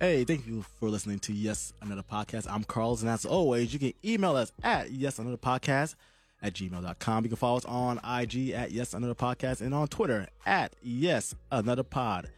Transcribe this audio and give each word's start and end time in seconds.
Hey, 0.00 0.24
thank 0.24 0.46
you 0.46 0.64
for 0.80 0.88
listening 0.88 1.18
to 1.20 1.32
Yes 1.32 1.72
Another 1.82 2.02
Podcast. 2.02 2.50
I'm 2.50 2.64
Carlos, 2.64 3.02
and 3.02 3.10
as 3.10 3.24
always, 3.24 3.72
you 3.72 3.78
can 3.78 3.92
email 4.04 4.34
us 4.34 4.50
at 4.64 4.90
Yes 4.90 5.18
Another 5.18 5.36
Podcast 5.36 5.94
at 6.42 6.54
gmail.com. 6.54 7.24
You 7.24 7.28
can 7.28 7.36
follow 7.36 7.58
us 7.58 7.64
on 7.66 7.98
IG 7.98 8.50
at 8.50 8.72
Yes 8.72 8.94
Another 8.94 9.14
Podcast 9.14 9.60
and 9.60 9.72
on 9.74 9.88
Twitter 9.88 10.26
at 10.46 10.74
Yes 10.82 11.34
Another 11.52 11.82
Pod. 11.84 12.30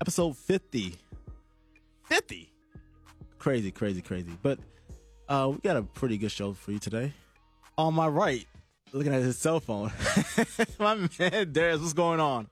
Episode 0.00 0.36
50. 0.36 0.96
50. 2.04 2.52
Crazy, 3.38 3.70
crazy, 3.70 4.02
crazy. 4.02 4.32
But 4.42 4.58
uh, 5.28 5.50
we 5.52 5.58
got 5.58 5.76
a 5.76 5.82
pretty 5.82 6.18
good 6.18 6.30
show 6.30 6.52
for 6.52 6.72
you 6.72 6.78
today. 6.78 7.12
On 7.76 7.92
my 7.94 8.06
right, 8.06 8.46
looking 8.92 9.12
at 9.14 9.22
his 9.22 9.36
cell 9.36 9.60
phone, 9.60 9.92
my 10.78 10.94
man 11.18 11.52
Darius, 11.52 11.80
what's 11.80 11.92
going 11.92 12.20
on? 12.20 12.48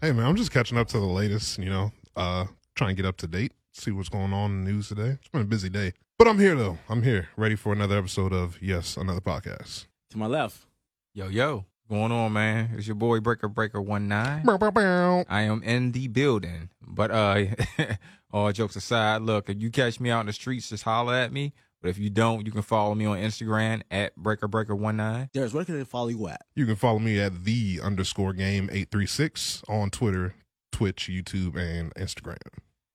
Hey 0.00 0.12
man, 0.12 0.24
I'm 0.26 0.36
just 0.36 0.52
catching 0.52 0.78
up 0.78 0.88
to 0.88 0.98
the 0.98 1.06
latest, 1.06 1.58
you 1.58 1.68
know, 1.70 1.92
uh 2.16 2.46
trying 2.76 2.94
to 2.96 3.02
get 3.02 3.08
up 3.08 3.16
to 3.18 3.26
date, 3.26 3.52
see 3.72 3.90
what's 3.90 4.08
going 4.08 4.32
on 4.32 4.50
in 4.52 4.64
the 4.64 4.70
news 4.72 4.88
today. 4.88 5.18
It's 5.20 5.28
been 5.28 5.42
a 5.42 5.44
busy 5.44 5.68
day. 5.68 5.92
But 6.16 6.28
I'm 6.28 6.38
here 6.38 6.54
though. 6.54 6.78
I'm 6.88 7.02
here, 7.02 7.28
ready 7.36 7.56
for 7.56 7.72
another 7.72 7.98
episode 7.98 8.32
of 8.32 8.60
Yes, 8.62 8.96
Another 8.96 9.20
Podcast. 9.20 9.86
To 10.10 10.18
my 10.18 10.26
left, 10.26 10.66
Yo, 11.12 11.26
yo, 11.28 11.64
going 11.88 12.12
on, 12.12 12.32
man? 12.32 12.70
It's 12.76 12.86
your 12.86 12.94
boy 12.94 13.18
Breaker 13.18 13.48
Breaker 13.48 13.82
One 13.82 14.06
Nine. 14.06 14.44
Bow, 14.44 14.58
bow, 14.58 14.70
bow. 14.70 15.24
I 15.28 15.42
am 15.42 15.60
in 15.64 15.90
the 15.90 16.06
building. 16.06 16.70
But 16.86 17.10
uh, 17.10 17.46
all 18.32 18.52
jokes 18.52 18.76
aside, 18.76 19.22
look, 19.22 19.48
if 19.50 19.60
you 19.60 19.70
catch 19.70 19.98
me 19.98 20.10
out 20.10 20.20
in 20.20 20.26
the 20.26 20.32
streets, 20.32 20.68
just 20.68 20.84
holler 20.84 21.14
at 21.14 21.32
me. 21.32 21.52
But 21.82 21.88
if 21.88 21.98
you 21.98 22.10
don't, 22.10 22.44
you 22.44 22.52
can 22.52 22.62
follow 22.62 22.94
me 22.94 23.06
on 23.06 23.18
Instagram 23.18 23.82
at 23.90 24.14
Breaker 24.16 24.48
Breaker 24.48 24.76
One 24.76 24.96
Nine. 24.98 25.30
Darius, 25.32 25.54
where 25.54 25.64
can 25.64 25.78
they 25.78 25.84
follow 25.84 26.08
you 26.08 26.28
at? 26.28 26.42
You 26.54 26.66
can 26.66 26.76
follow 26.76 26.98
me 26.98 27.18
at 27.18 27.44
the 27.44 27.80
underscore 27.82 28.32
game 28.34 28.68
eight 28.72 28.90
three 28.90 29.06
six 29.06 29.62
on 29.68 29.90
Twitter, 29.90 30.34
Twitch, 30.72 31.08
YouTube, 31.10 31.56
and 31.56 31.94
Instagram. 31.94 32.36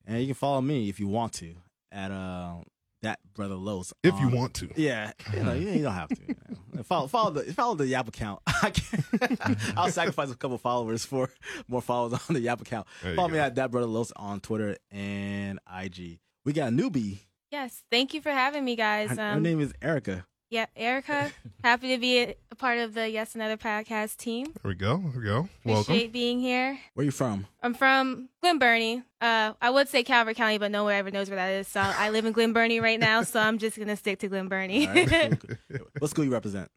And 0.06 0.20
you 0.20 0.28
can 0.28 0.36
follow 0.36 0.62
me 0.62 0.88
if 0.90 1.00
you 1.00 1.08
want 1.08 1.34
to 1.34 1.56
at 1.92 2.12
uh 2.12 2.56
that 3.02 3.20
brother 3.34 3.56
Los. 3.56 3.94
If 4.04 4.20
you 4.20 4.30
want 4.30 4.54
to. 4.56 4.70
Yeah, 4.76 5.12
you 5.34 5.44
know, 5.44 5.54
you, 5.54 5.70
you 5.70 5.84
don't 5.84 5.94
have 5.94 6.10
to. 6.10 6.18
you 6.28 6.36
know. 6.74 6.84
Follow, 6.84 7.08
follow 7.08 7.32
the 7.32 7.54
follow 7.54 7.76
the 7.76 7.88
Yap 7.88 8.08
account. 8.08 8.42
I 8.48 8.70
can, 8.72 9.58
I'll 9.78 9.90
sacrifice 9.92 10.32
a 10.32 10.36
couple 10.36 10.58
followers 10.58 11.06
for 11.06 11.30
more 11.68 11.82
followers 11.82 12.20
on 12.30 12.34
the 12.34 12.42
Yap 12.42 12.62
account. 12.62 12.88
There 13.02 13.12
you 13.12 13.16
Follow 13.16 13.30
me 13.30 13.36
go. 13.36 13.42
at 13.42 13.56
that 13.56 13.72
brother 13.72 13.88
Los 13.88 14.12
on 14.16 14.40
Twitter 14.42 14.78
and 14.92 15.60
IG. 15.72 16.20
We 16.44 16.54
got 16.54 16.70
a 16.70 16.72
newbie. 16.72 17.20
Yes, 17.52 17.84
thank 17.92 18.14
you 18.14 18.22
for 18.22 18.32
having 18.32 18.66
me, 18.66 18.76
guys. 18.76 19.10
Her, 19.12 19.16
her 19.16 19.32
Um, 19.34 19.44
name 19.44 19.60
is 19.62 19.74
Erica. 19.82 20.26
yeah, 20.50 20.66
Erica. 20.76 21.32
happy 21.64 21.90
to 21.94 21.98
be 22.00 22.20
a, 22.20 22.36
a 22.52 22.56
part 22.56 22.80
of 22.80 22.94
the 22.94 23.10
Yes 23.10 23.36
Another 23.36 23.56
podcast 23.58 24.18
team. 24.18 24.48
There 24.48 24.70
we 24.70 24.76
go. 24.76 24.98
There 24.98 25.20
we 25.22 25.26
go. 25.26 25.50
Appreciate 25.62 25.86
Welcome. 25.98 26.12
being 26.12 26.40
here. 26.40 26.80
Where 26.94 27.04
are 27.04 27.06
you 27.06 27.12
from? 27.12 27.48
I'm 27.62 27.74
from 27.74 28.30
Glen 28.42 28.60
Burnie. 28.60 29.04
Uh, 29.22 29.54
I 29.62 29.70
would 29.70 29.88
say 29.90 30.04
Calvert 30.04 30.36
County, 30.36 30.58
but 30.58 30.72
no 30.72 30.84
one 30.84 30.94
ever 30.96 31.12
knows 31.12 31.30
where 31.30 31.38
that 31.38 31.50
is. 31.52 31.68
So 31.68 31.80
I 31.84 32.10
live 32.10 32.26
in 32.26 32.34
Glen 32.34 32.52
Burnie 32.54 32.80
right 32.80 33.00
now, 33.00 33.22
so 33.24 33.40
I'm 33.40 33.58
just 33.58 33.78
gonna 33.78 33.96
stick 33.96 34.20
to 34.20 34.28
Glen 34.28 34.48
Burnie. 34.48 34.88
All 34.88 34.94
right. 34.94 35.34
what 36.00 36.10
school 36.12 36.26
you 36.26 36.32
represent? 36.32 36.70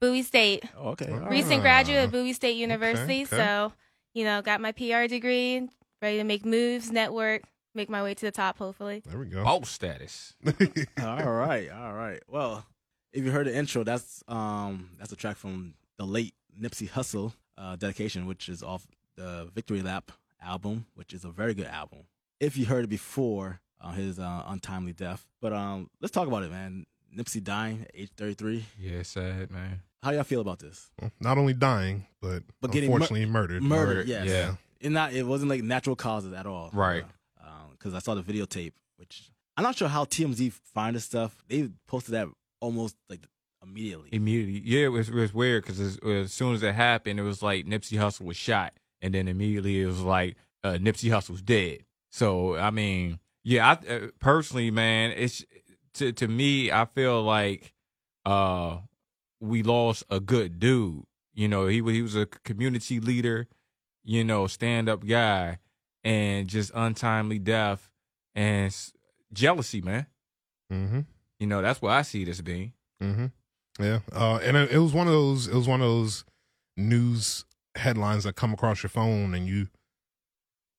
Bowie 0.00 0.22
State. 0.22 0.64
Oh, 0.78 0.90
okay. 0.90 1.10
all 1.12 1.18
right. 1.20 1.30
Recent 1.30 1.60
graduate 1.62 2.04
of 2.04 2.12
Bowie 2.12 2.32
State 2.32 2.56
University. 2.56 3.22
okay. 3.22 3.36
So, 3.36 3.72
you 4.14 4.24
know, 4.24 4.40
got 4.42 4.60
my 4.60 4.72
PR 4.72 5.06
degree, 5.06 5.68
ready 6.00 6.16
to 6.18 6.24
make 6.24 6.44
moves, 6.46 6.90
network, 6.90 7.42
make 7.74 7.88
my 7.88 8.02
way 8.02 8.14
to 8.14 8.24
the 8.26 8.30
top, 8.32 8.58
hopefully. 8.58 9.02
There 9.06 9.18
we 9.18 9.26
go. 9.26 9.44
Boss 9.44 9.70
status. 9.70 10.34
all 11.02 11.30
right, 11.32 11.68
all 11.70 11.92
right. 11.92 12.20
Well, 12.28 12.64
if 13.12 13.24
you 13.24 13.30
heard 13.30 13.46
the 13.46 13.54
intro, 13.56 13.84
that's 13.84 14.22
um 14.28 14.90
that's 14.98 15.12
a 15.12 15.16
track 15.16 15.36
from 15.36 15.74
the 15.98 16.04
late 16.06 16.34
Nipsey 16.60 16.88
Hussle 16.90 17.32
uh, 17.58 17.76
dedication, 17.76 18.26
which 18.26 18.48
is 18.48 18.62
off 18.62 18.86
the 19.16 19.48
Victory 19.54 19.82
Lap 19.82 20.12
album, 20.42 20.86
which 20.94 21.12
is 21.12 21.24
a 21.24 21.30
very 21.30 21.54
good 21.54 21.66
album. 21.66 22.00
If 22.38 22.56
you 22.56 22.66
heard 22.66 22.84
it 22.84 22.88
before 22.88 23.60
uh, 23.80 23.92
his 23.92 24.18
uh, 24.18 24.44
untimely 24.46 24.92
death, 24.92 25.26
but 25.40 25.52
um 25.52 25.90
let's 26.00 26.12
talk 26.12 26.26
about 26.28 26.42
it, 26.42 26.50
man. 26.50 26.86
Nipsey 27.16 27.42
dying 27.42 27.82
at 27.82 27.90
age 27.92 28.10
33. 28.16 28.64
Yeah, 28.78 29.02
sad 29.02 29.50
man. 29.50 29.82
How 30.02 30.12
y'all 30.12 30.22
feel 30.22 30.40
about 30.40 30.60
this? 30.60 30.90
Not 31.20 31.36
only 31.38 31.52
dying, 31.54 32.06
but, 32.22 32.44
But 32.60 32.70
getting 32.72 32.88
mur- 32.88 32.96
unfortunately 32.98 33.26
murdered. 33.26 33.62
Murdered, 33.62 34.06
yes. 34.08 34.28
Yeah. 34.28 34.54
It 34.80 34.90
not 34.90 35.12
it 35.12 35.24
wasn't 35.24 35.50
like 35.50 35.62
natural 35.62 35.96
causes 35.96 36.32
at 36.32 36.46
all, 36.46 36.70
Right. 36.72 37.04
Because 37.80 37.94
I 37.94 37.98
saw 37.98 38.14
the 38.14 38.22
videotape, 38.22 38.74
which 38.98 39.32
I'm 39.56 39.64
not 39.64 39.76
sure 39.76 39.88
how 39.88 40.04
TMZ 40.04 40.52
find 40.52 40.94
this 40.94 41.04
stuff. 41.04 41.42
They 41.48 41.70
posted 41.88 42.14
that 42.14 42.28
almost 42.60 42.96
like 43.08 43.20
immediately. 43.62 44.10
Immediately, 44.12 44.62
yeah, 44.64 44.86
it 44.86 44.88
was, 44.88 45.08
it 45.08 45.14
was 45.14 45.34
weird 45.34 45.64
because 45.64 45.80
as, 45.80 45.98
as 45.98 46.32
soon 46.32 46.54
as 46.54 46.62
it 46.62 46.74
happened, 46.74 47.18
it 47.18 47.24
was 47.24 47.42
like 47.42 47.66
Nipsey 47.66 47.98
Hussle 47.98 48.26
was 48.26 48.36
shot, 48.36 48.74
and 49.00 49.14
then 49.14 49.28
immediately 49.28 49.80
it 49.80 49.86
was 49.86 50.00
like 50.02 50.36
uh, 50.62 50.72
Nipsey 50.80 51.10
Hussle's 51.10 51.42
dead. 51.42 51.80
So 52.10 52.56
I 52.56 52.70
mean, 52.70 53.18
yeah, 53.44 53.68
I 53.68 53.92
uh, 53.92 54.06
personally, 54.18 54.70
man, 54.70 55.12
it's 55.16 55.44
to 55.94 56.12
to 56.12 56.28
me, 56.28 56.70
I 56.70 56.84
feel 56.84 57.22
like 57.22 57.72
uh 58.26 58.78
we 59.40 59.62
lost 59.62 60.04
a 60.10 60.20
good 60.20 60.58
dude. 60.58 61.04
You 61.34 61.48
know, 61.48 61.66
he 61.66 61.76
he 61.76 62.02
was 62.02 62.16
a 62.16 62.26
community 62.26 63.00
leader, 63.00 63.48
you 64.04 64.24
know, 64.24 64.46
stand 64.46 64.88
up 64.88 65.06
guy, 65.06 65.58
and 66.04 66.48
just 66.48 66.70
untimely 66.74 67.38
death 67.38 67.90
and 68.34 68.66
s- 68.66 68.92
jealousy, 69.32 69.80
man. 69.80 70.06
Mm-hmm. 70.72 71.00
You 71.38 71.46
know, 71.46 71.62
that's 71.62 71.80
what 71.82 71.92
I 71.92 72.02
see 72.02 72.24
this 72.24 72.40
being. 72.40 72.72
Mm-hmm. 73.02 73.26
Yeah. 73.82 74.00
Uh, 74.12 74.38
and 74.42 74.56
it, 74.56 74.70
it 74.72 74.78
was 74.78 74.92
one 74.92 75.06
of 75.06 75.12
those. 75.12 75.46
It 75.48 75.54
was 75.54 75.66
one 75.68 75.80
of 75.80 75.86
those 75.86 76.24
news 76.76 77.44
headlines 77.76 78.24
that 78.24 78.34
come 78.36 78.52
across 78.52 78.82
your 78.82 78.90
phone, 78.90 79.34
and 79.34 79.46
you, 79.46 79.68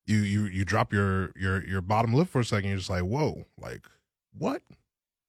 you, 0.05 0.19
you, 0.19 0.43
you 0.45 0.65
drop 0.65 0.93
your 0.93 1.31
your 1.35 1.65
your 1.65 1.81
bottom 1.81 2.13
lip 2.13 2.27
for 2.27 2.41
a 2.41 2.45
second. 2.45 2.69
You're 2.69 2.77
just 2.79 2.89
like, 2.89 3.03
whoa, 3.03 3.45
like 3.59 3.85
what? 4.37 4.61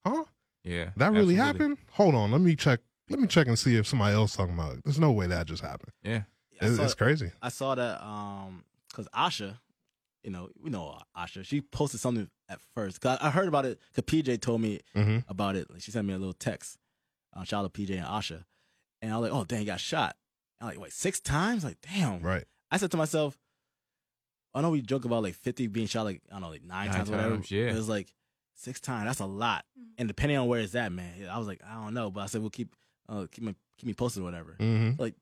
Huh? 0.07 0.25
Yeah, 0.65 0.91
That 0.97 1.13
really 1.13 1.35
absolutely. 1.35 1.35
happened? 1.37 1.79
Hold 1.93 2.15
on. 2.15 2.31
Let 2.31 2.41
me 2.41 2.55
check. 2.57 2.81
Let 3.11 3.19
me 3.19 3.27
check 3.27 3.47
and 3.49 3.59
see 3.59 3.77
if 3.77 3.87
somebody 3.87 4.15
else 4.15 4.37
talking 4.37 4.55
about 4.55 4.75
it. 4.75 4.85
There's 4.85 4.99
no 5.01 5.11
way 5.13 5.27
that 5.27 5.47
just 5.47 5.63
happened. 5.63 5.93
Yeah. 6.05 6.23
I 6.61 6.67
It's, 6.67 6.77
saw- 6.77 6.85
it's 6.85 6.95
crazy. 6.95 7.33
I 7.43 7.49
saw 7.49 7.75
that 7.75 8.01
um 8.05 8.65
because 8.89 9.09
Asha, 9.09 9.59
you 10.23 10.31
know, 10.31 10.49
we 10.61 10.71
know 10.71 10.99
Asha. 11.17 11.45
She 11.45 11.61
posted 11.61 12.01
something 12.01 12.29
at 12.49 12.61
first. 12.75 13.01
Cause 13.01 13.19
I 13.21 13.29
I 13.29 13.31
heard 13.31 13.49
about 13.49 13.65
it. 13.67 13.81
Cause 13.95 14.05
PJ 14.05 14.41
told 14.41 14.61
me 14.61 14.81
Mm-hmm. 14.97 15.19
about 15.29 15.57
it. 15.57 15.71
Like 15.71 15.83
she 15.83 15.91
sent 15.91 16.07
me 16.07 16.15
a 16.15 16.19
little 16.19 16.33
text. 16.35 16.79
Uh, 17.35 17.45
shout 17.45 17.65
out 17.65 17.73
to 17.75 17.81
PJ 17.81 17.97
and 17.97 18.05
Asha, 18.07 18.45
and 19.01 19.13
I 19.13 19.17
was 19.19 19.31
like, 19.31 19.39
oh 19.41 19.45
dang, 19.45 19.61
he 19.61 19.65
got 19.65 19.81
shot. 19.81 20.17
I'm 20.61 20.69
like, 20.69 20.79
wait, 20.81 20.93
six 20.93 21.19
times? 21.21 21.65
Like, 21.65 21.79
damn. 21.81 22.21
Right. 22.21 22.45
I 22.71 22.77
said 22.77 22.91
to 22.93 22.97
myself, 22.97 23.37
I 24.55 24.61
know 24.61 24.71
we 24.71 24.83
joke 24.83 25.05
about 25.05 25.23
like 25.23 25.35
50 25.35 25.67
being 25.69 25.87
shot 25.87 26.05
like 26.05 26.21
I 26.31 26.35
don't 26.35 26.43
know 26.43 26.51
like 26.51 26.63
nine, 26.65 26.87
Nine 26.89 26.97
times, 26.97 27.09
or 27.11 27.13
whatever. 27.17 27.41
yeah. 27.49 27.71
It 27.71 27.75
was 27.75 27.89
like 27.89 28.13
six 28.55 28.81
times. 28.81 29.07
That's 29.07 29.21
a 29.21 29.27
lot. 29.27 29.65
And 29.99 30.09
depending 30.09 30.37
on 30.39 30.47
where 30.47 30.61
it's 30.61 30.75
at, 30.75 30.93
man, 30.93 31.11
I 31.31 31.39
was 31.39 31.47
like, 31.47 31.61
I 31.67 31.75
don't 31.83 31.95
know. 31.95 32.11
But 32.11 32.21
I 32.23 32.27
said 32.27 32.43
we'll 32.43 32.51
keep 32.51 32.75
uh, 33.09 33.27
keep 33.33 33.45
me 33.45 33.55
keep 33.79 33.87
me 33.87 33.95
posted 33.95 34.23
or 34.23 34.25
whatever 34.25 34.57
Mm-hmm. 34.61 35.01
like 35.03 35.15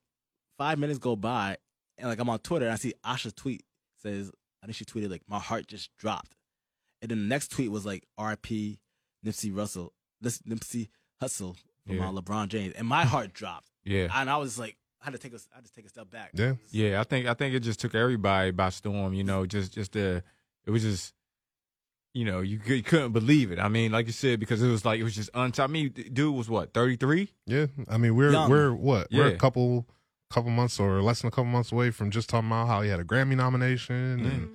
five 0.57 0.77
minutes 0.77 0.99
go 0.99 1.15
by 1.15 1.57
and 1.97 2.07
like 2.09 2.19
I'm 2.19 2.29
on 2.29 2.39
Twitter 2.39 2.65
and 2.65 2.73
I 2.73 2.77
see 2.77 2.93
Asha's 3.05 3.33
tweet 3.33 3.63
says 4.03 4.31
I 4.61 4.67
think 4.67 4.75
she 4.75 4.85
tweeted 4.85 5.09
like 5.09 5.23
my 5.27 5.39
heart 5.39 5.67
just 5.67 5.89
dropped. 5.97 6.35
And 7.01 7.09
then 7.09 7.19
the 7.19 7.25
next 7.25 7.49
tweet 7.51 7.71
was 7.71 7.85
like 7.85 8.05
RP 8.19 8.77
Nipsey 9.25 9.55
Russell 9.55 9.93
this 10.21 10.39
Nipsey 10.43 10.89
Hussle 11.21 11.55
from 11.87 11.95
Yeah. 11.97 12.09
uh, 12.09 12.11
LeBron 12.11 12.47
James. 12.49 12.73
And 12.75 12.87
my 12.87 13.05
heart 13.05 13.33
dropped. 13.33 13.69
Yeah. 13.83 14.07
And 14.13 14.29
I 14.29 14.37
was 14.37 14.59
like 14.59 14.77
I 15.01 15.05
had 15.05 15.13
to 15.13 15.17
take 15.19 15.33
a 15.33 15.37
I 15.51 15.55
had 15.57 15.65
to 15.65 15.73
take 15.73 15.85
a 15.85 15.89
step 15.89 16.11
back. 16.11 16.29
Yeah. 16.33 16.53
Yeah, 16.69 16.99
I 16.99 17.03
think 17.03 17.25
I 17.27 17.33
think 17.33 17.55
it 17.55 17.61
just 17.61 17.79
took 17.79 17.95
everybody 17.95 18.51
by 18.51 18.69
storm. 18.69 19.13
You 19.13 19.23
know, 19.23 19.45
just 19.47 19.73
just 19.73 19.93
the 19.93 20.23
it 20.65 20.69
was 20.71 20.83
just 20.83 21.13
you 22.13 22.25
know 22.25 22.41
you, 22.41 22.59
you 22.67 22.83
couldn't 22.83 23.13
believe 23.13 23.51
it. 23.51 23.57
I 23.57 23.67
mean, 23.67 23.91
like 23.91 24.05
you 24.05 24.11
said, 24.11 24.39
because 24.39 24.61
it 24.61 24.67
was 24.69 24.85
like 24.85 24.99
it 24.99 25.03
was 25.03 25.15
just 25.15 25.31
untied. 25.33 25.63
I 25.63 25.67
mean, 25.67 25.89
dude 26.13 26.35
was 26.35 26.49
what 26.49 26.71
thirty 26.73 26.97
three. 26.97 27.29
Yeah. 27.47 27.65
I 27.89 27.97
mean, 27.97 28.15
we're 28.15 28.31
Young. 28.31 28.49
we're 28.49 28.71
what? 28.73 29.07
We're 29.11 29.27
a 29.29 29.37
couple 29.37 29.87
couple 30.31 30.49
months 30.51 30.79
or 30.79 31.01
less 31.01 31.21
than 31.21 31.27
a 31.27 31.31
couple 31.31 31.45
months 31.45 31.71
away 31.71 31.91
from 31.91 32.09
just 32.11 32.29
talking 32.29 32.47
about 32.47 32.67
how 32.67 32.81
he 32.81 32.89
had 32.89 32.99
a 32.99 33.03
Grammy 33.03 33.35
nomination 33.35 34.19
Mm. 34.19 34.25
and 34.31 34.49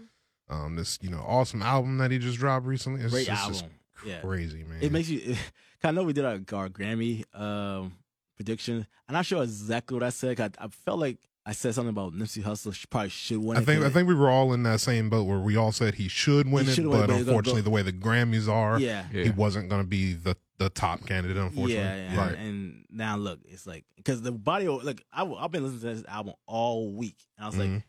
um 0.48 0.76
this 0.76 0.98
you 1.02 1.10
know 1.10 1.22
awesome 1.26 1.62
album 1.62 1.98
that 1.98 2.10
he 2.10 2.18
just 2.18 2.38
dropped 2.38 2.66
recently. 2.66 3.02
It's, 3.02 3.12
Great 3.12 3.28
it's 3.28 3.30
album. 3.40 3.52
just 3.52 3.64
Yeah. 4.06 4.20
crazy, 4.20 4.64
man. 4.64 4.78
It 4.80 4.92
makes 4.92 5.08
you. 5.08 5.36
I 5.84 5.90
know 5.92 6.02
we 6.04 6.12
did 6.12 6.24
our, 6.24 6.34
our 6.52 6.68
Grammy 6.68 7.24
um, 7.38 7.92
prediction. 8.36 8.86
I'm 9.08 9.12
not 9.12 9.24
sure 9.26 9.42
exactly 9.42 9.94
what 9.94 10.02
I 10.02 10.10
said. 10.10 10.40
I, 10.40 10.50
I 10.58 10.68
felt 10.68 10.98
like 10.98 11.18
I 11.44 11.52
said 11.52 11.74
something 11.74 11.90
about 11.90 12.12
Nipsey 12.12 12.42
Hussle. 12.42 12.74
She 12.74 12.86
probably 12.88 13.10
should 13.10 13.38
win. 13.38 13.56
I 13.56 13.60
it, 13.60 13.64
think 13.66 13.80
I 13.80 13.84
'cause- 13.84 13.92
think 13.92 14.08
we 14.08 14.14
were 14.14 14.28
all 14.28 14.52
in 14.52 14.64
that 14.64 14.80
same 14.80 15.08
boat 15.10 15.24
where 15.24 15.38
we 15.38 15.56
all 15.56 15.70
said 15.72 15.94
he 15.94 16.08
should 16.08 16.50
win 16.50 16.64
He 16.64 16.72
it, 16.72 16.74
should 16.74 16.86
win, 16.86 17.00
but 17.02 17.06
but 17.08 17.16
unfortunately, 17.18 17.60
go- 17.62 17.64
the 17.66 17.70
way 17.70 17.82
the 17.82 17.92
Grammys 17.92 18.48
are, 18.48 18.80
Yeah. 18.80 19.06
Yeah. 19.12 19.24
he 19.24 19.30
wasn't 19.30 19.68
going 19.68 19.82
to 19.82 19.86
be 19.88 20.12
the 20.14 20.36
the 20.58 20.68
top 20.70 21.04
candidate. 21.06 21.36
Unfortunately, 21.36 21.74
Yeah, 21.74 22.12
yeah. 22.12 22.18
right? 22.18 22.34
And 22.38 22.84
now 22.90 23.16
look, 23.16 23.40
it's 23.44 23.66
like 23.66 23.84
because 23.96 24.22
the 24.22 24.32
body, 24.32 24.68
like 24.68 25.02
I, 25.12 25.24
have 25.24 25.50
been 25.50 25.62
listening 25.64 25.80
to 25.82 25.94
this 26.02 26.04
album 26.08 26.34
all 26.46 26.90
week, 26.92 27.16
and 27.36 27.44
I 27.44 27.48
was 27.48 27.56
like, 27.58 27.68
Mhm. 27.68 27.82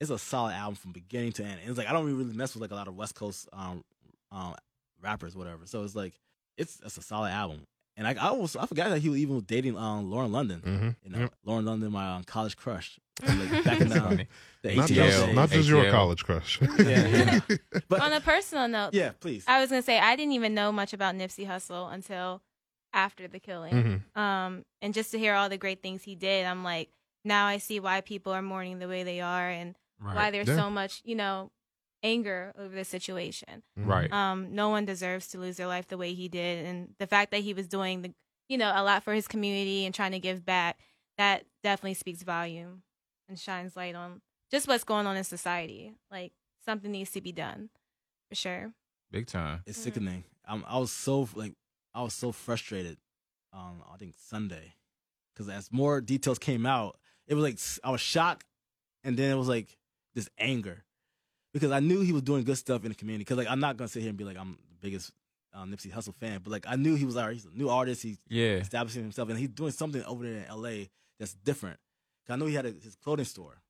it's 0.00 0.10
a 0.10 0.18
solid 0.18 0.54
album 0.54 0.74
from 0.76 0.92
beginning 0.92 1.32
to 1.32 1.42
end. 1.44 1.60
And 1.60 1.68
it's 1.68 1.78
like 1.78 1.88
I 1.88 1.92
don't 1.92 2.06
really 2.06 2.24
mess 2.34 2.54
with 2.54 2.62
like 2.62 2.70
a 2.70 2.74
lot 2.74 2.88
of 2.88 2.96
West 2.96 3.14
Coast 3.14 3.48
um, 3.52 3.84
um 4.32 4.54
rappers, 5.00 5.36
whatever. 5.36 5.66
So 5.66 5.84
it's 5.84 5.94
like 5.96 6.14
it's 6.56 6.80
it's 6.84 6.98
a 6.98 7.02
solid 7.02 7.30
album. 7.30 7.66
And 7.96 8.06
I 8.06 8.14
I 8.14 8.30
was 8.32 8.54
I 8.56 8.66
forgot 8.66 8.90
that 8.90 9.00
he 9.00 9.08
was 9.08 9.18
even 9.18 9.40
dating 9.40 9.76
um 9.76 10.10
Lauren 10.10 10.32
London. 10.32 10.60
hmm 10.60 10.88
You 11.04 11.10
know, 11.10 11.18
Yep. 11.20 11.34
Lauren 11.44 11.64
London, 11.64 11.90
my 11.92 12.16
um, 12.16 12.24
college 12.24 12.56
crush, 12.56 12.98
like, 13.22 13.64
back 13.64 13.80
in 13.80 13.88
That's 13.88 14.00
um, 14.00 14.20
the 14.62 14.74
Not 14.76 14.88
just, 14.88 15.32
not 15.32 15.50
just 15.50 15.68
your 15.68 15.84
ATL. 15.84 15.90
college 15.90 16.24
crush. 16.24 16.60
Yeah, 16.78 17.06
yeah. 17.06 17.56
But 17.88 18.00
On 18.00 18.12
a 18.12 18.20
personal 18.20 18.68
note, 18.68 18.94
yeah, 18.94 19.12
please. 19.20 19.44
I 19.46 19.60
was 19.60 19.70
gonna 19.70 19.82
say 19.82 19.98
I 19.98 20.16
didn't 20.16 20.32
even 20.32 20.54
know 20.54 20.72
much 20.72 20.92
about 20.92 21.14
Nipsey 21.14 21.46
Hussle 21.46 21.92
until 21.92 22.42
after 22.92 23.28
the 23.28 23.38
killing. 23.38 24.02
Mhm. 24.14 24.20
Um, 24.20 24.64
and 24.82 24.94
just 24.94 25.10
to 25.12 25.18
hear 25.18 25.34
all 25.34 25.48
the 25.48 25.58
great 25.58 25.82
things 25.82 26.02
he 26.02 26.14
did, 26.14 26.46
I'm 26.46 26.64
like, 26.64 26.90
now 27.24 27.46
I 27.46 27.58
see 27.58 27.80
why 27.80 28.00
people 28.00 28.32
are 28.32 28.42
mourning 28.42 28.78
the 28.78 28.88
way 28.88 29.02
they 29.02 29.20
are 29.20 29.48
and 29.48 29.74
why 30.00 30.30
there's 30.30 30.48
Yeah. 30.48 30.56
so 30.56 30.70
much, 30.70 31.02
you 31.04 31.14
know, 31.14 31.50
anger 32.02 32.52
over 32.58 32.74
the 32.74 32.84
situation. 32.84 33.62
Mhm. 33.78 33.86
Right. 33.86 34.12
Um, 34.12 34.54
no 34.54 34.68
one 34.70 34.84
deserves 34.84 35.28
to 35.28 35.38
lose 35.38 35.56
their 35.56 35.66
life 35.66 35.88
the 35.88 35.98
way 35.98 36.14
he 36.14 36.28
did, 36.28 36.64
and 36.64 36.94
the 36.98 37.06
fact 37.06 37.30
that 37.32 37.40
he 37.42 37.52
was 37.54 37.66
doing 37.68 38.02
the, 38.02 38.14
you 38.48 38.56
know, 38.56 38.72
a 38.74 38.82
lot 38.82 39.02
for 39.02 39.12
his 39.12 39.26
community 39.28 39.84
and 39.84 39.94
trying 39.94 40.12
to 40.12 40.20
give 40.20 40.44
back, 40.44 40.78
that 41.18 41.44
definitely 41.64 41.94
speaks 41.94 42.22
volume 42.22 42.82
and 43.28 43.38
shines 43.38 43.76
light 43.76 43.94
on 43.94 44.20
just 44.50 44.66
what's 44.68 44.84
going 44.84 45.06
on 45.06 45.16
in 45.16 45.24
society. 45.24 45.94
Like 46.10 46.32
something 46.64 46.90
needs 46.90 47.10
to 47.12 47.20
be 47.20 47.32
done, 47.32 47.70
for 48.28 48.34
sure. 48.34 48.72
Big 49.10 49.26
time. 49.26 49.62
It's 49.66 49.78
Mhm. 49.78 49.82
sickening. 49.82 50.24
I'm, 50.46 50.64
I 50.66 50.78
was 50.78 50.92
so 50.92 51.28
like, 51.34 51.54
I 51.94 52.02
was 52.02 52.14
so 52.14 52.32
frustrated. 52.32 52.98
Um, 53.52 53.82
I 53.92 53.96
think 53.96 54.14
Sunday, 54.18 54.74
because 55.32 55.48
as 55.48 55.72
more 55.72 56.00
details 56.00 56.38
came 56.38 56.66
out, 56.66 56.98
it 57.26 57.34
was 57.34 57.42
like 57.44 57.58
I 57.84 57.90
was 57.90 58.00
shocked, 58.00 58.46
and 59.04 59.16
then 59.16 59.30
it 59.30 59.36
was 59.36 59.48
like 59.48 59.76
this 60.14 60.28
anger, 60.38 60.84
because 61.52 61.70
I 61.70 61.80
knew 61.80 62.00
he 62.02 62.12
was 62.12 62.22
doing 62.22 62.44
good 62.44 62.58
stuff 62.58 62.82
in 62.84 62.90
the 62.90 62.94
community. 62.94 63.22
Because 63.24 63.38
like 63.38 63.48
I'm 63.48 63.60
not 63.60 63.76
gonna 63.78 63.88
sit 63.88 64.00
here 64.00 64.10
and 64.10 64.18
be 64.18 64.24
like 64.24 64.36
I'm 64.36 64.58
the 64.70 64.76
biggest 64.80 65.12
uh, 65.54 65.64
Nipsey 65.64 65.90
Hussle 65.90 66.14
fan, 66.14 66.40
but 66.44 66.50
like 66.50 66.66
I 66.68 66.76
knew 66.76 66.94
he 66.94 67.06
was 67.06 67.16
alright. 67.16 67.32
He's 67.34 67.46
a 67.46 67.50
new 67.50 67.70
artist. 67.70 68.02
He's 68.02 68.18
Yeah. 68.28 68.56
establishing 68.56 69.02
himself, 69.02 69.30
and 69.30 69.38
he's 69.38 69.48
doing 69.48 69.72
something 69.72 70.02
over 70.04 70.24
there 70.24 70.40
in 70.42 70.44
L.A. 70.44 70.90
that's 71.18 71.32
different. 71.34 71.80
I 72.30 72.36
know 72.36 72.46
he 72.46 72.54
had 72.54 72.66
a, 72.66 72.70
his 72.70 72.96
clothing 73.02 73.24
store, 73.24 73.60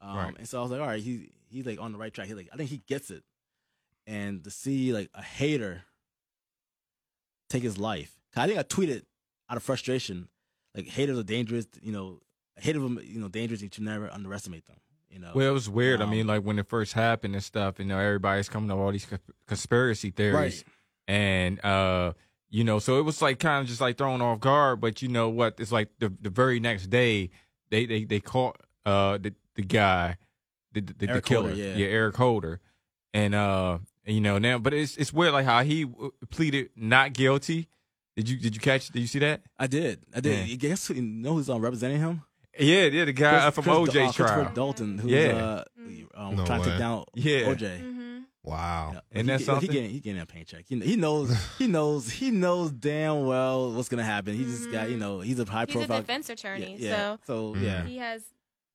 um, 0.00 0.16
Right. 0.16 0.34
and 0.38 0.48
so 0.48 0.58
I 0.58 0.62
was 0.62 0.70
like, 0.70 0.80
all 0.80 0.86
right, 0.86 1.02
he 1.02 1.30
he's 1.50 1.66
like 1.66 1.80
on 1.80 1.92
the 1.92 1.98
right 1.98 2.12
track. 2.12 2.26
He 2.28 2.34
like 2.34 2.48
I 2.52 2.56
think 2.56 2.70
he 2.70 2.78
gets 2.86 3.10
it, 3.10 3.24
and 4.06 4.42
to 4.44 4.50
see 4.50 4.92
like 4.92 5.10
a 5.14 5.22
hater 5.22 5.82
take 7.50 7.62
his 7.62 7.78
life. 7.78 8.14
I 8.36 8.46
think 8.46 8.58
I 8.58 8.62
tweeted 8.62 9.02
out 9.50 9.56
of 9.56 9.62
frustration, 9.62 10.28
like 10.74 10.86
haters 10.86 11.18
are 11.18 11.22
dangerous. 11.24 11.66
You 11.82 11.92
know, 11.92 12.20
haters 12.56 12.82
are 12.82 13.02
you 13.02 13.20
know 13.20 13.28
dangerous. 13.28 13.62
You 13.62 13.68
should 13.72 13.84
never 13.84 14.12
underestimate 14.12 14.66
them. 14.66 14.76
You 15.10 15.18
know, 15.20 15.32
Well, 15.34 15.48
it 15.48 15.52
was 15.52 15.70
weird. 15.70 16.00
I 16.00 16.04
Um, 16.04 16.10
mean, 16.10 16.26
like 16.26 16.42
when 16.42 16.58
it 16.58 16.68
first 16.68 16.92
happened 16.92 17.34
and 17.34 17.42
stuff, 17.42 17.78
you 17.78 17.86
know, 17.86 17.98
everybody's 17.98 18.48
coming 18.50 18.70
up 18.70 18.76
all 18.76 18.92
these 18.92 19.06
conspiracy 19.46 20.10
theories. 20.10 20.34
right? 20.64 20.64
and 21.10 21.64
uh 21.64 22.12
you 22.50 22.62
know 22.62 22.78
so 22.78 22.98
it 22.98 23.02
was 23.02 23.22
like 23.22 23.38
kind 23.38 23.62
of 23.62 23.66
just 23.66 23.80
like 23.80 23.96
thrown 23.96 24.20
off 24.20 24.40
guard 24.40 24.78
but 24.78 25.00
you 25.00 25.08
know 25.08 25.30
what 25.30 25.54
it's 25.58 25.72
like 25.72 25.88
the 26.00 26.12
the 26.20 26.28
very 26.28 26.60
next 26.60 26.88
day 26.88 27.30
they 27.70 27.86
they 27.86 28.04
they 28.04 28.20
caught 28.20 28.56
uh 28.86 29.18
the 29.18 29.34
the 29.54 29.62
guy 29.62 30.16
the 30.72 30.80
the, 30.80 31.06
the 31.06 31.20
killer 31.22 31.48
Holder, 31.50 31.54
yeah. 31.62 31.86
Eric 31.86 32.16
Holder 32.16 32.60
and 33.14 33.34
uh 33.34 33.78
you 34.06 34.20
know 34.20 34.38
now 34.38 34.58
but 34.58 34.72
it's 34.74 34.96
it's 34.96 35.12
weird 35.12 35.32
like 35.32 35.44
how 35.46 35.62
he 35.62 35.84
uh, 35.84 36.08
pleaded 36.30 36.70
not 36.76 37.12
guilty 37.12 37.68
did 38.16 38.28
you 38.28 38.36
did 38.38 38.54
you 38.54 38.60
catch 38.60 38.88
did 38.88 39.00
you 39.00 39.06
see 39.06 39.18
that 39.20 39.42
I 39.58 39.66
did. 39.66 40.00
I 40.14 40.20
did. 40.20 40.38
Yeah. 40.38 40.44
You 40.44 40.56
guess 40.56 40.86
who 40.86 40.94
you 40.94 41.02
know 41.02 41.34
who's 41.34 41.48
um, 41.50 41.60
representing 41.62 42.00
him? 42.00 42.22
yeah 42.58 42.84
yeah 42.86 43.04
the 43.04 43.12
guy 43.12 43.36
uh, 43.36 43.50
Chris- 43.50 43.54
from 43.64 43.64
Chris- 43.84 43.94
OJ 43.94 44.00
uh, 44.08 44.12
Christopher 44.12 44.28
trial 44.52 44.52
Darden, 44.54 45.00
who's 45.00 45.10
Yeah. 45.12 45.28
uh, 45.36 45.64
um, 46.14 46.36
No 46.36 46.44
trying 46.44 46.62
to 46.62 46.70
take 46.70 46.78
down 46.78 47.04
Yeah. 47.14 47.40
OJ. 47.54 47.97
Mm-hmm. 48.48 48.60
Wow. 48.60 48.90
Yeah. 48.94 49.00
Isn't 49.12 49.26
that 49.26 49.38
he, 49.40 49.44
something? 49.44 49.68
He 49.70 49.72
getting, 49.74 49.90
he 49.90 50.00
getting 50.00 50.20
a 50.22 50.26
paycheck. 50.26 50.64
He, 50.68 50.78
he 50.80 50.96
knows. 50.96 51.34
He 51.58 51.66
knows. 51.66 52.10
He 52.10 52.30
knows 52.30 52.70
damn 52.72 53.26
well 53.26 53.72
what's 53.72 53.88
gonna 53.88 54.04
happen. 54.04 54.34
He 54.34 54.44
just 54.44 54.70
got. 54.70 54.90
You 54.90 54.96
know. 54.96 55.20
He's 55.20 55.38
a 55.38 55.44
high 55.44 55.64
He's 55.66 55.74
a 55.74 55.78
profile. 55.78 56.00
defense 56.00 56.28
attorney, 56.30 56.76
yeah. 56.78 57.16
so 57.26 57.52
So 57.54 57.56
yeah. 57.60 57.82
Mhm. 57.82 57.86
he 57.88 57.96
has, 57.98 58.22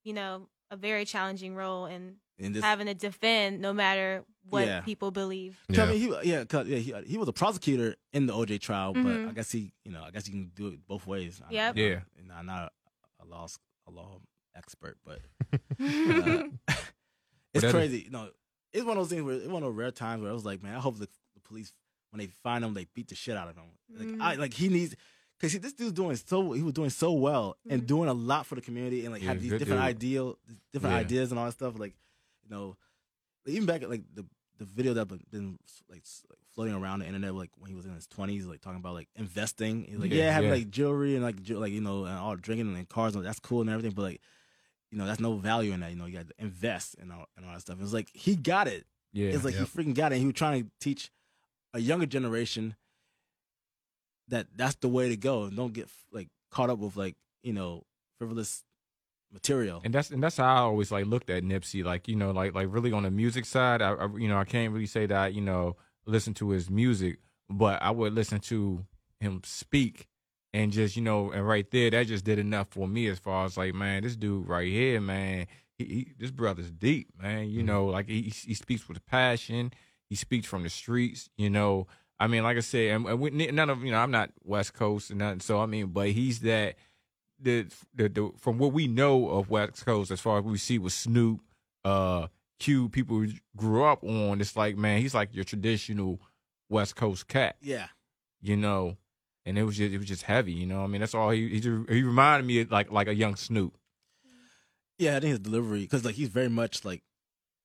you 0.03 0.13
know, 0.13 0.47
a 0.71 0.75
very 0.77 1.05
challenging 1.05 1.55
role 1.55 1.85
in 1.85 2.15
And 2.39 2.55
this. 2.55 2.63
having 2.63 2.87
to 2.87 2.93
defend 2.93 3.61
no 3.61 3.73
matter 3.73 4.23
what 4.49 4.65
Yeah. 4.67 4.81
people 4.81 5.11
believe. 5.11 5.57
I 5.69 5.73
Yeah. 5.73 5.85
mean, 5.85 5.99
he, 5.99 6.29
yeah, 6.29 6.43
'cause, 6.45 6.67
yeah, 6.67 6.77
he, 6.77 6.93
he 7.07 7.17
was 7.17 7.27
a 7.29 7.33
prosecutor 7.33 7.95
in 8.11 8.25
the 8.25 8.33
OJ 8.33 8.59
trial, 8.59 8.93
but 8.93 9.03
Mhm. 9.03 9.29
I 9.29 9.31
guess 9.33 9.51
he, 9.51 9.71
you 9.85 9.91
know, 9.91 10.03
I 10.03 10.11
guess 10.11 10.27
you 10.27 10.33
can 10.33 10.51
do 10.55 10.67
it 10.67 10.85
both 10.87 11.07
ways. 11.07 11.41
I- 11.47 11.51
Yep. 11.53 11.71
I'm 11.75 11.77
Yeah. 11.81 11.99
not, 12.27 12.37
I'm 12.39 12.45
not 12.45 12.73
a 13.21 13.25
law 13.25 13.47
a 13.87 13.91
law 13.91 14.19
expert, 14.55 14.97
but 15.05 15.19
uh, 15.53 15.55
it's 17.53 17.61
that 17.61 17.63
is- 17.63 17.71
crazy. 17.71 18.07
You 18.73 18.79
know, 18.79 18.81
it's 18.81 18.87
one 18.87 18.97
of 18.97 19.03
those 19.03 19.09
things 19.09 19.23
where 19.23 19.35
it's 19.35 19.47
one 19.47 19.63
of 19.63 19.69
those 19.69 19.77
rare 19.77 19.91
times 19.91 20.21
where 20.21 20.31
I 20.31 20.33
was 20.33 20.45
like, 20.45 20.63
man, 20.63 20.75
I 20.75 20.79
hope 20.79 20.95
the, 20.97 21.07
the 21.35 21.39
police 21.43 21.71
when 22.11 22.19
they 22.19 22.27
find 22.43 22.63
him, 22.63 22.73
they 22.73 22.85
beat 22.93 23.07
the 23.09 23.15
shit 23.15 23.35
out 23.37 23.47
of 23.49 23.55
him. 23.55 23.63
Like 23.97 24.07
Mhm. 24.07 24.21
I 24.21 24.35
like 24.35 24.53
he 24.53 24.69
needs 24.69 24.95
because 25.39 25.57
this 25.59 25.73
dude's 25.73 25.93
doing 25.93 26.15
so 26.15 26.51
he 26.53 26.61
was 26.63 26.73
doing 26.73 26.89
so 26.89 27.11
well 27.11 27.57
and 27.69 27.83
Mhm. 27.83 27.87
doing 27.87 28.09
a 28.09 28.13
lot 28.13 28.45
for 28.45 28.55
the 28.55 28.61
community 28.61 29.03
and 29.05 29.13
like 29.13 29.21
Yeah, 29.23 29.29
have 29.29 29.41
these 29.41 29.51
different 29.51 29.81
dude. 29.81 29.95
ideal 29.95 30.39
different 30.71 30.93
Yeah. 30.93 30.99
ideas 30.99 31.31
and 31.31 31.39
all 31.39 31.45
that 31.45 31.51
stuff. 31.53 31.77
Like 31.77 31.95
you 32.43 32.49
know, 32.49 32.75
even 33.45 33.65
back 33.65 33.81
at 33.83 33.89
like 33.89 34.03
the 34.13 34.25
the 34.59 34.65
video 34.65 34.93
that 34.93 35.07
been, 35.07 35.23
been 35.31 35.57
like, 35.89 36.03
like 36.29 36.39
floating 36.53 36.75
around 36.75 36.99
the 36.99 37.07
internet, 37.07 37.33
like 37.33 37.49
when 37.57 37.69
he 37.69 37.75
was 37.75 37.85
in 37.87 37.93
his 37.95 38.05
twenties, 38.07 38.45
like 38.45 38.61
talking 38.61 38.79
about 38.79 38.93
like 38.93 39.09
investing. 39.15 39.83
He's 39.85 39.97
like, 39.97 40.11
Yeah, 40.11 40.25
yeah, 40.25 40.31
having 40.31 40.49
yeah. 40.49 40.55
like 40.57 40.69
jewelry 40.69 41.15
and 41.15 41.23
like 41.23 41.41
ju- 41.41 41.57
like 41.57 41.73
you 41.73 41.81
know 41.81 42.05
and 42.05 42.17
all 42.17 42.35
drinking 42.35 42.75
and 42.75 42.87
cars, 42.87 43.15
and 43.15 43.25
that's 43.25 43.39
cool 43.39 43.61
and 43.61 43.69
everything, 43.69 43.91
but 43.91 44.03
like 44.03 44.21
you 44.93 44.99
know 44.99 45.07
that's 45.07 45.19
no 45.19 45.33
value 45.35 45.71
in 45.73 45.79
that. 45.79 45.89
You 45.89 45.97
know, 45.97 46.05
you 46.05 46.17
got 46.17 46.27
to 46.27 46.33
invest 46.37 46.95
and 47.01 47.11
all 47.11 47.25
and 47.35 47.45
all 47.45 47.53
that 47.53 47.61
stuff. 47.61 47.79
It 47.79 47.81
was 47.81 47.93
like 47.93 48.09
he 48.13 48.35
got 48.35 48.67
it. 48.67 48.85
yeah 49.11 49.29
It's 49.31 49.43
like 49.43 49.55
Yep. 49.55 49.67
he 49.73 49.83
freaking 49.83 49.95
got 49.95 50.13
it. 50.13 50.19
He 50.19 50.25
was 50.25 50.35
trying 50.35 50.63
to 50.63 50.69
teach 50.79 51.09
a 51.73 51.79
younger 51.79 52.05
generation 52.05 52.75
that 54.27 54.47
that's 54.55 54.75
the 54.75 54.87
way 54.87 55.09
to 55.09 55.17
go 55.17 55.43
and 55.45 55.57
don't 55.57 55.73
get 55.73 55.89
like 56.11 56.29
caught 56.51 56.69
up 56.69 56.79
with 56.79 56.95
like 56.95 57.15
you 57.41 57.53
know 57.53 57.83
frivolous 58.19 58.63
material. 59.31 59.81
and 59.83 59.93
that's 59.93 60.11
and 60.11 60.21
that's 60.23 60.37
how 60.37 60.45
I 60.55 60.59
always 60.59 60.91
like 60.91 61.05
looked 61.07 61.29
at 61.31 61.43
Nipsey, 61.43 61.83
like 61.83 62.07
you 62.07 62.15
know, 62.15 62.31
like 62.31 62.53
like 62.53 62.67
really 62.69 62.91
on 62.91 63.03
the 63.03 63.11
music 63.11 63.45
side. 63.45 63.81
I, 63.81 63.93
I 63.93 64.07
you 64.17 64.27
know 64.27 64.37
I 64.37 64.45
can't 64.45 64.71
really 64.71 64.85
say 64.85 65.05
that 65.07 65.17
I, 65.17 65.27
you 65.27 65.41
know 65.41 65.75
listen 66.05 66.33
to 66.35 66.49
his 66.49 66.69
music, 66.69 67.17
but 67.49 67.81
I 67.81 67.89
would 67.91 68.13
listen 68.13 68.39
to 68.41 68.85
him 69.19 69.41
speak, 69.45 70.07
and 70.53 70.71
just 70.71 70.95
you 70.95 71.01
know, 71.01 71.31
and 71.31 71.47
right 71.47 71.69
there, 71.71 71.89
that 71.89 72.07
just 72.07 72.25
did 72.25 72.39
enough 72.39 72.67
for 72.69 72.87
me 72.87 73.07
as 73.07 73.19
far 73.19 73.45
as 73.45 73.57
like, 73.57 73.73
man, 73.73 74.03
this 74.03 74.15
dude 74.15 74.47
right 74.47 74.67
here, 74.67 75.01
man, 75.01 75.47
he, 75.77 75.85
he 75.85 76.07
this 76.17 76.31
brother's 76.31 76.71
deep, 76.71 77.09
man. 77.21 77.49
You 77.49 77.61
Mhm. 77.63 77.65
know, 77.65 77.85
like 77.87 78.07
he 78.07 78.21
he 78.23 78.53
speaks 78.53 78.87
with 78.87 79.05
passion, 79.05 79.71
he 80.09 80.15
speaks 80.15 80.47
from 80.47 80.63
the 80.63 80.69
streets, 80.69 81.29
you 81.37 81.49
know. 81.49 81.87
I 82.19 82.27
mean, 82.27 82.43
like 82.43 82.55
I 82.57 82.61
said, 82.61 82.91
and, 82.95 83.05
and 83.07 83.19
we, 83.19 83.31
none 83.31 83.69
of 83.69 83.83
you 83.83 83.91
know, 83.91 83.97
I'm 83.97 84.11
not 84.11 84.29
West 84.43 84.73
Coast 84.73 85.09
and 85.09 85.19
nothing, 85.19 85.39
so 85.41 85.59
I 85.59 85.65
mean, 85.65 85.87
but 85.87 86.09
he's 86.09 86.39
that 86.41 86.75
the, 87.39 87.67
the 87.93 88.07
the 88.09 88.31
from 88.37 88.59
what 88.59 88.71
we 88.71 88.87
know 88.87 89.29
of 89.29 89.49
West 89.49 89.85
Coast, 89.85 90.11
as 90.11 90.21
far 90.21 90.37
as 90.39 90.45
we 90.45 90.57
see 90.57 90.77
with 90.77 90.93
Snoop, 90.93 91.41
uh, 91.83 92.27
Q, 92.59 92.87
people 92.89 93.25
grew 93.57 93.83
up 93.83 94.03
on, 94.03 94.39
it's 94.39 94.55
like 94.55 94.77
man, 94.77 95.01
he's 95.01 95.15
like 95.15 95.33
your 95.33 95.43
traditional 95.43 96.21
West 96.69 96.95
Coast 96.95 97.27
cat, 97.27 97.57
yeah, 97.61 97.87
you 98.41 98.55
know. 98.55 98.95
And 99.45 99.57
it 99.57 99.63
was 99.63 99.75
just 99.77 99.93
it 99.93 99.97
was 99.97 100.07
just 100.07 100.23
heavy, 100.23 100.53
you 100.53 100.65
know. 100.65 100.83
I 100.83 100.87
mean, 100.87 101.01
that's 101.01 101.13
all 101.13 101.29
he 101.29 101.49
he, 101.49 101.59
just, 101.59 101.89
he 101.89 102.01
reminded 102.03 102.45
me 102.47 102.61
of 102.61 102.71
like 102.71 102.91
like 102.91 103.07
a 103.07 103.13
young 103.15 103.35
Snoop. 103.35 103.77
yeah. 104.97 105.17
I 105.17 105.19
think 105.19 105.31
his 105.31 105.39
delivery 105.39 105.81
because 105.81 106.05
like 106.05 106.15
he's 106.15 106.29
very 106.29 106.49
much 106.49 106.85
like 106.85 107.03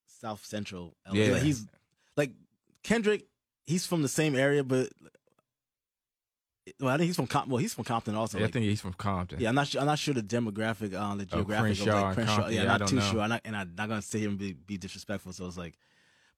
South 0.06 0.44
Central. 0.44 0.96
LA. 1.06 1.14
Yeah. 1.14 1.32
like, 1.34 1.42
he's 1.42 1.66
like 2.16 2.32
Kendrick. 2.82 3.26
He's 3.64 3.86
from 3.86 4.02
the 4.02 4.08
same 4.08 4.34
area, 4.34 4.64
but 4.64 4.88
well, 6.80 6.90
I 6.94 6.96
think 6.98 7.06
he's 7.06 7.16
from 7.16 7.26
Com- 7.26 7.48
well, 7.48 7.58
he's 7.58 7.72
from 7.74 7.84
Compton 7.84 8.14
also. 8.14 8.38
I 8.38 8.42
like- 8.42 8.52
think 8.52 8.64
he's 8.64 8.80
from 8.80 8.92
Compton. 8.94 9.40
Yeah, 9.40 9.48
I'm 9.48 9.54
not 9.54 9.68
sure. 9.68 9.80
I'm 9.80 9.86
not 9.86 9.98
sure 9.98 10.14
the 10.14 10.22
demographic, 10.22 10.94
uh, 10.94 11.14
the 11.14 11.22
Oh, 11.32 11.36
geographic 11.36 11.76
Crenshaw 11.76 11.96
of 11.96 12.02
like 12.02 12.14
Crenshaw. 12.14 12.48
Yeah, 12.48 12.62
yeah, 12.64 12.74
I 12.74 12.78
not 12.78 12.88
too 12.88 12.96
know. 12.96 13.02
sure. 13.02 13.20
I'm 13.20 13.28
not, 13.30 13.40
and 13.44 13.56
I'm 13.56 13.74
not 13.76 13.88
gonna 13.88 14.02
sit 14.02 14.18
here 14.20 14.28
and 14.28 14.38
be, 14.38 14.52
be 14.52 14.76
disrespectful. 14.76 15.32
So 15.32 15.46
it's 15.46 15.56
like, 15.56 15.74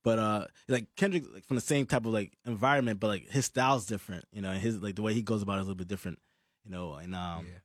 but 0.03 0.19
uh, 0.19 0.45
like 0.67 0.87
Kendrick, 0.95 1.25
like 1.33 1.45
from 1.45 1.55
the 1.55 1.61
same 1.61 1.85
type 1.85 2.05
of 2.05 2.13
like 2.13 2.33
environment, 2.45 2.99
but 2.99 3.07
like 3.07 3.29
his 3.29 3.45
style's 3.45 3.85
different. 3.85 4.25
You 4.31 4.41
know, 4.41 4.51
and 4.51 4.61
his 4.61 4.81
like 4.81 4.95
the 4.95 5.01
way 5.01 5.13
he 5.13 5.21
goes 5.21 5.41
about 5.41 5.57
it 5.57 5.61
is 5.61 5.67
a 5.67 5.69
little 5.69 5.77
bit 5.77 5.87
different. 5.87 6.19
You 6.65 6.71
know, 6.71 6.93
and 6.95 7.13
um, 7.15 7.45
Yeah. 7.47 7.59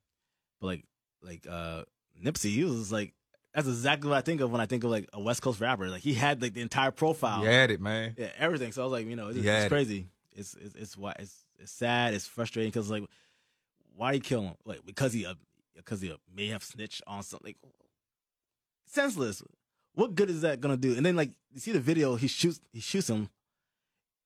but 0.61 0.67
like 0.67 0.85
like 1.23 1.47
uh, 1.49 1.83
Nipsey, 2.23 2.51
he 2.51 2.65
was 2.65 2.93
like 2.93 3.15
that's 3.55 3.67
exactly 3.69 4.11
what 4.11 4.19
I 4.19 4.21
think 4.21 4.43
of 4.43 4.51
when 4.53 4.61
I 4.61 4.67
think 4.67 4.85
of 4.85 4.91
like 4.91 5.09
a 5.15 5.21
West 5.21 5.41
Coast 5.43 5.61
rapper. 5.61 5.89
Like 5.89 6.03
he 6.03 6.13
had 6.15 6.43
like 6.43 6.53
the 6.55 6.61
entire 6.61 6.91
profile, 6.91 7.41
He 7.41 7.47
had 7.47 7.71
it, 7.71 7.81
man. 7.81 8.15
yeah, 8.19 8.29
everything. 8.39 8.73
So 8.73 8.83
I 8.83 8.85
was 8.85 8.93
like, 8.93 9.07
you 9.07 9.17
know, 9.17 9.29
it's, 9.29 9.39
it's 9.39 9.47
it. 9.47 9.69
crazy. 9.69 10.07
It's 10.33 10.55
it's 10.55 10.75
it's 10.75 10.97
why 10.97 11.15
it's 11.19 11.35
it's 11.59 11.73
sad. 11.73 12.13
It's 12.13 12.27
frustrating 12.27 12.71
because 12.71 12.91
like, 12.91 13.05
why 13.95 14.13
you 14.13 14.21
kill 14.21 14.43
him? 14.43 14.55
Like 14.67 14.85
because 14.85 15.15
he 15.15 15.25
uh, 15.25 15.35
because 15.75 16.03
he 16.03 16.13
uh, 16.13 16.17
may 16.35 16.49
have 16.49 16.63
snitched 16.63 17.03
on 17.07 17.23
something. 17.23 17.47
Like, 17.63 17.73
senseless. 18.87 19.43
What 19.97 20.15
good 20.15 20.31
is 20.31 20.43
that 20.43 20.61
gonna 20.61 20.77
do? 20.77 20.95
And 20.97 21.05
then 21.05 21.17
like 21.17 21.33
you 21.53 21.59
see 21.61 21.73
the 21.73 21.81
video, 21.81 22.15
he 22.15 22.29
shoots 22.29 22.61
he 22.73 22.81
shoots 22.81 23.11
him, 23.11 23.29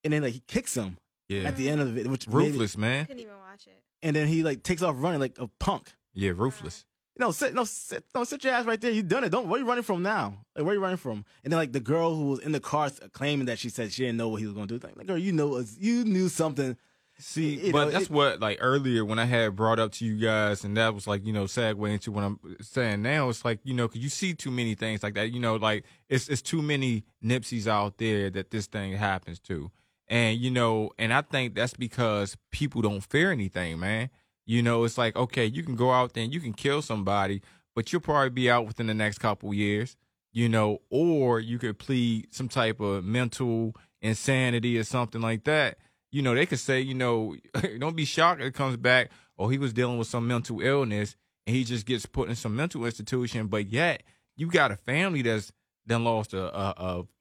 and 0.05 0.13
then 0.13 0.23
like 0.23 0.35
he 0.35 0.43
kicks 0.47 0.77
him 0.77 0.99
Yeah, 1.29 1.45
at 1.45 1.57
the 1.57 1.71
end 1.71 1.81
of 1.81 1.87
the 1.87 1.93
video, 1.95 2.11
which 2.13 2.29
made 2.29 2.35
it- 2.35 2.37
ruthless, 2.51 2.77
man. 2.77 3.07
Couldn't 3.07 3.23
even 3.23 3.39
watch 3.39 3.67
it. 3.67 3.81
and 4.03 4.15
then 4.15 4.27
he 4.29 4.43
like 4.43 4.63
takes 4.63 4.83
off 4.83 4.97
running 4.99 5.21
like 5.21 5.39
a 5.39 5.49
punk. 5.59 5.93
Yeah, 6.13 6.33
ruthless. 6.37 6.85
No, 7.19 7.33
sit, 7.33 7.55
no, 7.55 7.65
sit, 7.65 8.03
no, 8.15 8.25
sit 8.25 8.43
your 8.45 8.53
ass 8.55 8.65
right 8.65 8.81
there. 8.81 8.91
You 8.91 9.03
done 9.03 9.25
it. 9.25 9.29
Don't. 9.31 9.47
Where 9.49 9.59
are 9.59 9.63
you 9.63 9.69
running 9.69 9.85
from 9.85 10.03
now? 10.03 10.39
Like, 10.57 10.65
where 10.65 10.75
you 10.75 10.81
running 10.81 10.97
from? 10.97 11.25
And 11.45 11.53
then 11.53 11.59
like 11.59 11.73
the 11.73 11.81
girl 11.81 12.15
who 12.17 12.31
was 12.31 12.39
in 12.41 12.53
the 12.53 12.61
car 12.61 12.91
claiming 13.13 13.47
that 13.47 13.59
she 13.59 13.69
said 13.69 13.93
she 13.93 14.03
didn't 14.05 14.17
know 14.17 14.29
what 14.31 14.41
he 14.41 14.47
was 14.47 14.55
gonna 14.55 14.67
do. 14.67 14.81
Like, 14.83 15.07
girl, 15.07 15.19
you 15.19 15.33
know, 15.33 15.63
you 15.79 16.05
knew 16.05 16.29
something. 16.29 16.77
See, 17.21 17.67
You 17.67 17.73
but 17.73 17.87
know, 17.87 17.91
that's 17.91 18.05
it- 18.07 18.11
what 18.11 18.41
like 18.41 18.59
earlier 18.61 19.05
when 19.05 19.19
I 19.19 19.25
had 19.27 19.55
brought 19.55 19.79
up 19.79 19.93
to 19.93 20.05
you 20.05 20.17
guys, 20.19 20.65
and 20.65 20.77
that 20.77 20.95
was 20.95 21.07
like 21.07 21.25
you 21.25 21.33
know 21.33 21.45
segue 21.45 21.91
into 21.93 22.11
what 22.13 22.25
I'm 22.25 22.41
saying 22.61 23.03
now. 23.03 23.29
It's 23.29 23.45
like 23.45 23.61
you 23.63 23.75
know 23.75 23.87
because 23.89 24.03
you 24.03 24.09
see 24.09 24.35
too 24.35 24.51
many 24.51 24.75
things 24.75 25.03
like 25.03 25.15
that. 25.15 25.31
You 25.33 25.41
know, 25.41 25.57
like 25.57 25.85
it's 26.09 26.29
it's 26.29 26.43
too 26.43 26.63
many 26.63 27.05
Nipseys 27.25 27.67
out 27.67 27.99
there 27.99 28.31
that 28.31 28.51
this 28.51 28.67
thing 28.67 28.93
happens 28.95 29.39
to, 29.41 29.71
and 30.09 30.39
you 30.39 30.51
know, 30.51 30.91
and 30.99 31.13
I 31.13 31.23
think 31.23 31.55
that's 31.55 31.75
because 31.75 32.37
people 32.51 32.83
don't 32.83 33.03
fear 33.03 33.31
anything, 33.33 33.79
man. 33.79 34.11
You 34.47 34.63
know, 34.63 34.85
it's 34.85 34.99
like 34.99 35.15
okay, 35.17 35.47
you 35.47 35.63
can 35.63 35.77
go 35.77 35.91
out 35.93 36.15
there 36.15 36.25
and 36.25 36.33
you 36.35 36.41
can 36.41 36.53
kill 36.55 36.83
somebody, 36.83 37.43
but 37.75 37.93
you'll 37.93 38.01
probably 38.01 38.31
be 38.31 38.51
out 38.51 38.67
within 38.67 38.87
the 38.87 38.95
next 38.95 39.19
couple 39.19 39.53
years. 39.55 39.97
You 40.33 40.49
know, 40.49 40.79
or 40.91 41.41
you 41.41 41.59
could 41.59 41.79
plead 41.79 42.33
some 42.33 42.49
type 42.49 42.79
of 42.81 43.05
mental 43.05 43.75
insanity 44.01 44.79
or 44.79 44.85
something 44.85 45.21
like 45.21 45.45
that 45.45 45.77
you 46.13 46.23
know, 46.23 46.35
they 46.35 46.47
could 46.47 46.59
say, 46.59 46.81
you 46.81 46.95
know, 46.95 47.37
don't 47.79 47.97
be 47.97 48.05
shocked 48.05 48.41
if 48.41 48.47
it 48.49 48.55
comes 48.55 48.77
back, 48.77 49.11
or 49.37 49.51
he 49.51 49.59
was 49.59 49.73
dealing 49.73 49.99
with 49.99 50.09
some 50.09 50.27
mental 50.27 50.61
illness 50.61 51.17
and 51.47 51.57
he 51.57 51.65
just 51.65 51.87
gets 51.87 52.05
put 52.07 52.29
in 52.29 52.35
some 52.37 52.55
mental 52.57 52.85
institution. 52.85 53.47
But 53.47 53.69
yet, 53.71 54.03
you 54.37 54.49
got 54.51 54.71
a 54.73 54.77
family 54.77 55.23
that's 55.23 55.53
then 55.87 56.05
lost 56.05 56.35
a 56.35 56.45
a, 56.57 56.75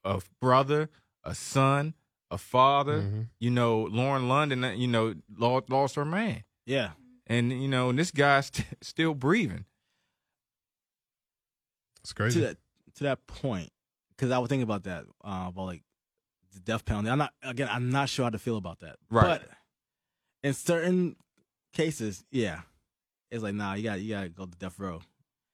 a, 0.04 0.16
a 0.16 0.20
brother, 0.40 0.90
a 1.24 1.34
son, 1.34 1.94
a 2.30 2.38
father. 2.38 3.02
Mhm. 3.02 3.28
You 3.38 3.50
know, 3.50 3.82
Lauren 3.84 4.28
London, 4.28 4.78
you 4.78 4.86
know, 4.88 5.14
lost, 5.36 5.70
lost 5.70 5.94
her 5.96 6.04
man, 6.04 6.44
Yeah, 6.66 6.90
and 7.26 7.50
you 7.50 7.68
know, 7.68 7.88
and 7.90 7.98
this 7.98 8.10
guy's 8.10 8.46
st- 8.52 8.66
still 8.82 9.14
breathing. 9.14 9.64
It's 12.00 12.10
to 12.10 12.14
crazy. 12.14 12.40
that 12.40 12.56
to 12.96 13.04
that 13.04 13.26
point, 13.26 13.70
because 14.10 14.30
I 14.30 14.38
was 14.38 14.48
thinking 14.48 14.62
about 14.62 14.84
that 14.84 15.04
uh, 15.24 15.46
about 15.48 15.66
like 15.66 15.82
the 16.52 16.60
death 16.60 16.84
penalty. 16.84 17.08
I'm 17.10 17.18
not 17.18 17.32
again. 17.42 17.68
I'm 17.70 17.90
not 17.90 18.08
sure 18.08 18.24
how 18.24 18.30
to 18.30 18.38
feel 18.38 18.56
about 18.56 18.80
that. 18.80 18.96
Right. 19.10 19.40
But 19.40 19.48
in 20.42 20.54
certain 20.54 21.16
cases, 21.72 22.24
yeah, 22.30 22.60
it's 23.30 23.42
like 23.42 23.54
nah. 23.54 23.74
You 23.74 23.82
got 23.84 24.00
you 24.00 24.14
got 24.14 24.22
to 24.22 24.28
go 24.28 24.46
to 24.46 24.58
death 24.58 24.78
row, 24.78 25.00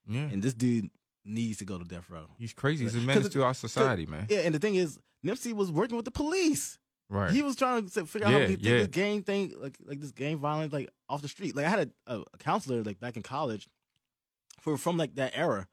Yeah, 0.08 0.20
and 0.22 0.42
this 0.42 0.54
dude 0.54 0.90
needs 1.24 1.58
to 1.58 1.64
go 1.64 1.76
to 1.78 1.84
death 1.84 2.08
row. 2.08 2.26
he's 2.38 2.52
crazy. 2.52 2.84
He's 2.84 2.94
a 2.94 2.98
menace 2.98 3.28
to 3.30 3.42
our 3.42 3.54
society, 3.54 4.06
man. 4.06 4.26
Yeah, 4.28 4.38
and 4.40 4.54
the 4.54 4.58
thing 4.60 4.76
is, 4.76 4.98
Nipsey 5.24 5.52
was 5.52 5.70
working 5.72 5.96
with 5.96 6.04
the 6.04 6.10
police. 6.12 6.78
Right. 7.08 7.30
He 7.30 7.42
was 7.42 7.54
trying 7.56 7.88
to 7.88 8.04
figure 8.06 8.26
out 8.26 8.32
how 8.32 8.38
Yeah, 8.38 8.46
to 8.46 8.56
take 8.56 8.64
yeah. 8.64 8.76
this 8.78 8.86
gang 8.88 9.22
thing, 9.22 9.52
like 9.60 9.76
like 9.84 10.00
this 10.00 10.12
gang 10.12 10.38
violence, 10.38 10.72
like 10.72 10.88
off 11.08 11.22
the 11.22 11.28
street. 11.28 11.54
Like 11.56 11.66
I 11.66 11.68
had 11.68 11.92
a, 12.06 12.14
a, 12.16 12.20
a 12.34 12.38
counselor 12.38 12.82
like 12.82 12.98
back 13.00 13.16
in 13.16 13.22
college, 13.22 13.68
for 14.60 14.76
from 14.76 14.96
like 14.96 15.14
that 15.16 15.32
era. 15.34 15.66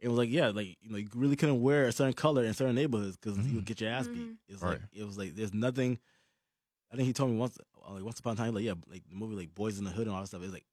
It 0.00 0.08
was 0.08 0.18
like 0.18 0.30
yeah, 0.30 0.48
like 0.48 0.76
you 0.82 0.90
know, 0.90 0.96
you 0.98 1.08
really 1.14 1.36
couldn't 1.36 1.62
wear 1.62 1.86
a 1.86 1.92
certain 1.92 2.12
color 2.12 2.44
in 2.44 2.52
certain 2.52 2.74
neighborhoods 2.74 3.16
because 3.16 3.38
you 3.46 3.56
would 3.56 3.64
get 3.64 3.80
your 3.80 3.90
ass 3.90 4.06
beat. 4.08 4.36
It's 4.48 4.60
Right. 4.62 4.72
like 4.72 4.80
it 4.92 5.04
was 5.04 5.16
like 5.16 5.34
there's 5.34 5.54
nothing. 5.54 5.98
I 6.92 6.96
think 6.96 7.06
he 7.06 7.12
told 7.12 7.30
me 7.30 7.36
once, 7.38 7.58
uh, 7.88 7.92
like 7.94 8.04
once 8.04 8.20
upon 8.20 8.34
a 8.34 8.36
time, 8.36 8.54
like 8.54 8.64
yeah, 8.64 8.74
like 8.88 9.02
the 9.08 9.16
movie 9.16 9.34
like 9.34 9.54
Boyz 9.54 9.78
n 9.78 9.84
the 9.84 9.90
Hood 9.90 10.06
and 10.06 10.14
all 10.14 10.20
that 10.20 10.26
stuff. 10.28 10.40
It 10.42 10.46
was 10.46 10.52
like 10.52 10.66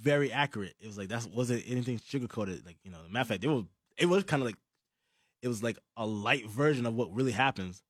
very 0.00 0.32
accurate. 0.32 0.74
It 0.80 0.86
was 0.86 0.96
like 0.96 1.08
that 1.08 1.26
wasn't 1.34 1.64
anything 1.66 1.98
sugarcoated. 1.98 2.64
Like 2.64 2.76
you 2.82 2.90
know, 2.90 2.98
matter 3.10 3.22
of 3.22 3.28
fact, 3.28 3.44
it 3.44 3.48
was 3.48 3.64
it 3.98 4.06
was 4.06 4.24
kind 4.24 4.42
of 4.42 4.46
like 4.46 4.56
it 5.42 5.48
was 5.48 5.62
like 5.62 5.78
a 5.96 6.06
light 6.06 6.48
version 6.48 6.86
of 6.86 6.94
what 6.94 7.14
really 7.14 7.32
happens 7.32 7.82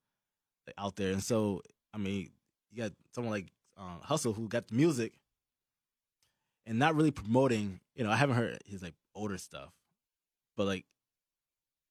like, 0.66 0.75
out 0.78 0.97
there. 0.97 1.12
And 1.12 1.23
so, 1.23 1.62
I 1.95 1.99
mean, 1.99 2.30
you 2.71 2.83
got 2.83 2.92
someone 3.14 3.33
like 3.33 3.47
uh, 3.78 3.99
Hussle 4.07 4.35
who 4.35 4.49
got 4.49 4.68
the 4.68 4.75
music 4.75 5.14
and 6.66 6.78
not 6.78 6.95
really 6.95 7.11
promoting. 7.11 7.80
You 7.95 8.04
know, 8.04 8.11
I 8.11 8.16
haven't 8.16 8.37
heard 8.37 8.59
his 8.66 8.83
like 8.83 8.95
older 9.14 9.38
stuff, 9.38 9.73
but 10.58 10.66
like, 10.66 10.84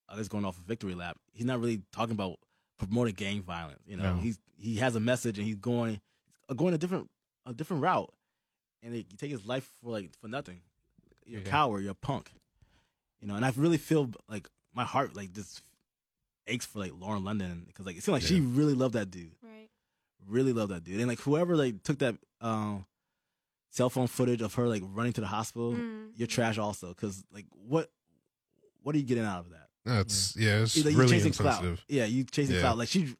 uh, 0.09 0.15
this 0.15 0.27
going 0.27 0.45
off 0.45 0.57
of 0.57 0.63
Victory 0.65 0.93
Lap. 0.93 1.17
He's 1.33 1.45
not 1.45 1.59
really 1.59 1.81
talking 1.91 2.13
about 2.13 2.38
promoting 2.77 3.15
gang 3.15 3.41
violence. 3.41 3.81
You 3.88 3.97
know, 3.97 4.13
No. 4.15 4.19
he's 4.21 4.38
he 4.59 4.75
has 4.77 4.95
a 4.95 5.00
message 5.00 5.38
and 5.39 5.45
he's 5.47 5.55
going 5.55 6.00
going 6.55 6.74
a 6.74 6.77
different 6.77 7.09
a 7.45 7.53
different 7.53 7.81
route, 7.83 8.13
and 8.83 8.93
it, 8.93 9.07
you 9.09 9.17
take 9.17 9.31
his 9.31 9.45
life 9.45 9.67
for 9.81 9.91
like 9.91 10.12
for 10.21 10.27
nothing. 10.27 10.62
You're 11.25 11.41
a 11.41 11.43
Yeah. 11.43 11.50
coward. 11.50 11.81
You're 11.83 11.91
a 11.91 11.95
punk. 11.95 12.31
You 13.19 13.27
know, 13.27 13.36
and 13.36 13.43
I 13.45 13.51
really 13.55 13.77
feel 13.77 14.12
like 14.29 14.47
my 14.74 14.83
heart 14.83 15.15
like 15.15 15.33
just 15.33 15.62
aches 16.45 16.65
for 16.65 16.79
like 16.79 16.93
Lauren 16.97 17.24
London 17.24 17.63
because 17.67 17.86
like 17.86 17.97
it 17.97 18.03
seemed 18.03 18.13
like 18.13 18.24
she 18.24 18.39
really 18.39 18.74
loved 18.75 18.93
that 18.93 19.09
dude, 19.12 19.36
Right. 19.41 19.69
really 20.27 20.53
loved 20.53 20.71
that 20.71 20.83
dude, 20.83 21.00
and 21.00 21.07
like 21.07 21.19
whoever 21.21 21.55
like 21.57 21.83
took 21.83 22.00
that 22.00 22.15
um 22.41 22.86
cell 23.71 23.89
phone 23.89 24.07
footage 24.07 24.41
of 24.41 24.53
her 24.55 24.67
like 24.67 24.83
running 24.86 25.13
to 25.13 25.21
the 25.21 25.27
hospital, 25.27 25.74
Mm. 25.74 26.12
you're 26.15 26.27
trash 26.27 26.57
also 26.57 26.89
because 26.89 27.24
like 27.31 27.45
what 27.51 27.91
what 28.88 28.96
are 28.96 29.00
you 29.00 29.03
getting 29.03 29.25
out 29.25 29.39
of 29.41 29.50
that? 29.50 29.67
That's 29.84 30.34
yeah, 30.38 30.62
it's 30.62 30.77
Like, 30.77 30.94
you 30.94 30.98
really 30.98 31.12
chasing 31.12 31.34
clout. 31.34 31.60
insensitive. 31.62 31.86
Yeah, 31.89 32.06
you 32.06 32.24
chasing 32.24 32.56
Yeah. 32.56 32.62
clout. 32.62 32.77
Like 32.77 32.88
she 32.88 33.15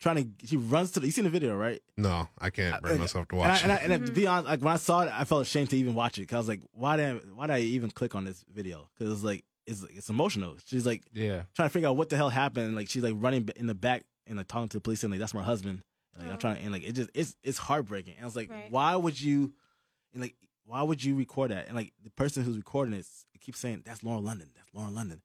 trying 0.00 0.16
to 0.38 0.46
she 0.46 0.56
runs 0.56 0.92
to 0.92 1.00
the. 1.00 1.06
You 1.06 1.10
seen 1.10 1.24
the 1.24 1.30
video 1.30 1.56
right? 1.56 1.82
No, 1.96 2.28
I 2.38 2.50
can't 2.50 2.80
bring 2.80 2.94
I- 2.94 3.00
myself 3.00 3.26
to 3.28 3.34
And, 3.34 3.44
I, 3.44 3.48
watch 3.48 3.62
and, 3.64 3.72
I, 3.72 3.76
it. 3.78 3.90
and 3.90 4.06
to 4.06 4.12
be 4.12 4.20
mm-hmm. 4.22 4.30
honest, 4.30 4.46
like 4.48 4.60
when 4.60 4.72
I 4.72 4.76
saw 4.76 5.00
it, 5.00 5.10
I 5.12 5.24
felt 5.24 5.42
ashamed 5.42 5.70
to 5.70 5.76
even 5.76 5.94
watch 5.96 6.18
it 6.18 6.22
because 6.22 6.36
I 6.36 6.38
was 6.38 6.48
like, 6.48 6.60
why 6.70 6.96
did 6.96 7.06
I, 7.06 7.18
why 7.34 7.48
did 7.48 7.54
I 7.54 7.60
even 7.60 7.90
click 7.90 8.14
on 8.14 8.24
this 8.24 8.44
video? 8.54 8.88
Because 8.96 9.12
it's 9.12 9.24
like 9.24 9.44
it's 9.66 9.82
it's 9.82 10.10
emotional. 10.10 10.54
She's 10.64 10.86
like 10.86 11.02
yeah. 11.12 11.42
trying 11.56 11.68
to 11.68 11.72
figure 11.72 11.88
out 11.88 11.96
what 11.96 12.08
the 12.08 12.16
hell 12.16 12.30
happened. 12.30 12.66
And, 12.68 12.76
like 12.76 12.88
she's 12.88 13.02
like 13.02 13.14
running 13.16 13.48
in 13.56 13.66
the 13.66 13.74
back 13.74 14.04
and 14.28 14.38
like 14.38 14.46
talking 14.46 14.68
to 14.68 14.76
the 14.76 14.80
police 14.80 15.02
and 15.02 15.10
like 15.12 15.18
that's 15.18 15.34
my 15.34 15.42
husband. 15.42 15.82
Like 16.16 16.28
I'm 16.28 16.34
Oh. 16.34 16.36
trying 16.36 16.58
and 16.62 16.70
like 16.70 16.84
it 16.84 16.92
just 16.92 17.10
it's 17.14 17.34
it's 17.42 17.58
heartbreaking. 17.58 18.14
And 18.14 18.22
I 18.22 18.26
was 18.26 18.36
like, 18.36 18.48
Right. 18.48 18.70
why 18.70 18.94
would 18.94 19.20
you 19.20 19.52
and 20.12 20.22
like 20.22 20.36
why 20.66 20.82
would 20.84 21.02
you 21.02 21.16
record 21.16 21.50
that? 21.50 21.66
And 21.66 21.74
like 21.74 21.92
the 22.04 22.10
person 22.10 22.44
who's 22.44 22.56
recording 22.56 22.94
it, 22.94 23.04
it 23.40 23.44
keeps 23.44 23.58
saying 23.58 23.82
that's 23.84 24.02
Lauren 24.02 24.24
London. 24.24 24.50
That's 24.54 24.68
Lauren 24.74 24.94
London. 24.94 25.22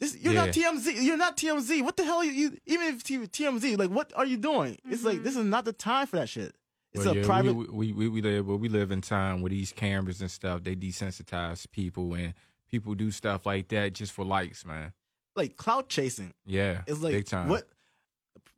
This 0.00 0.16
you're 0.16 0.34
not 0.34 0.50
TMZ. 0.50 1.02
You're 1.02 1.16
not 1.16 1.36
TMZ. 1.36 1.82
What 1.82 1.96
the 1.96 2.04
hell 2.04 2.18
are 2.18 2.24
you, 2.24 2.32
you 2.32 2.58
even 2.66 2.86
if 2.86 3.02
T- 3.02 3.18
TMZ 3.18 3.78
like 3.78 3.90
what 3.90 4.12
are 4.14 4.26
you 4.26 4.36
doing? 4.36 4.78
It's 4.88 5.02
like 5.02 5.22
this 5.22 5.34
mm-hmm. 5.34 5.42
is 5.42 5.46
not 5.46 5.64
the 5.64 5.72
time 5.72 6.06
for 6.06 6.16
that 6.16 6.28
shit. 6.28 6.54
It's 6.92 7.04
Well, 7.04 7.14
a 7.14 7.18
yeah, 7.18 7.24
private 7.24 7.54
We, 7.54 7.66
we, 7.66 7.92
we, 7.92 8.08
we 8.08 8.22
live 8.22 8.46
well, 8.46 8.58
we 8.58 8.68
live 8.68 8.92
in 8.92 9.00
time 9.00 9.42
where 9.42 9.50
these 9.50 9.72
cameras 9.72 10.20
and 10.20 10.30
stuff 10.30 10.62
they 10.62 10.76
desensitize 10.76 11.70
people 11.70 12.14
and 12.14 12.34
people 12.70 12.94
do 12.94 13.10
stuff 13.10 13.44
like 13.44 13.68
that 13.68 13.92
just 13.92 14.12
for 14.12 14.24
likes, 14.24 14.64
man. 14.64 14.92
like 15.34 15.56
clout 15.56 15.88
chasing. 15.88 16.32
Yeah, 16.46 16.82
It's 16.86 17.00
like 17.00 17.12
big 17.12 17.26
time. 17.26 17.48
what 17.48 17.68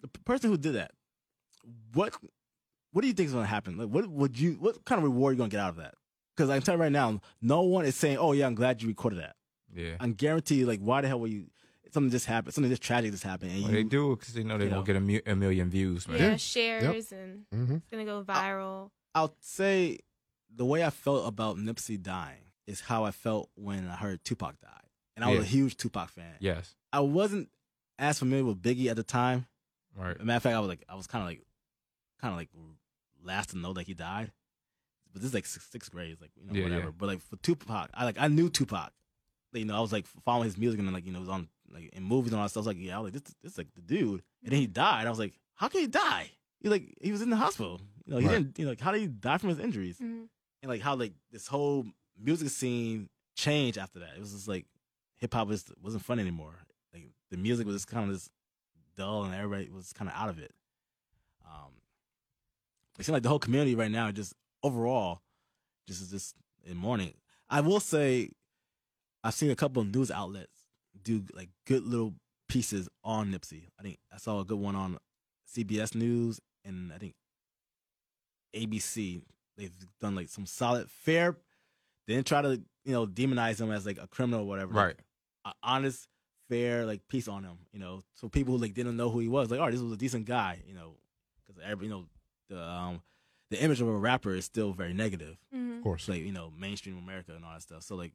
the 0.02 0.08
person 0.08 0.50
who 0.50 0.58
did 0.58 0.74
that. 0.74 0.92
What 1.94 2.14
what 2.92 3.02
do 3.02 3.08
you 3.08 3.14
think 3.14 3.28
is 3.28 3.32
going 3.32 3.44
to 3.44 3.50
happen? 3.50 3.78
Like 3.78 3.88
what 3.88 4.06
would 4.08 4.38
you 4.38 4.52
what 4.60 4.84
kind 4.84 4.98
of 4.98 5.04
reward 5.04 5.30
are 5.30 5.34
you 5.34 5.38
going 5.38 5.50
to 5.50 5.56
get 5.56 5.62
out 5.62 5.70
of 5.70 5.76
that? 5.76 5.94
Because 6.40 6.50
I'm 6.50 6.62
telling 6.62 6.78
you 6.78 6.84
right 6.84 6.92
now, 6.92 7.20
no 7.42 7.60
one 7.62 7.84
is 7.84 7.94
saying, 7.94 8.16
"Oh 8.16 8.32
yeah, 8.32 8.46
I'm 8.46 8.54
glad 8.54 8.80
you 8.80 8.88
recorded 8.88 9.18
that." 9.20 9.36
Yeah, 9.74 9.96
I'm 10.00 10.14
guaranteed. 10.14 10.66
Like 10.66 10.80
why 10.80 11.02
the 11.02 11.08
hell 11.08 11.20
were 11.20 11.26
you? 11.26 11.46
Something 11.92 12.10
just 12.10 12.24
happened. 12.24 12.54
Something 12.54 12.70
just 12.70 12.80
tragic 12.82 13.10
just 13.10 13.24
happened, 13.24 13.50
and 13.52 13.62
well, 13.62 13.70
you 13.72 13.76
they 13.76 13.82
do 13.84 14.16
because 14.16 14.32
they 14.32 14.42
know 14.42 14.56
they're 14.56 14.68
you 14.68 14.70
gonna 14.70 14.80
know. 14.80 14.86
get 14.86 14.96
a, 14.96 15.00
mu- 15.00 15.20
a 15.26 15.36
million 15.36 15.68
views, 15.68 16.08
man. 16.08 16.18
Yeah, 16.18 16.30
Yeah. 16.30 16.36
shares 16.36 17.12
and 17.12 17.44
hmm 17.52 17.74
it's 17.76 17.90
gonna 17.90 18.04
go 18.06 18.24
viral. 18.24 18.90
I'll 19.14 19.34
say 19.40 19.98
the 20.54 20.64
way 20.64 20.82
I 20.82 20.88
felt 20.90 21.28
about 21.28 21.56
Nipsey 21.58 22.00
dying 22.00 22.44
is 22.66 22.80
how 22.80 23.04
I 23.04 23.10
felt 23.10 23.50
when 23.54 23.86
I 23.86 23.96
heard 23.96 24.24
Tupac 24.24 24.58
died, 24.60 24.88
and 25.16 25.24
I 25.24 25.28
was 25.28 25.38
Yeah. 25.38 25.42
a 25.42 25.46
huge 25.46 25.76
Tupac 25.76 26.08
fan. 26.08 26.36
Yes, 26.40 26.74
I 26.92 27.00
wasn't 27.00 27.50
as 27.98 28.18
familiar 28.18 28.44
with 28.46 28.62
Biggie 28.62 28.86
at 28.88 28.96
the 28.96 29.02
time. 29.02 29.46
right. 29.94 30.16
As 30.16 30.22
a 30.22 30.24
matter 30.24 30.36
of 30.38 30.42
fact, 30.44 30.56
I 30.56 30.60
was 30.60 30.68
like, 30.68 30.84
I 30.88 30.94
was 30.94 31.06
kind 31.06 31.22
of 31.22 31.28
like, 31.28 31.42
kind 32.20 32.32
of 32.32 32.38
like 32.38 32.48
last 33.22 33.50
to 33.50 33.58
know 33.58 33.72
that 33.74 33.86
he 33.86 33.92
died. 33.94 34.32
But 35.12 35.22
this 35.22 35.28
is 35.28 35.34
like 35.34 35.46
sixth, 35.46 35.70
sixth 35.72 35.90
grade, 35.90 36.12
it's 36.12 36.20
like 36.20 36.30
you 36.36 36.46
know 36.46 36.54
Yeah, 36.54 36.62
whatever. 36.64 36.84
yeah. 36.86 36.90
But 36.96 37.06
like 37.06 37.20
for 37.22 37.36
Tupac, 37.36 37.90
I 37.94 38.04
like 38.04 38.16
I 38.18 38.28
knew 38.28 38.48
Tupac. 38.48 38.92
You 39.52 39.64
know, 39.64 39.76
I 39.76 39.80
was 39.80 39.92
like 39.92 40.06
following 40.24 40.44
his 40.44 40.56
music 40.56 40.78
and 40.78 40.86
then, 40.86 40.94
like 40.94 41.04
you 41.06 41.12
know 41.12 41.18
it 41.18 41.22
was 41.22 41.28
on 41.28 41.48
like 41.72 41.90
in 41.92 42.02
movies 42.04 42.32
and 42.32 42.40
all 42.40 42.44
that 42.46 42.50
stuff. 42.50 42.60
I 42.60 42.62
was 42.62 42.66
like, 42.68 42.76
yeah, 42.80 42.96
I 42.96 43.00
was 43.00 43.12
like 43.12 43.22
this, 43.24 43.34
this 43.42 43.52
is 43.52 43.58
like 43.58 43.74
the 43.74 43.80
dude. 43.82 44.22
And 44.44 44.52
then 44.52 44.60
he 44.60 44.66
died. 44.66 45.06
I 45.06 45.10
was 45.10 45.18
like, 45.18 45.34
how 45.54 45.68
can 45.68 45.80
he 45.80 45.86
die? 45.88 46.30
He 46.60 46.68
like 46.68 46.94
he 47.00 47.10
was 47.10 47.22
in 47.22 47.30
the 47.30 47.36
hospital. 47.36 47.80
You 48.06 48.12
know, 48.14 48.18
he 48.20 48.26
Right. 48.26 48.32
didn't. 48.34 48.58
You 48.58 48.64
know, 48.66 48.70
like 48.72 48.80
how 48.80 48.92
did 48.92 49.00
he 49.00 49.06
die 49.08 49.38
from 49.38 49.48
his 49.50 49.58
injuries? 49.58 49.98
Mhm. 49.98 50.28
And 50.62 50.68
like 50.70 50.80
how 50.82 50.94
like 50.94 51.14
this 51.32 51.46
whole 51.48 51.86
music 52.18 52.48
scene 52.50 53.08
changed 53.36 53.78
after 53.78 53.98
that. 54.00 54.10
It 54.16 54.20
was 54.20 54.32
just 54.32 54.46
like 54.46 54.66
hip 55.16 55.32
hop 55.34 55.48
was 55.48 55.72
wasn't 55.82 56.04
fun 56.04 56.18
anymore. 56.20 56.54
Like 56.94 57.08
the 57.30 57.36
music 57.36 57.66
was 57.66 57.74
just 57.76 57.88
kind 57.88 58.08
of 58.08 58.14
just 58.14 58.30
dull, 58.96 59.24
and 59.24 59.34
everybody 59.34 59.68
was 59.70 59.92
kind 59.92 60.08
of 60.08 60.14
out 60.16 60.28
of 60.28 60.38
it. 60.38 60.52
Um, 61.44 61.72
it 62.98 63.04
seems 63.04 63.14
like 63.14 63.22
the 63.22 63.28
whole 63.30 63.38
community 63.38 63.74
right 63.74 63.90
now, 63.90 64.10
just 64.10 64.34
overall, 64.62 65.22
just 65.86 66.02
is 66.02 66.10
just 66.10 66.34
in 66.64 66.76
mourning. 66.76 67.14
I 67.48 67.60
will 67.60 67.80
say, 67.80 68.30
I've 69.24 69.34
seen 69.34 69.50
a 69.50 69.56
couple 69.56 69.82
of 69.82 69.94
news 69.94 70.10
outlets 70.10 70.66
do 71.02 71.24
like 71.34 71.48
good 71.66 71.84
little 71.84 72.14
pieces 72.48 72.88
on 73.04 73.32
Nipsey. 73.32 73.68
I 73.78 73.82
think 73.82 73.98
I 74.12 74.18
saw 74.18 74.40
a 74.40 74.44
good 74.44 74.58
one 74.58 74.76
on 74.76 74.98
CBS 75.54 75.94
News 75.94 76.40
and 76.64 76.92
I 76.92 76.98
think 76.98 77.14
ABC. 78.54 79.22
They've 79.56 79.72
done 80.00 80.14
like 80.14 80.28
some 80.28 80.46
solid, 80.46 80.90
fair. 80.90 81.36
They 82.06 82.14
didn't 82.14 82.26
try 82.26 82.42
to 82.42 82.62
you 82.84 82.92
know 82.92 83.06
demonize 83.06 83.60
him 83.60 83.70
as 83.70 83.84
like 83.84 83.98
a 84.00 84.06
criminal 84.06 84.40
or 84.44 84.48
whatever. 84.48 84.72
Right. 84.72 84.96
a 85.44 85.52
honest, 85.62 86.08
fair 86.48 86.86
like 86.86 87.06
piece 87.08 87.28
on 87.28 87.44
him. 87.44 87.58
You 87.72 87.80
know, 87.80 88.02
so 88.14 88.28
people 88.28 88.54
who 88.54 88.62
like 88.62 88.74
didn't 88.74 88.96
know 88.96 89.10
who 89.10 89.18
he 89.20 89.28
was, 89.28 89.50
like, 89.50 89.60
oh, 89.60 89.70
this 89.70 89.80
was 89.80 89.92
a 89.92 89.96
decent 89.96 90.24
guy. 90.26 90.62
You 90.66 90.74
know, 90.74 90.94
because 91.46 91.62
every 91.64 91.86
you 91.86 91.92
know 91.92 92.04
the 92.48 92.62
um 92.62 93.02
the 93.50 93.62
image 93.62 93.80
of 93.80 93.88
a 93.88 93.92
rapper 93.96 94.32
is 94.34 94.44
still 94.44 94.72
very 94.72 94.92
negative. 94.94 95.36
Mhm. 95.54 95.78
Of 95.78 95.82
course. 95.82 96.08
Like 96.08 96.22
you 96.22 96.32
know 96.32 96.52
mainstream 96.56 96.98
America 96.98 97.34
and 97.34 97.44
all 97.44 97.52
that 97.54 97.62
stuff. 97.62 97.82
So 97.82 97.96
like, 97.96 98.12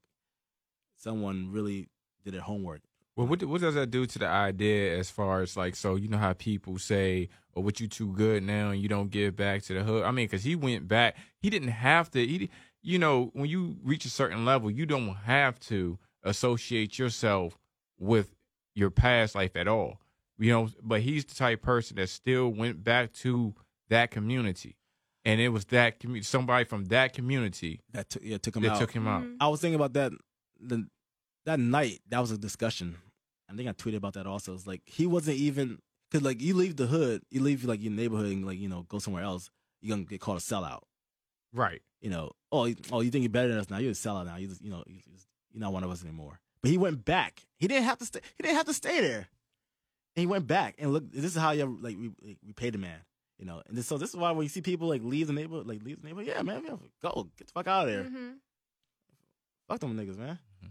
someone 0.96 1.52
really 1.52 1.90
did 2.24 2.34
their 2.34 2.42
homework 2.42 2.82
Well, 3.16 3.28
what 3.28 3.44
what 3.44 3.62
does 3.62 3.76
that 3.76 3.92
do 3.92 4.06
to 4.06 4.20
the 4.20 4.28
idea 4.28 4.98
as 4.98 5.10
far 5.10 5.42
as 5.42 5.56
like 5.56 5.76
so 5.76 5.96
you 5.96 6.08
know 6.10 6.18
how 6.18 6.34
people 6.34 6.78
say, 6.80 7.30
"Oh, 7.56 7.62
what 7.62 7.80
you 7.80 7.88
too 7.88 8.12
good 8.12 8.44
now 8.44 8.72
and 8.72 8.82
you 8.82 8.90
don't 8.90 9.10
give 9.10 9.36
back 9.38 9.62
to 9.64 9.74
the 9.74 9.84
hood." 9.84 10.04
I 10.04 10.12
mean, 10.12 10.26
because 10.26 10.44
he 10.44 10.56
went 10.56 10.88
back, 10.88 11.16
he 11.40 11.50
didn't 11.50 11.70
have 11.70 12.12
to. 12.12 12.26
He, 12.26 12.50
you 12.82 13.00
know, 13.00 13.30
when 13.34 13.50
you 13.50 13.78
reach 13.84 14.04
a 14.06 14.10
certain 14.10 14.44
level, 14.46 14.70
you 14.70 14.86
don't 14.86 15.16
have 15.16 15.60
to 15.72 15.98
associate 16.24 17.00
yourself 17.00 17.58
with 17.98 18.36
your 18.74 18.90
past 18.92 19.34
life 19.34 19.56
at 19.56 19.68
all. 19.68 20.02
You 20.38 20.52
know, 20.52 20.70
but 20.84 21.00
he's 21.02 21.24
the 21.24 21.36
type 21.36 21.60
of 21.60 21.64
person 21.64 21.96
that 21.96 22.10
still 22.10 22.50
went 22.50 22.84
back 22.84 23.14
to 23.24 23.56
that 23.88 24.12
community, 24.12 24.76
and 25.26 25.42
it 25.42 25.50
was 25.50 25.66
that 25.66 26.00
community, 26.00 26.24
somebody 26.26 26.64
from 26.66 26.86
that 26.86 27.14
community 27.14 27.82
That 27.92 28.10
took 28.10 28.24
yeah 28.24 28.38
took 28.38 28.56
him 28.56 28.64
that 28.64 28.74
out. 28.74 28.80
took 28.80 28.92
him 28.92 29.08
out. 29.08 29.24
Mhm. 29.24 29.38
I 29.40 29.48
was 29.48 29.60
thinking 29.62 29.76
about 29.76 29.94
that 29.94 30.12
the 30.60 30.88
that 31.46 31.60
night. 31.60 32.02
That 32.10 32.20
was 32.20 32.32
a 32.32 32.38
discussion. 32.38 32.98
I 33.50 33.56
think 33.56 33.70
I 33.70 33.74
tweeted 33.74 33.98
about 33.98 34.14
that 34.14 34.26
also. 34.28 34.54
It's 34.54 34.66
like 34.68 34.82
he 34.86 35.06
wasn't 35.08 35.38
even 35.38 35.80
because 36.10 36.24
like 36.26 36.42
you 36.42 36.54
leave 36.56 36.76
the 36.78 36.88
hood, 36.88 37.24
you 37.32 37.42
leave 37.42 37.64
like 37.66 37.82
your 37.82 37.92
neighborhood 37.92 38.28
and 38.28 38.46
like 38.46 38.60
you 38.60 38.70
know 38.70 38.84
go 38.84 39.00
somewhere 39.00 39.24
else, 39.24 39.50
you're 39.82 39.96
gonna 39.96 40.06
get 40.08 40.22
called 40.22 40.38
a 40.38 40.42
sellout. 40.42 40.82
Right. 41.54 41.82
You 42.02 42.10
know, 42.10 42.32
oh 42.52 42.66
you- 42.66 42.76
oh 42.92 43.02
you 43.02 43.12
think 43.12 43.24
you're 43.24 43.30
better 43.32 43.48
than 43.50 43.58
us 43.58 43.70
now? 43.70 43.78
You're 43.78 43.92
a 43.92 43.94
sellout 43.94 44.26
now. 44.26 44.36
You 44.38 44.48
just, 44.48 44.62
you 44.62 44.70
know 44.70 44.84
you 44.88 45.00
just, 45.14 45.28
you're 45.52 45.62
not 45.62 45.74
one 45.74 45.84
of 45.84 45.90
us 45.92 46.04
anymore. 46.04 46.40
But 46.62 46.72
he 46.72 46.78
went 46.78 47.06
back. 47.06 47.46
He 47.58 47.68
didn't 47.68 47.86
have 47.86 47.98
to 48.00 48.06
stay. 48.06 48.20
He 48.38 48.44
didn't 48.44 48.58
have 48.58 48.66
to 48.66 48.74
stay 48.74 49.00
there. 49.02 49.28
And 50.16 50.22
he 50.22 50.26
went 50.26 50.48
back 50.48 50.76
and 50.80 50.92
look. 50.94 51.12
This 51.12 51.26
is 51.26 51.36
how 51.36 51.52
you 51.52 51.66
like 51.82 51.96
we 51.98 52.12
like, 52.22 52.38
we 52.46 52.54
pay 52.54 52.70
the 52.72 52.78
man. 52.78 53.00
You 53.38 53.46
know, 53.46 53.62
and 53.68 53.78
this, 53.78 53.88
so 53.88 53.98
this 53.98 54.10
is 54.12 54.16
why 54.16 54.32
when 54.32 54.44
you 54.44 54.50
see 54.50 54.62
people 54.62 54.88
like 54.88 55.04
leave 55.04 55.28
the 55.28 55.34
neighborhood, 55.34 55.68
like 55.68 55.84
leave 55.84 56.02
the 56.02 56.08
neighborhood, 56.08 56.28
yeah, 56.34 56.42
man, 56.42 56.64
yeah, 56.66 56.76
go 57.02 57.30
get 57.38 57.48
the 57.48 57.52
fuck 57.54 57.68
out 57.68 57.88
of 57.88 57.94
there. 57.94 58.04
Mhm. 58.06 58.36
Fuck 59.68 59.80
them 59.80 59.96
niggas, 59.98 60.18
man. 60.18 60.40
Mhm. 60.64 60.70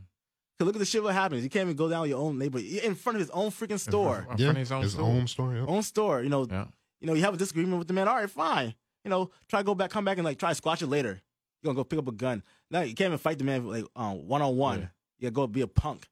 Cause 0.58 0.66
look 0.66 0.76
at 0.76 0.78
the 0.78 0.84
shit 0.84 1.02
what 1.02 1.14
happens. 1.14 1.42
You 1.42 1.50
can't 1.50 1.66
even 1.66 1.76
go 1.76 1.88
down 1.88 2.02
with 2.02 2.10
your 2.10 2.20
own 2.20 2.38
neighborhood 2.38 2.66
in 2.68 2.94
front 2.94 3.16
of 3.16 3.20
his 3.20 3.30
own 3.30 3.50
freaking 3.50 3.78
store, 3.80 4.18
In 4.20 4.24
front 4.24 4.40
Yeah, 4.40 4.50
of 4.50 4.56
his 4.56 4.72
own 4.72 4.82
his 4.82 4.92
store. 4.92 5.04
own 5.10 5.26
store. 5.26 5.54
Yep. 5.56 5.68
own 5.68 5.82
store. 5.82 6.22
You 6.22 6.28
know, 6.28 6.46
Yeah. 6.48 6.66
you 7.00 7.06
know, 7.06 7.14
you 7.14 7.22
have 7.22 7.34
a 7.34 7.36
disagreement 7.36 7.78
with 7.78 7.88
the 7.88 7.94
man. 7.94 8.08
All 8.08 8.14
right, 8.16 8.30
fine. 8.30 8.74
You 9.04 9.10
know, 9.10 9.30
try 9.48 9.60
to 9.60 9.64
go 9.64 9.74
back, 9.74 9.90
come 9.90 10.04
back, 10.04 10.16
and 10.18 10.24
like 10.24 10.38
try 10.38 10.50
to 10.50 10.54
squash 10.54 10.80
it 10.80 10.86
later. 10.86 11.20
You 11.60 11.66
gonna 11.66 11.74
go 11.76 11.84
pick 11.84 11.98
up 11.98 12.08
a 12.08 12.12
gun. 12.12 12.42
Now 12.70 12.80
you 12.82 12.94
can't 12.94 13.08
even 13.08 13.18
fight 13.18 13.38
the 13.38 13.44
man 13.44 13.66
like 13.66 13.84
um 13.96 14.26
one 14.28 14.40
on 14.42 14.56
one. 14.56 14.78
Yeah. 14.80 14.86
You 15.18 15.22
gotta 15.30 15.32
go 15.34 15.46
be 15.48 15.60
a 15.62 15.66
punk. 15.66 16.08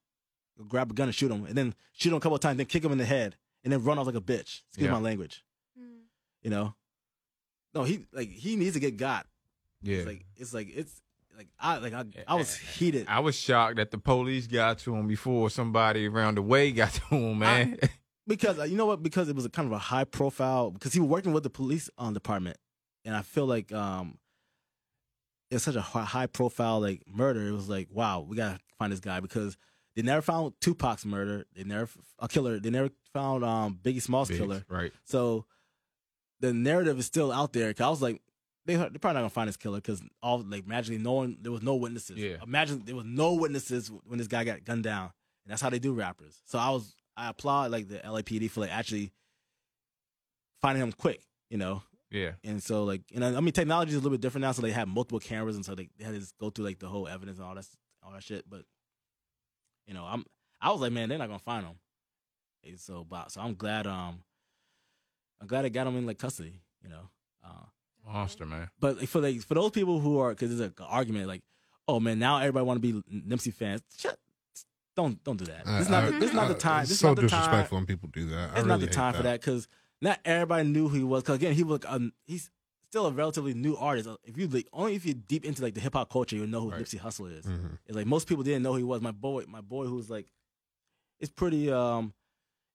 Go 0.59 0.65
grab 0.65 0.91
a 0.91 0.95
gun 0.95 1.09
and 1.09 1.15
shoot 1.15 1.31
him, 1.31 1.47
and 1.47 1.57
then 1.57 1.75
shoot 1.93 2.11
him 2.11 2.17
a 2.17 2.21
couple 2.21 2.35
of 2.37 2.43
times, 2.43 2.57
then 2.59 2.67
kick 2.67 2.85
him 2.85 2.93
in 2.93 2.99
the 2.99 3.07
head, 3.07 3.37
and 3.65 3.73
then 3.73 3.83
run 3.85 3.99
off 3.99 4.07
like 4.07 4.17
a 4.17 4.21
bitch. 4.21 4.61
Excuse 4.69 4.87
Yeah. 4.87 4.91
my 4.91 4.99
language. 4.99 5.43
You 6.43 6.51
know, 6.51 6.75
no, 7.75 7.85
he 7.85 8.07
like 8.13 8.31
he 8.31 8.57
needs 8.57 8.75
to 8.75 8.81
get 8.81 8.97
got. 8.97 9.27
Yeah. 9.83 9.99
It's 9.99 10.07
like 10.07 10.25
it's 10.37 10.55
like 10.55 10.69
it's 10.75 11.01
like 11.37 11.49
I 11.59 11.79
like 11.79 11.93
I, 11.93 12.05
I 12.27 12.35
was 12.35 12.57
heated. 12.57 13.07
I 13.09 13.21
was 13.21 13.35
shocked 13.35 13.77
that 13.77 13.91
the 13.91 13.99
police 13.99 14.47
got 14.47 14.79
to 14.81 14.95
him 14.95 15.07
before 15.07 15.51
somebody 15.51 16.07
around 16.07 16.37
the 16.37 16.43
way 16.43 16.73
got 16.73 16.93
to 17.11 17.15
him, 17.15 17.39
man. 17.39 17.79
because 18.27 18.59
uh, 18.59 18.65
you 18.65 18.77
know 18.77 18.87
what? 18.87 19.03
Because 19.03 19.29
it 19.29 19.37
was 19.37 19.45
a 19.45 19.51
kind 19.51 19.67
of 19.67 19.73
a 19.73 19.79
high 19.79 20.05
profile. 20.05 20.71
Because 20.71 20.93
he 20.93 21.01
was 21.01 21.09
working 21.09 21.33
with 21.33 21.43
the 21.43 21.51
police 21.51 21.89
um, 21.99 22.15
department, 22.15 22.59
and 23.05 23.17
I 23.17 23.23
feel 23.23 23.47
like 23.47 23.73
um, 23.73 24.19
it's 25.51 25.65
such 25.65 25.77
a 25.77 25.81
high 25.81 26.27
profile 26.27 26.81
like 26.81 27.03
murder. 27.07 27.47
It 27.47 27.53
was 27.53 27.69
like, 27.69 27.89
wow, 27.91 28.21
we 28.21 28.37
gotta 28.37 28.59
find 28.79 28.93
this 28.93 29.01
guy 29.01 29.21
because 29.21 29.57
they 29.97 30.03
never 30.03 30.23
found 30.23 30.55
Tupac's 30.61 31.05
murder. 31.05 31.47
They 31.55 31.65
never 31.65 31.89
a 32.19 32.29
killer. 32.29 32.59
They 32.59 32.71
never 32.71 32.91
found 33.13 33.45
um, 33.45 33.79
Biggie 33.83 34.03
Smalls' 34.03 34.29
Biggs, 34.29 34.41
killer. 34.41 34.65
Right. 34.69 34.93
So 35.05 35.47
the 36.43 36.53
narrative 36.53 36.99
is 36.99 37.07
still 37.07 37.33
out 37.33 37.53
there. 37.53 37.73
Cause 37.73 37.87
I 37.87 37.89
was 37.89 38.03
like, 38.03 38.21
they 38.67 38.75
they're 38.75 38.91
probably 38.91 39.15
not 39.15 39.21
gonna 39.21 39.31
find 39.31 39.49
this 39.49 39.57
killer 39.57 39.79
because 39.79 40.03
all 40.23 40.45
like 40.47 40.67
magically 40.67 40.99
no 40.99 41.13
one 41.13 41.39
there 41.41 41.53
was 41.53 41.63
no 41.63 41.77
witnesses. 41.77 42.19
Yeah. 42.19 42.37
Imagine 42.43 42.83
there 42.85 42.97
was 42.97 43.07
no 43.07 43.35
witnesses 43.35 43.91
when 44.05 44.19
this 44.19 44.29
guy 44.29 44.45
got 44.45 44.65
gunned 44.65 44.85
down, 44.85 45.13
and 45.45 45.51
that's 45.51 45.63
how 45.63 45.71
they 45.71 45.79
do 45.79 45.95
rappers. 45.95 46.43
So 46.45 46.59
I 46.59 46.71
was 46.71 46.95
I 47.17 47.29
applaud 47.29 47.71
like 47.71 47.89
the 47.89 47.99
LAPD 47.99 48.51
for 48.51 48.61
like 48.61 48.73
actually 48.73 49.13
finding 50.61 50.83
him 50.83 50.93
quick, 50.93 51.23
you 51.49 51.59
know. 51.59 51.83
Yeah. 52.11 52.33
And 52.45 52.63
so 52.63 52.85
like 52.85 53.03
you 53.11 53.21
know 53.21 53.37
I 53.37 53.41
mean 53.41 53.53
technology 53.53 53.91
is 53.91 53.97
a 53.97 53.99
little 53.99 54.11
bit 54.11 54.21
different 54.21 54.43
now, 54.43 54.53
so 54.53 54.63
they 54.63 54.73
have 54.73 54.89
multiple 54.89 55.21
cameras, 55.21 55.57
and 55.57 55.65
so 55.65 55.75
they, 55.75 55.89
they 55.99 56.05
had 56.05 56.15
to 56.15 56.21
just 56.21 56.37
go 56.39 56.51
through 56.51 56.67
like 56.67 56.79
the 56.79 56.89
whole 56.89 57.09
evidence 57.09 57.39
and 57.39 57.47
all 57.47 57.55
that 57.55 57.67
all 58.05 58.13
that 58.13 58.23
shit. 58.23 58.49
But 58.49 58.65
you 59.87 59.95
know 59.95 60.05
I'm 60.05 60.25
I 60.61 60.71
was 60.71 60.81
like 60.81 60.93
man 60.93 61.09
they're 61.09 61.19
not 61.19 61.29
gonna 61.29 61.39
find 61.39 61.67
him. 61.67 61.77
And 62.65 62.79
so 62.79 63.05
but 63.05 63.31
so 63.33 63.41
I'm 63.41 63.55
glad 63.55 63.87
um 63.87 64.23
I'm 65.43 65.47
glad 65.49 65.65
I 65.67 65.69
got 65.69 65.87
him 65.87 65.97
in 65.99 66.07
like 66.07 66.19
custody, 66.19 66.61
you 66.83 66.89
know. 66.89 67.11
Uh, 67.45 67.65
Monster, 68.11 68.47
man. 68.47 68.69
but 68.81 69.07
for 69.09 69.21
like 69.21 69.41
for 69.43 69.55
those 69.55 69.73
people 69.73 69.99
who 70.01 70.19
are 70.21 70.31
because 70.31 70.57
there's 70.57 70.61
an 70.71 70.75
argument 70.87 71.27
like, 71.27 71.43
oh 71.89 71.99
man, 72.01 72.19
now 72.19 72.39
everybody 72.39 72.65
want 72.65 72.81
to 72.83 72.93
be 73.03 73.03
Nipsey 73.13 73.53
fans. 73.53 73.83
Shut, 73.99 74.17
don't 74.97 75.23
don't 75.25 75.37
do 75.39 75.45
that. 75.47 75.65
This 75.67 75.83
is 75.83 75.89
not 75.91 76.07
the, 76.07 76.13
this 76.19 76.31
is 76.31 76.35
not 76.35 76.49
the 76.49 76.55
Uh, 76.55 76.59
time. 76.59 76.83
It's 76.83 76.93
is 76.93 76.99
so 77.01 77.09
not 77.09 77.17
the 77.17 77.23
time. 77.29 77.41
disrespectful 77.41 77.79
when 77.79 77.87
people 77.87 78.09
do 78.13 78.27
that. 78.27 78.37
I 78.39 78.45
It's 78.45 78.55
really 78.59 78.69
not 78.69 78.81
the 78.81 78.87
time 78.87 79.15
for 79.15 79.23
that 79.25 79.41
because 79.41 79.67
not 80.01 80.21
everybody 80.25 80.69
knew 80.69 80.89
who 80.89 80.97
he 80.99 81.05
was. 81.05 81.23
Because 81.23 81.37
again, 81.37 81.55
he 81.55 81.63
was 81.65 81.83
like, 81.83 81.93
um, 81.93 82.13
he's 82.25 82.51
still 82.89 83.07
a 83.07 83.11
relatively 83.13 83.55
new 83.55 83.77
artist. 83.77 84.09
If 84.25 84.37
you 84.37 84.47
like, 84.49 84.67
only 84.73 84.95
if 84.95 85.07
you're 85.07 85.15
deep 85.15 85.45
into 85.45 85.63
like 85.63 85.75
the 85.75 85.81
hip 85.81 85.95
hop 85.95 86.11
culture, 86.11 86.37
you'll 86.37 86.47
know 86.49 86.61
who 86.61 86.71
Right. 86.71 86.83
Nipsey 86.83 87.01
Hussle 87.01 87.37
is. 87.37 87.47
Mhm. 87.47 87.79
It's 87.87 87.97
like 87.97 88.07
most 88.07 88.29
people 88.29 88.45
didn't 88.45 88.63
know 88.63 88.73
who 88.73 88.79
he 88.79 88.85
was. 88.85 89.01
My 89.01 89.13
boy, 89.13 89.45
my 89.49 89.61
boy, 89.63 89.87
who's 89.87 90.11
like, 90.11 90.27
it's 91.21 91.31
pretty 91.33 91.71
um 91.73 92.13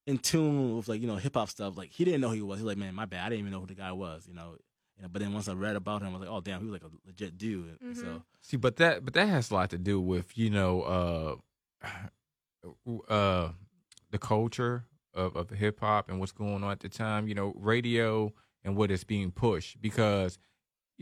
in 0.08 0.18
tune 0.18 0.78
with 0.78 0.88
like 0.88 1.02
you 1.02 1.08
know 1.08 1.18
hip 1.18 1.36
hop 1.36 1.50
stuff. 1.50 1.78
Like 1.78 1.92
he 1.92 2.04
didn't 2.04 2.22
know 2.22 2.30
who 2.30 2.36
he 2.36 2.42
was. 2.42 2.60
He's 2.60 2.66
like, 2.66 2.78
man, 2.78 2.96
my 2.96 3.06
bad. 3.06 3.26
I 3.26 3.30
didn't 3.30 3.42
even 3.42 3.52
know 3.52 3.60
who 3.60 3.68
the 3.68 3.76
guy 3.76 3.92
was. 3.92 4.26
You 4.28 4.34
know. 4.34 4.56
You 4.96 5.04
know, 5.04 5.10
but 5.10 5.22
then 5.22 5.32
once 5.32 5.48
I 5.48 5.54
read 5.54 5.76
about 5.76 6.02
him, 6.02 6.08
I 6.08 6.12
was 6.14 6.22
like, 6.22 6.30
oh 6.30 6.42
damn, 6.42 6.60
he 6.60 6.66
was 6.66 6.74
like 6.74 6.82
a 6.82 6.92
legit 7.06 7.38
dude. 7.38 7.78
And 7.82 7.96
So. 7.96 8.24
See, 8.42 8.58
but 8.58 8.78
that 8.78 9.06
but 9.06 9.14
that 9.14 9.28
has 9.28 9.52
a 9.52 9.54
lot 9.54 9.70
to 9.70 9.78
do 9.78 10.02
with 10.02 10.36
you 10.36 10.50
know 10.50 11.42
uh 11.84 11.88
uh 13.08 13.50
the 14.10 14.18
culture 14.18 14.86
of 15.14 15.36
of 15.36 15.52
hip 15.52 15.82
hop 15.82 16.10
and 16.10 16.20
what's 16.20 16.32
going 16.32 16.64
on 16.64 16.72
at 16.72 16.80
the 16.80 16.90
time. 16.90 17.28
You 17.28 17.36
know, 17.36 17.54
radio 17.56 18.34
and 18.64 18.76
what 18.76 18.90
is 18.90 19.04
being 19.04 19.30
pushed 19.30 19.80
because 19.82 20.40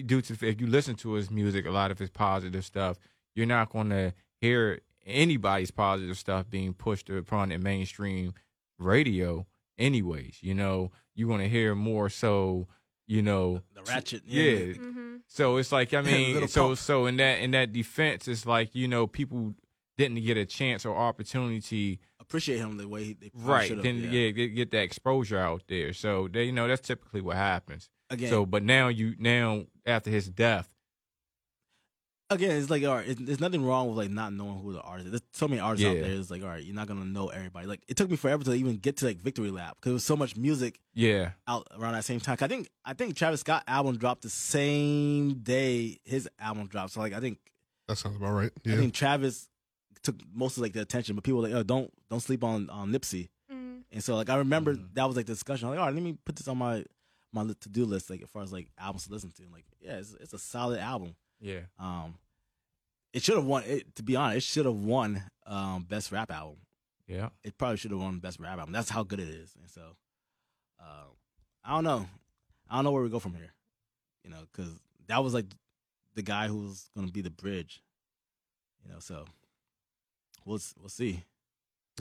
due 0.06 0.22
to 0.24 0.34
if 0.46 0.60
you 0.60 0.68
listen 0.68 0.96
to 0.96 1.13
his 1.13 1.32
music, 1.32 1.65
a 1.65 1.72
lot 1.72 1.89
of 1.89 1.98
his 1.98 2.10
positive 2.10 2.65
stuff, 2.65 2.98
you're 3.34 3.46
not 3.46 3.70
going 3.70 3.91
to 3.91 4.13
hear 4.41 4.82
anybody's 5.06 5.72
positive 5.72 6.18
stuff 6.18 6.50
being 6.50 6.74
pushed 6.74 7.10
upon 7.10 7.50
the 7.50 7.58
mainstream 7.58 8.34
radio. 8.77 9.45
Anyways, 9.77 10.38
you 10.41 10.53
know, 10.53 10.91
you're 11.13 11.27
going 11.27 11.41
to 11.41 11.49
hear 11.49 11.75
more 11.75 12.09
so. 12.09 12.67
You 13.07 13.21
know, 13.21 13.61
the 13.75 13.83
ratchet, 13.83 14.23
yeah, 14.25 14.73
Mhm. 14.73 15.19
so 15.27 15.57
it's 15.57 15.71
like 15.71 15.93
I 15.93 16.01
mean, 16.41 16.47
so 16.47 16.67
punk. 16.69 16.77
so 16.79 17.05
in 17.05 17.17
that 17.17 17.39
in 17.39 17.51
that 17.51 17.71
defense, 17.71 18.27
it's 18.27 18.47
like 18.47 18.73
you 18.73 18.88
know 18.88 19.05
people 19.05 19.53
didn't 19.95 20.23
get 20.25 20.38
a 20.38 20.45
chance 20.45 20.88
or 20.88 20.95
opportunity, 20.97 21.99
appreciate 22.19 22.57
him 22.57 22.77
the 22.77 22.88
way 22.88 23.03
he 23.03 23.13
they 23.13 23.29
right? 23.35 23.67
should've, 23.67 23.83
Then 23.83 24.09
yeah, 24.11 24.31
get, 24.31 24.55
get 24.55 24.71
that 24.71 24.81
exposure 24.81 25.38
out 25.38 25.61
there. 25.67 25.93
So 25.93 26.27
they, 26.27 26.45
you 26.45 26.51
know 26.51 26.67
that's 26.67 26.81
typically 26.81 27.21
what 27.21 27.35
happens. 27.38 27.89
Again, 28.09 28.29
So, 28.31 28.43
but 28.45 28.63
now 28.63 28.88
you 28.88 29.13
now 29.19 29.65
after 29.85 30.09
his 30.09 30.27
death, 30.27 30.67
again, 32.29 32.51
it's 32.57 32.69
like 32.69 32.83
all 32.83 32.95
right. 32.95 33.07
It's, 33.07 33.19
there's 33.21 33.39
nothing 33.39 33.65
wrong 33.65 33.88
with 33.88 33.97
like 33.97 34.09
not 34.09 34.33
knowing 34.33 34.59
who 34.61 34.73
the 34.73 34.81
artist. 34.81 35.05
is. 35.07 35.11
There's 35.11 35.21
so 35.33 35.47
many 35.47 35.61
artists 35.61 35.85
out 35.85 35.93
there. 35.95 36.11
It's 36.11 36.29
like 36.31 36.41
all 36.43 36.49
right, 36.49 36.63
you're 36.63 36.75
not 36.75 36.88
gonna 36.88 37.05
know 37.05 37.29
everybody. 37.29 37.67
Like 37.67 37.81
it 37.88 37.97
took 37.97 38.09
me 38.09 38.15
forever 38.17 38.43
to 38.43 38.53
even 38.53 38.77
get 38.77 38.97
to 38.97 39.05
like 39.05 39.17
Victory 39.21 39.51
Lap 39.51 39.77
because 39.79 39.89
there 39.89 39.93
was 39.93 40.03
so 40.03 40.15
much 40.15 40.35
music 40.35 40.79
yeah, 40.93 41.31
out 41.47 41.67
around 41.77 41.93
that 41.93 42.05
same 42.05 42.19
time. 42.19 42.38
I 42.41 42.47
think 42.47 42.69
I 42.83 42.93
think 42.93 43.15
Travis 43.15 43.41
Scott 43.41 43.63
album 43.67 43.97
dropped 43.97 44.23
the 44.23 44.29
same 44.29 45.35
day 45.35 45.99
his 46.03 46.27
album 46.39 46.67
dropped. 46.67 46.91
So 46.93 46.99
like 46.99 47.13
I 47.13 47.19
think 47.19 47.38
That 47.88 47.97
sounds 47.97 48.15
about 48.17 48.31
right. 48.31 48.51
I 48.65 48.75
think 48.75 48.93
Travis 48.93 49.47
took 50.03 50.15
most 50.33 50.57
of 50.57 50.63
like 50.63 50.73
the 50.73 50.81
attention, 50.81 51.15
but 51.15 51.23
people 51.23 51.41
were 51.41 51.47
like, 51.47 51.55
oh, 51.57 51.63
don't 51.63 51.91
don't 52.09 52.19
sleep 52.21 52.43
on 52.43 52.69
on 52.69 52.91
Nipsey. 52.91 53.29
Mhm. 53.51 53.81
And 53.91 54.03
so 54.03 54.15
like 54.15 54.29
I 54.29 54.38
remember 54.38 54.75
Mhm. 54.75 54.93
that 54.93 55.05
was 55.05 55.15
like 55.15 55.25
the 55.25 55.33
discussion. 55.33 55.67
I'm 55.67 55.71
like, 55.71 55.79
all 55.79 55.85
right, 55.88 55.93
let 55.95 56.03
me 56.03 56.17
put 56.25 56.35
this 56.35 56.47
on 56.47 56.57
my 56.57 56.83
my 57.33 57.43
to 57.45 57.69
do 57.69 57.85
list, 57.85 58.09
like 58.09 58.21
as 58.21 58.29
far 58.29 58.43
as 58.43 58.51
like 58.53 58.69
albums 58.79 59.05
to 59.07 59.11
listen 59.13 59.29
to. 59.31 59.43
And 59.43 59.51
like, 59.51 59.65
yeah, 59.81 59.97
it's, 59.97 60.15
it's 60.21 60.33
a 60.33 60.39
solid 60.39 60.79
album. 60.79 61.15
Yeah, 61.45 61.60
Um, 61.79 62.15
it 63.13 63.23
should 63.23 63.36
have 63.36 63.45
won. 63.45 63.63
It, 63.65 63.95
to 63.95 64.03
be 64.03 64.15
honest, 64.15 64.38
it 64.38 64.41
should 64.51 64.65
have 64.65 64.75
won 64.75 65.23
um 65.45 65.84
best 65.84 66.12
rap 66.12 66.31
album. 66.31 66.58
yeah. 67.08 67.29
It 67.43 67.58
probably 67.58 67.77
should 67.77 67.91
have 67.91 67.99
won 67.99 68.19
best 68.19 68.39
rap 68.39 68.58
album. 68.58 68.73
That's 68.73 68.89
how 68.89 69.03
good 69.03 69.19
it 69.19 69.29
is. 69.29 69.53
And 69.62 69.69
so, 69.69 69.81
uh, 70.79 71.05
I 71.63 71.75
don't 71.75 71.84
know. 71.84 72.08
I 72.69 72.75
don't 72.75 72.84
know 72.86 72.91
where 72.91 73.03
we 73.03 73.10
go 73.10 73.19
from 73.19 73.36
here. 73.36 73.53
You 74.23 74.31
know, 74.31 74.41
because 74.51 74.71
that 75.08 75.23
was 75.23 75.34
like 75.34 75.45
the 76.15 76.23
guy 76.23 76.47
who 76.47 76.58
was 76.58 76.89
going 76.95 77.08
to 77.08 77.13
be 77.13 77.21
the 77.21 77.29
bridge. 77.29 77.81
You 78.84 78.91
know, 78.91 78.99
so 78.99 79.25
we'll 80.45 80.60
we'll 80.79 80.89
see. 80.89 81.23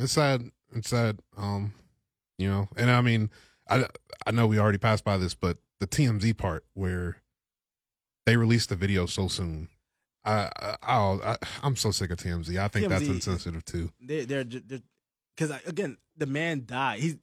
It's 0.01 0.13
sad. 0.13 0.51
It's 0.75 0.89
sad. 0.89 1.21
Um, 1.37 1.75
you 2.39 2.49
know, 2.49 2.69
and 2.77 2.91
I 2.91 3.01
mean, 3.03 3.31
I 3.69 3.87
I 4.27 4.31
know 4.33 4.47
we 4.47 4.59
already 4.59 4.79
passed 4.79 5.05
by 5.05 5.19
this, 5.19 5.35
but 5.35 5.59
the 5.81 5.87
TMZ 5.87 6.37
part 6.39 6.65
where 6.75 7.19
they 8.27 8.37
released 8.37 8.69
the 8.71 8.77
video 8.77 9.07
so 9.07 9.29
soon. 9.29 9.69
I 10.25 10.51
I, 10.83 10.97
I 11.33 11.37
I'm 11.63 11.77
so 11.77 11.91
sick 11.91 12.11
of 12.11 12.19
TMZ. 12.19 12.59
I 12.59 12.69
think 12.69 12.89
that's 12.89 13.07
insensitive 13.07 13.65
too. 13.65 13.91
They 14.01 14.25
they're 14.25 14.45
because 14.45 15.51
again 15.67 15.99
the 16.17 16.27
man 16.27 16.65
died. 16.67 17.01
He's 17.01 17.17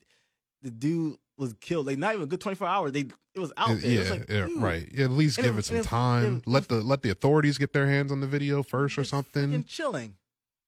the 0.61 0.69
dude 0.71 1.17
was 1.37 1.53
killed. 1.59 1.87
Like 1.87 1.97
not 1.97 2.13
even 2.13 2.23
a 2.23 2.27
good 2.27 2.41
twenty 2.41 2.55
four 2.55 2.67
hours. 2.67 2.91
They 2.91 3.05
it 3.33 3.39
was 3.39 3.51
out 3.57 3.69
there. 3.69 3.77
It 3.77 3.83
yeah, 3.85 3.99
was 4.01 4.09
like, 4.11 4.29
yeah, 4.29 4.47
right. 4.57 4.89
Yeah, 4.93 5.05
at 5.05 5.11
least 5.11 5.37
And 5.37 5.45
give 5.45 5.55
it- 5.55 5.59
it 5.59 5.65
some 5.65 5.77
and 5.77 5.85
it- 5.85 5.89
time. 5.89 6.37
it- 6.37 6.47
let 6.47 6.67
the 6.67 6.81
let 6.81 7.01
the 7.01 7.09
authorities 7.09 7.57
get 7.57 7.73
their 7.73 7.87
hands 7.87 8.11
on 8.11 8.19
the 8.19 8.27
video 8.27 8.61
first 8.61 8.97
or 8.97 9.03
something. 9.03 9.49
freaking 9.51 9.67
chilling 9.67 10.15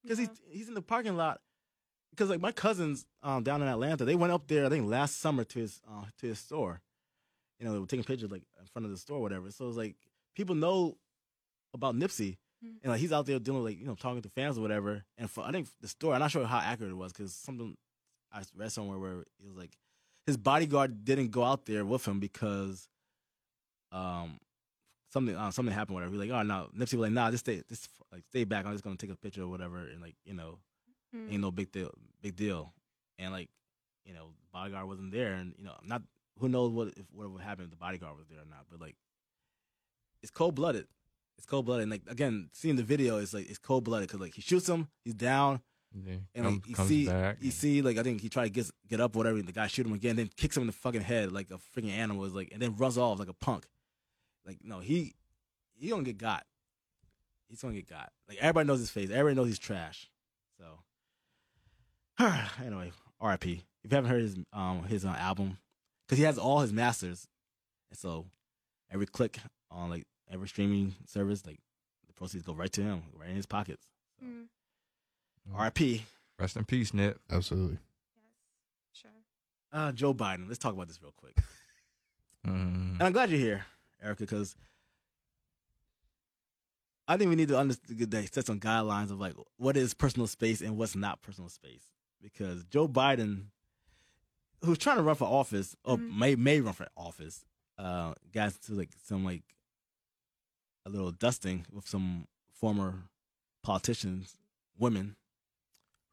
because 0.01 0.17
he's 0.17 0.29
he's 0.49 0.67
in 0.67 0.73
the 0.73 0.81
parking 0.81 1.15
lot. 1.15 1.41
because 2.11 2.29
like 2.29 2.41
my 2.41 2.51
cousins 2.51 3.05
um 3.21 3.43
down 3.43 3.61
in 3.61 3.67
Atlanta, 3.67 4.05
they 4.05 4.15
went 4.15 4.33
up 4.33 4.47
there 4.47 4.65
I 4.65 4.69
think 4.69 4.87
last 4.89 5.19
summer 5.19 5.43
to 5.43 5.59
his 5.59 5.79
uh, 5.87 6.05
to 6.19 6.27
his 6.27 6.39
store. 6.39 6.81
You 7.59 7.65
know, 7.67 7.73
they 7.73 7.79
were 7.79 7.85
taking 7.85 8.03
pictures 8.03 8.31
like 8.31 8.43
in 8.59 8.65
front 8.67 8.85
of 8.85 8.91
the 8.91 8.97
store, 8.97 9.19
or 9.19 9.21
whatever. 9.21 9.51
So 9.51 9.67
it's 9.67 9.77
like 9.77 9.95
people 10.35 10.55
know 10.55 10.97
about 11.73 11.95
Nipsey, 11.95 12.37
Mhm. 12.63 12.79
and 12.83 12.91
like 12.91 12.99
he's 13.01 13.11
out 13.11 13.25
there 13.25 13.39
doing 13.39 13.63
like 13.63 13.77
you 13.79 13.85
know 13.85 13.95
talking 13.95 14.21
to 14.21 14.29
fans 14.29 14.57
or 14.57 14.61
whatever. 14.61 15.03
And 15.17 15.29
for 15.29 15.43
I 15.43 15.51
think 15.51 15.67
the 15.81 15.87
story, 15.87 16.13
I'm 16.15 16.19
not 16.21 16.31
sure 16.31 16.45
how 16.45 16.59
accurate 16.59 16.91
it 16.91 16.95
was 16.95 17.11
because 17.13 17.33
something 17.35 17.75
I 18.31 18.43
read 18.55 18.71
somewhere 18.71 18.97
where 18.97 19.19
it 19.21 19.45
was 19.47 19.55
like 19.55 19.77
his 20.25 20.37
bodyguard 20.37 21.03
didn't 21.05 21.31
go 21.31 21.43
out 21.43 21.65
there 21.65 21.85
with 21.85 22.07
him 22.07 22.19
because 22.19 22.87
um 23.91 24.39
something 25.11 25.35
uh, 25.35 25.51
something 25.51 25.73
happened 25.73 25.95
whatever. 25.95 26.11
He's 26.13 26.21
like, 26.21 26.31
oh 26.31 26.43
no, 26.43 26.69
Nipsey 26.75 26.93
was 26.93 27.01
like, 27.07 27.11
nah, 27.11 27.29
just 27.31 27.45
stay, 27.45 27.61
just 27.69 27.89
like 28.11 28.23
stay 28.29 28.43
back. 28.43 28.65
I'm 28.65 28.71
just 28.73 28.83
gonna 28.83 28.95
take 28.97 29.11
a 29.11 29.15
picture 29.15 29.43
or 29.43 29.47
whatever, 29.47 29.79
and 29.79 30.01
like 30.01 30.15
you 30.25 30.33
know, 30.33 30.59
Mm. 31.15 31.31
ain't 31.31 31.41
no 31.41 31.51
big 31.51 31.71
deal, 31.71 31.91
big 32.23 32.35
deal. 32.35 32.73
And 33.19 33.31
like 33.31 33.49
you 34.05 34.13
know, 34.15 34.29
bodyguard 34.51 34.87
wasn't 34.87 35.11
there, 35.11 35.33
and 35.33 35.53
you 35.59 35.63
know, 35.63 35.75
not 35.83 36.01
who 36.39 36.49
knows 36.49 36.71
what 36.71 36.87
if 36.97 37.05
what 37.11 37.29
would 37.29 37.41
happen 37.41 37.65
if 37.65 37.69
the 37.71 37.77
bodyguard 37.77 38.17
was 38.17 38.25
there 38.27 38.39
or 38.39 38.45
not. 38.45 38.65
But 38.71 38.81
like, 38.81 38.95
it's 40.23 40.31
cold 40.31 40.55
blooded. 40.55 40.87
It's 41.37 41.45
cold 41.45 41.65
blooded. 41.65 41.83
And 41.83 41.91
like 41.91 42.01
again, 42.07 42.49
seeing 42.53 42.75
the 42.75 42.83
video, 42.83 43.17
it's 43.17 43.33
like 43.33 43.47
it's 43.49 43.59
cold 43.59 43.83
blooded 43.83 44.07
because 44.07 44.21
like 44.21 44.33
he 44.33 44.41
shoots 44.41 44.67
him, 44.67 44.87
he's 45.03 45.13
down, 45.13 45.61
Yeah, 45.93 46.15
and 46.33 46.45
like 46.45 46.67
you 46.67 46.75
comes 46.75 46.89
see, 46.89 47.05
back. 47.07 47.37
you 47.41 47.51
see, 47.51 47.81
like 47.81 47.97
I 47.97 48.03
think 48.03 48.21
he 48.21 48.29
tried 48.29 48.45
to 48.45 48.49
get 48.49 48.71
get 48.87 48.99
up, 49.01 49.15
whatever. 49.15 49.37
And 49.37 49.47
the 49.47 49.51
guy 49.51 49.67
shoot 49.67 49.85
him 49.85 49.93
again, 49.93 50.15
then 50.15 50.29
kicks 50.37 50.55
him 50.57 50.61
in 50.63 50.67
the 50.67 50.73
fucking 50.73 51.01
head 51.01 51.31
like 51.31 51.49
a 51.51 51.57
freaking 51.77 51.91
animal. 51.91 52.23
Is 52.25 52.33
like, 52.33 52.49
and 52.51 52.61
then 52.61 52.75
runs 52.77 52.97
off 52.97 53.19
like 53.19 53.27
a 53.29 53.33
punk. 53.33 53.67
Like 54.45 54.59
no, 54.63 54.79
he 54.79 55.13
he 55.75 55.89
gonna 55.89 56.03
get 56.03 56.17
got. 56.17 56.45
He's 57.49 57.61
gonna 57.61 57.73
get 57.73 57.87
got. 57.89 58.11
Like 58.27 58.37
everybody 58.39 58.67
knows 58.67 58.79
his 58.79 58.89
face. 58.89 59.09
Everybody 59.11 59.35
knows 59.35 59.47
he's 59.47 59.59
trash. 59.59 60.09
So 60.57 60.65
anyway, 62.63 62.91
R.I.P. 63.19 63.63
If 63.83 63.91
you 63.91 63.95
haven't 63.95 64.11
heard 64.11 64.21
his 64.21 64.35
um 64.53 64.83
his 64.83 65.03
uh, 65.05 65.09
album, 65.09 65.57
because 66.07 66.17
he 66.17 66.23
has 66.23 66.37
all 66.37 66.59
his 66.61 66.71
masters, 66.71 67.27
and 67.91 67.99
so 67.99 68.25
every 68.91 69.05
click 69.05 69.39
on 69.71 69.89
like 69.89 70.05
every 70.31 70.47
streaming 70.47 70.95
service, 71.05 71.45
like 71.45 71.59
the 72.07 72.13
proceeds 72.13 72.43
go 72.43 72.53
right 72.53 72.71
to 72.73 72.81
him, 72.81 73.03
right 73.19 73.29
in 73.29 73.35
his 73.35 73.45
pockets. 73.45 73.85
Mm. 74.23 74.45
R.I.P. 75.53 76.05
Rest 76.39 76.55
in 76.57 76.65
peace, 76.65 76.93
Nip. 76.93 77.19
Absolutely. 77.29 77.77
Yes. 78.15 79.01
Sure. 79.01 79.11
Uh, 79.71 79.91
Joe 79.91 80.13
Biden. 80.13 80.47
Let's 80.47 80.59
talk 80.59 80.73
about 80.73 80.87
this 80.87 81.01
real 81.01 81.13
quick. 81.15 81.37
Mm. 82.45 82.95
And 82.95 83.01
I'm 83.03 83.13
glad 83.13 83.29
you're 83.29 83.39
here, 83.39 83.65
Erica, 84.03 84.23
because 84.23 84.53
I 87.07 87.17
think 87.17 87.29
we 87.29 87.35
need 87.35 87.47
to 87.49 87.57
understand 87.57 88.29
set 88.33 88.45
some 88.45 88.59
guidelines 88.59 89.11
of 89.11 89.19
like 89.19 89.33
what 89.57 89.75
is 89.77 89.93
personal 89.93 90.27
space 90.27 90.61
and 90.61 90.77
what's 90.77 90.95
not 90.95 91.21
personal 91.21 91.49
space. 91.49 91.83
Because 92.21 92.63
Joe 92.65 92.87
Biden, 92.87 93.45
who's 94.63 94.77
trying 94.77 94.97
to 94.97 95.03
run 95.03 95.15
for 95.15 95.25
office 95.25 95.75
or 95.85 95.97
Mhm. 95.97 96.17
may 96.17 96.35
may 96.35 96.59
run 96.61 96.73
for 96.73 96.87
office, 96.97 97.45
uh, 97.77 98.13
got 98.33 98.53
into 98.55 98.73
like 98.73 98.91
some 99.03 99.23
like 99.25 99.43
a 100.85 100.89
little 100.89 101.11
dusting 101.11 101.65
with 101.71 101.87
some 101.87 102.27
former 102.53 103.03
politicians, 103.63 104.35
women, 104.77 105.15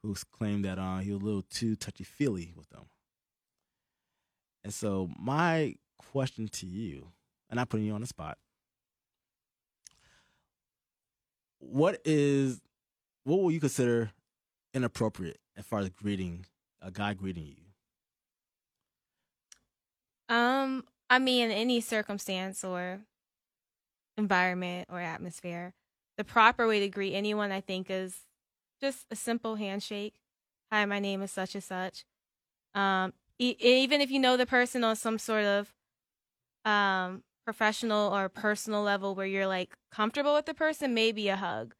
who 0.02 0.14
claimed 0.32 0.64
that 0.64 0.78
uh, 0.78 0.98
he 0.98 1.12
was 1.12 1.20
a 1.20 1.24
little 1.24 1.42
too 1.42 1.76
touchy 1.76 2.04
feely 2.04 2.52
with 2.56 2.68
them. 2.70 2.86
And 4.64 4.72
so 4.72 5.10
my 5.18 5.74
question 5.98 6.48
to 6.48 6.66
you, 6.66 7.08
and 7.48 7.58
I'm 7.58 7.66
putting 7.66 7.86
you 7.86 7.94
on 7.94 8.00
the 8.00 8.06
spot. 8.06 8.38
What 11.58 12.00
is 12.04 12.60
what 13.24 13.40
will 13.40 13.52
you 13.52 13.60
consider 13.60 14.12
inappropriate 14.72 15.38
as 15.56 15.66
far 15.66 15.80
as 15.80 15.90
greeting 15.90 16.46
a 16.80 16.90
guy 16.90 17.14
greeting 17.14 17.44
you? 17.44 17.56
Um, 20.34 20.84
I 21.10 21.18
mean, 21.18 21.50
in 21.50 21.50
any 21.50 21.80
circumstance 21.80 22.64
or 22.64 23.00
environment 24.20 24.88
or 24.90 25.00
atmosphere, 25.00 25.72
the 26.16 26.24
proper 26.24 26.68
way 26.68 26.80
to 26.80 26.88
greet 26.88 27.14
anyone, 27.14 27.50
I 27.50 27.60
think, 27.60 27.90
is 27.90 28.20
just 28.80 29.06
a 29.10 29.16
simple 29.16 29.56
handshake. 29.56 30.14
Hi, 30.70 30.84
my 30.84 31.00
name 31.00 31.22
is 31.22 31.32
such 31.32 31.54
and 31.54 31.64
such. 31.64 32.04
Um, 32.74 33.12
e- 33.38 33.56
even 33.58 34.00
if 34.00 34.10
you 34.10 34.20
know 34.20 34.36
the 34.36 34.46
person 34.46 34.84
on 34.84 34.94
some 34.94 35.18
sort 35.18 35.44
of 35.44 35.74
um 36.64 37.22
professional 37.46 38.14
or 38.14 38.28
personal 38.28 38.82
level 38.82 39.14
where 39.14 39.26
you're 39.26 39.46
like 39.46 39.72
comfortable 39.90 40.34
with 40.34 40.46
the 40.46 40.54
person, 40.54 40.94
maybe 40.94 41.28
a 41.28 41.36
hug, 41.36 41.74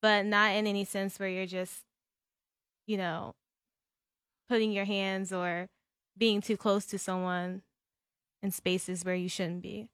but 0.00 0.24
not 0.24 0.54
in 0.54 0.66
any 0.66 0.84
sense 0.84 1.18
where 1.18 1.28
you're 1.28 1.46
just, 1.46 1.82
you 2.86 2.96
know, 2.96 3.34
putting 4.48 4.72
your 4.72 4.84
hands 4.86 5.32
or 5.32 5.66
being 6.16 6.40
too 6.40 6.56
close 6.56 6.86
to 6.86 6.98
someone 6.98 7.62
in 8.42 8.50
spaces 8.50 9.04
where 9.04 9.14
you 9.14 9.28
shouldn't 9.28 9.62
be. 9.62 9.88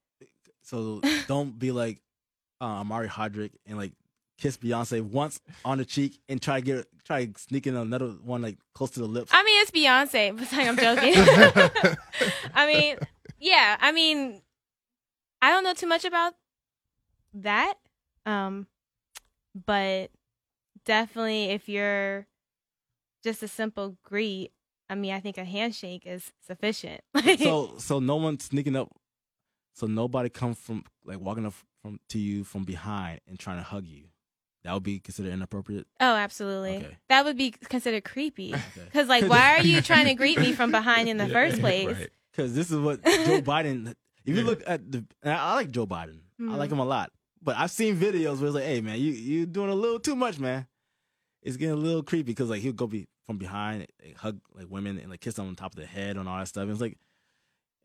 So 0.66 1.00
don't 1.28 1.56
be 1.58 1.70
like 1.70 2.00
uh, 2.60 2.80
Amari 2.80 3.08
Hodrick 3.08 3.52
and 3.66 3.78
like 3.78 3.92
kiss 4.38 4.56
Beyonce 4.56 5.00
once 5.00 5.40
on 5.64 5.78
the 5.78 5.84
cheek 5.84 6.18
and 6.28 6.42
try 6.42 6.60
to 6.60 6.66
get 6.66 6.86
try 7.04 7.28
sneaking 7.36 7.76
another 7.76 8.08
one 8.08 8.42
like 8.42 8.58
close 8.74 8.90
to 8.90 9.00
the 9.00 9.06
lips. 9.06 9.30
I 9.32 9.44
mean, 9.44 9.62
it's 9.62 9.70
Beyonce, 9.70 10.36
but 10.38 10.52
like, 10.52 10.66
I'm 10.66 10.76
joking. 10.76 11.14
I 12.54 12.66
mean, 12.66 12.96
yeah, 13.38 13.76
I 13.80 13.92
mean, 13.92 14.42
I 15.40 15.50
don't 15.50 15.62
know 15.64 15.74
too 15.74 15.86
much 15.86 16.04
about 16.04 16.34
that. 17.34 17.74
Um, 18.24 18.66
but 19.64 20.10
definitely 20.84 21.44
if 21.44 21.68
you're 21.68 22.26
just 23.22 23.42
a 23.42 23.48
simple 23.48 23.96
greet, 24.02 24.50
I 24.90 24.96
mean, 24.96 25.12
I 25.12 25.20
think 25.20 25.38
a 25.38 25.44
handshake 25.44 26.02
is 26.06 26.32
sufficient. 26.44 27.02
so 27.38 27.74
so 27.78 28.00
no 28.00 28.16
one 28.16 28.40
sneaking 28.40 28.74
up. 28.74 28.90
So 29.76 29.86
nobody 29.86 30.28
come 30.30 30.54
from 30.54 30.84
like 31.04 31.20
walking 31.20 31.46
up 31.46 31.54
from 31.82 32.00
to 32.08 32.18
you 32.18 32.42
from 32.44 32.64
behind 32.64 33.20
and 33.28 33.38
trying 33.38 33.58
to 33.58 33.62
hug 33.62 33.86
you. 33.86 34.04
That 34.64 34.74
would 34.74 34.82
be 34.82 34.98
considered 34.98 35.32
inappropriate. 35.32 35.86
oh, 36.00 36.14
absolutely. 36.16 36.78
Okay. 36.78 36.96
That 37.08 37.24
would 37.24 37.36
be 37.36 37.52
considered 37.52 38.04
creepy. 38.04 38.52
Okay. 38.52 38.62
Cause 38.92 39.06
like, 39.06 39.24
why 39.28 39.58
are 39.58 39.62
you 39.62 39.80
trying 39.80 40.06
to 40.06 40.14
greet 40.14 40.40
me 40.40 40.52
from 40.54 40.72
behind 40.72 41.08
in 41.08 41.18
the 41.18 41.28
first 41.38 41.60
place? 41.60 41.86
Right. 41.86 42.10
Because 42.32 42.54
this 42.54 42.70
is 42.72 42.78
what 42.78 43.04
Joe 43.04 43.40
Biden. 43.42 43.94
If 44.24 44.34
you 44.36 44.42
look 44.42 44.62
at 44.66 44.90
the, 44.90 45.04
I 45.24 45.30
I 45.30 45.54
like 45.54 45.70
Joe 45.70 45.86
Biden. 45.86 46.18
I 46.40 46.42
Mhm. 46.42 46.56
like 46.56 46.70
him 46.72 46.80
a 46.80 46.84
lot. 46.84 47.12
But 47.40 47.56
I've 47.56 47.70
seen 47.70 47.96
videos 47.96 48.38
where 48.38 48.46
it's 48.46 48.54
like, 48.56 48.64
hey 48.64 48.80
man, 48.80 48.98
you 48.98 49.12
you 49.12 49.46
doing 49.46 49.70
a 49.70 49.74
little 49.74 50.00
too 50.00 50.16
much, 50.16 50.38
man. 50.40 50.66
It's 51.42 51.56
getting 51.56 51.74
a 51.74 51.76
little 51.76 52.02
creepy 52.02 52.24
because 52.24 52.50
like 52.50 52.60
he'll 52.62 52.72
go 52.72 52.88
be 52.88 53.06
from 53.26 53.38
behind, 53.38 53.86
like, 54.04 54.16
hug 54.16 54.40
like 54.52 54.66
women 54.68 54.98
and 54.98 55.10
like 55.10 55.20
kiss 55.20 55.34
them 55.34 55.46
on 55.46 55.54
top 55.54 55.74
of 55.74 55.80
the 55.80 55.86
head 55.86 56.16
and 56.16 56.28
all 56.28 56.38
that 56.38 56.48
stuff. 56.48 56.62
And 56.62 56.72
it's 56.72 56.80
like, 56.80 56.98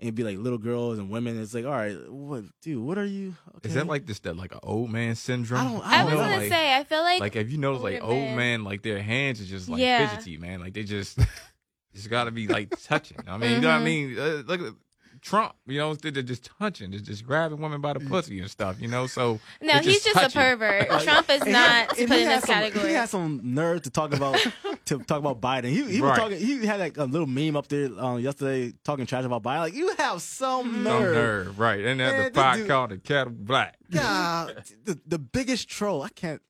and 0.01 0.07
it'd 0.07 0.15
be 0.15 0.23
like 0.23 0.37
little 0.39 0.57
girls 0.57 0.97
and 0.97 1.09
women. 1.11 1.39
It's 1.39 1.53
like, 1.53 1.63
all 1.65 1.71
right, 1.71 1.95
what, 2.11 2.43
dude, 2.63 2.83
what 2.83 2.97
are 2.97 3.05
you? 3.05 3.35
Is 3.63 3.75
that 3.75 3.85
like 3.87 4.07
this 4.07 4.19
that 4.21 4.35
like 4.35 4.51
an 4.51 4.59
old 4.63 4.89
man 4.89 5.13
syndrome? 5.15 5.61
I 5.61 5.63
don't- 5.71 5.85
I 5.85 5.99
I 6.01 6.03
was 6.03 6.13
know, 6.13 6.19
gonna 6.19 6.37
like, 6.37 6.49
say, 6.49 6.75
I 6.75 6.83
feel 6.83 7.01
like, 7.03 7.21
like 7.21 7.35
if 7.35 7.51
you 7.51 7.57
notice 7.59 7.83
like 7.83 8.01
old 8.01 8.15
men- 8.17 8.35
man 8.35 8.63
like 8.63 8.81
their 8.81 9.01
hands 9.01 9.39
are 9.39 9.45
just 9.45 9.69
like 9.69 9.79
Yeah. 9.79 10.09
fidgety, 10.09 10.37
man. 10.37 10.59
Like 10.59 10.73
they 10.73 10.83
just 10.83 11.19
just 11.95 12.09
gotta 12.09 12.31
be 12.31 12.47
like 12.47 12.73
touching. 12.83 13.19
I 13.27 13.37
mean, 13.37 13.51
you 13.51 13.59
know 13.61 13.67
what 13.69 13.75
I 13.75 13.79
Mhm. 13.79 13.83
mean? 13.83 14.19
Uh, 14.19 14.43
look 14.47 14.61
at 14.61 14.73
Trump, 15.21 15.53
you 15.67 15.77
know, 15.77 15.93
they're 15.93 16.09
they're 16.09 16.23
just 16.23 16.49
touching, 16.57 16.91
just 16.91 17.05
just 17.05 17.23
grabbing 17.23 17.59
women 17.61 17.79
by 17.79 17.93
the 17.93 17.99
pussy 17.99 18.39
and 18.39 18.49
stuff, 18.49 18.81
you 18.81 18.87
know. 18.87 19.05
So 19.05 19.39
no, 19.61 19.73
they're 19.73 19.81
he's 19.83 20.03
just 20.03 20.15
touching. 20.15 20.41
a 20.41 20.43
pervert. 20.45 20.89
Trump 21.03 21.29
is 21.29 21.45
not 21.45 21.89
put 21.89 21.99
in 21.99 22.07
had 22.09 22.37
this 22.39 22.45
some- 22.45 22.55
category. 22.55 22.87
He 22.87 22.93
had 22.95 23.07
some 23.09 23.39
nerve 23.43 23.83
to 23.83 23.91
talk 23.91 24.15
about 24.15 24.39
to 24.99 25.05
talk 25.05 25.19
about 25.19 25.41
Biden. 25.41 25.65
He 25.69 25.83
he 25.91 26.01
was 26.01 26.11
Right. 26.11 26.17
talking. 26.17 26.37
He 26.39 26.65
had 26.65 26.79
like 26.79 26.97
a 26.97 27.05
little 27.05 27.27
meme 27.27 27.55
up 27.55 27.67
there 27.67 27.89
um, 27.97 28.19
yesterday 28.19 28.73
talking 28.83 29.05
trash 29.05 29.25
about 29.25 29.43
Biden. 29.43 29.59
Like 29.59 29.73
you 29.73 29.95
have 29.97 30.21
some 30.21 30.83
nerve. 30.83 31.03
Some 31.03 31.13
nerve, 31.13 31.59
right? 31.59 31.79
And 31.85 31.97
Man, 31.97 32.13
then 32.17 32.23
the 32.25 32.31
pot 32.31 32.55
dude- 32.57 32.67
called 32.67 32.89
the 32.91 32.97
kettle 32.97 33.33
black. 33.33 33.77
Yeah, 33.89 34.49
the 34.85 34.99
the 35.05 35.19
biggest 35.19 35.67
troll. 35.69 36.01
I 36.03 36.09
can't. 36.09 36.41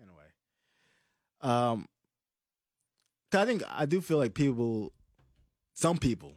Anyway, 0.00 0.24
um, 1.40 1.86
'cause 3.30 3.40
I 3.40 3.46
think 3.46 3.62
I 3.68 3.86
do 3.86 4.00
feel 4.00 4.18
like 4.18 4.34
people, 4.34 4.92
some 5.74 5.98
people, 5.98 6.34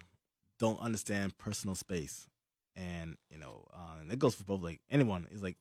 don't 0.60 0.80
understand 0.80 1.38
personal 1.38 1.76
space, 1.76 2.28
and 2.76 3.18
you 3.30 3.38
know, 3.38 3.66
uh, 3.74 4.00
and 4.02 4.12
it 4.12 4.20
goes 4.20 4.36
for 4.36 4.44
both. 4.44 4.62
Like 4.62 4.80
anyone 4.90 5.28
is 5.32 5.42
like, 5.44 5.58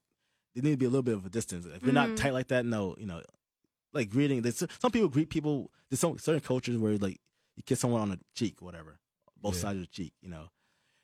there 0.55 0.63
need 0.63 0.71
to 0.73 0.77
be 0.77 0.87
a 0.87 0.91
little 0.91 1.03
bit 1.03 1.15
of 1.15 1.27
a 1.27 1.31
distance. 1.31 1.67
If 1.67 1.83
you're 1.83 1.93
not 1.93 2.11
Mhm. 2.11 2.17
tight 2.17 2.33
like 2.33 2.49
that, 2.49 2.65
no, 2.65 2.95
you 2.99 3.07
know, 3.07 3.23
like 3.93 4.11
greeting. 4.11 4.43
There's 4.43 4.63
some 4.79 4.91
people 4.91 5.09
greet 5.09 5.31
people. 5.31 5.71
There's 5.91 6.01
some 6.01 6.19
certain 6.19 6.41
cultures 6.41 6.77
where 6.79 6.97
like 6.99 7.21
you 7.57 7.63
kiss 7.65 7.81
someone 7.81 8.01
on 8.01 8.11
the 8.11 8.21
cheek, 8.35 8.61
whatever, 8.63 8.99
both 9.41 9.55
Yeah. 9.55 9.61
sides 9.61 9.77
of 9.77 9.81
the 9.83 9.87
cheek. 9.93 10.13
You 10.23 10.29
know, 10.31 10.49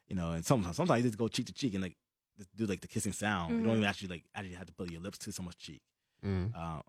you 0.08 0.16
know, 0.16 0.32
and 0.32 0.44
sometimes 0.44 0.76
sometimes 0.76 1.02
you 1.02 1.08
just 1.10 1.18
go 1.18 1.28
cheek 1.28 1.46
to 1.46 1.52
cheek 1.52 1.74
and 1.74 1.82
like 1.82 1.96
just 2.36 2.54
do 2.56 2.66
like 2.66 2.80
the 2.80 2.88
kissing 2.88 3.12
sound. 3.12 3.54
You 3.54 3.60
don't 3.62 3.68
Mhm. 3.74 3.76
even 3.78 3.84
actually 3.84 4.08
like 4.08 4.24
actually 4.34 4.54
have 4.56 4.66
to 4.66 4.72
put 4.72 4.90
your 4.90 5.00
lips 5.00 5.18
to 5.18 5.32
someone's 5.32 5.56
cheek. 5.56 5.82
Mm. 6.24 6.52
Uh, 6.54 6.82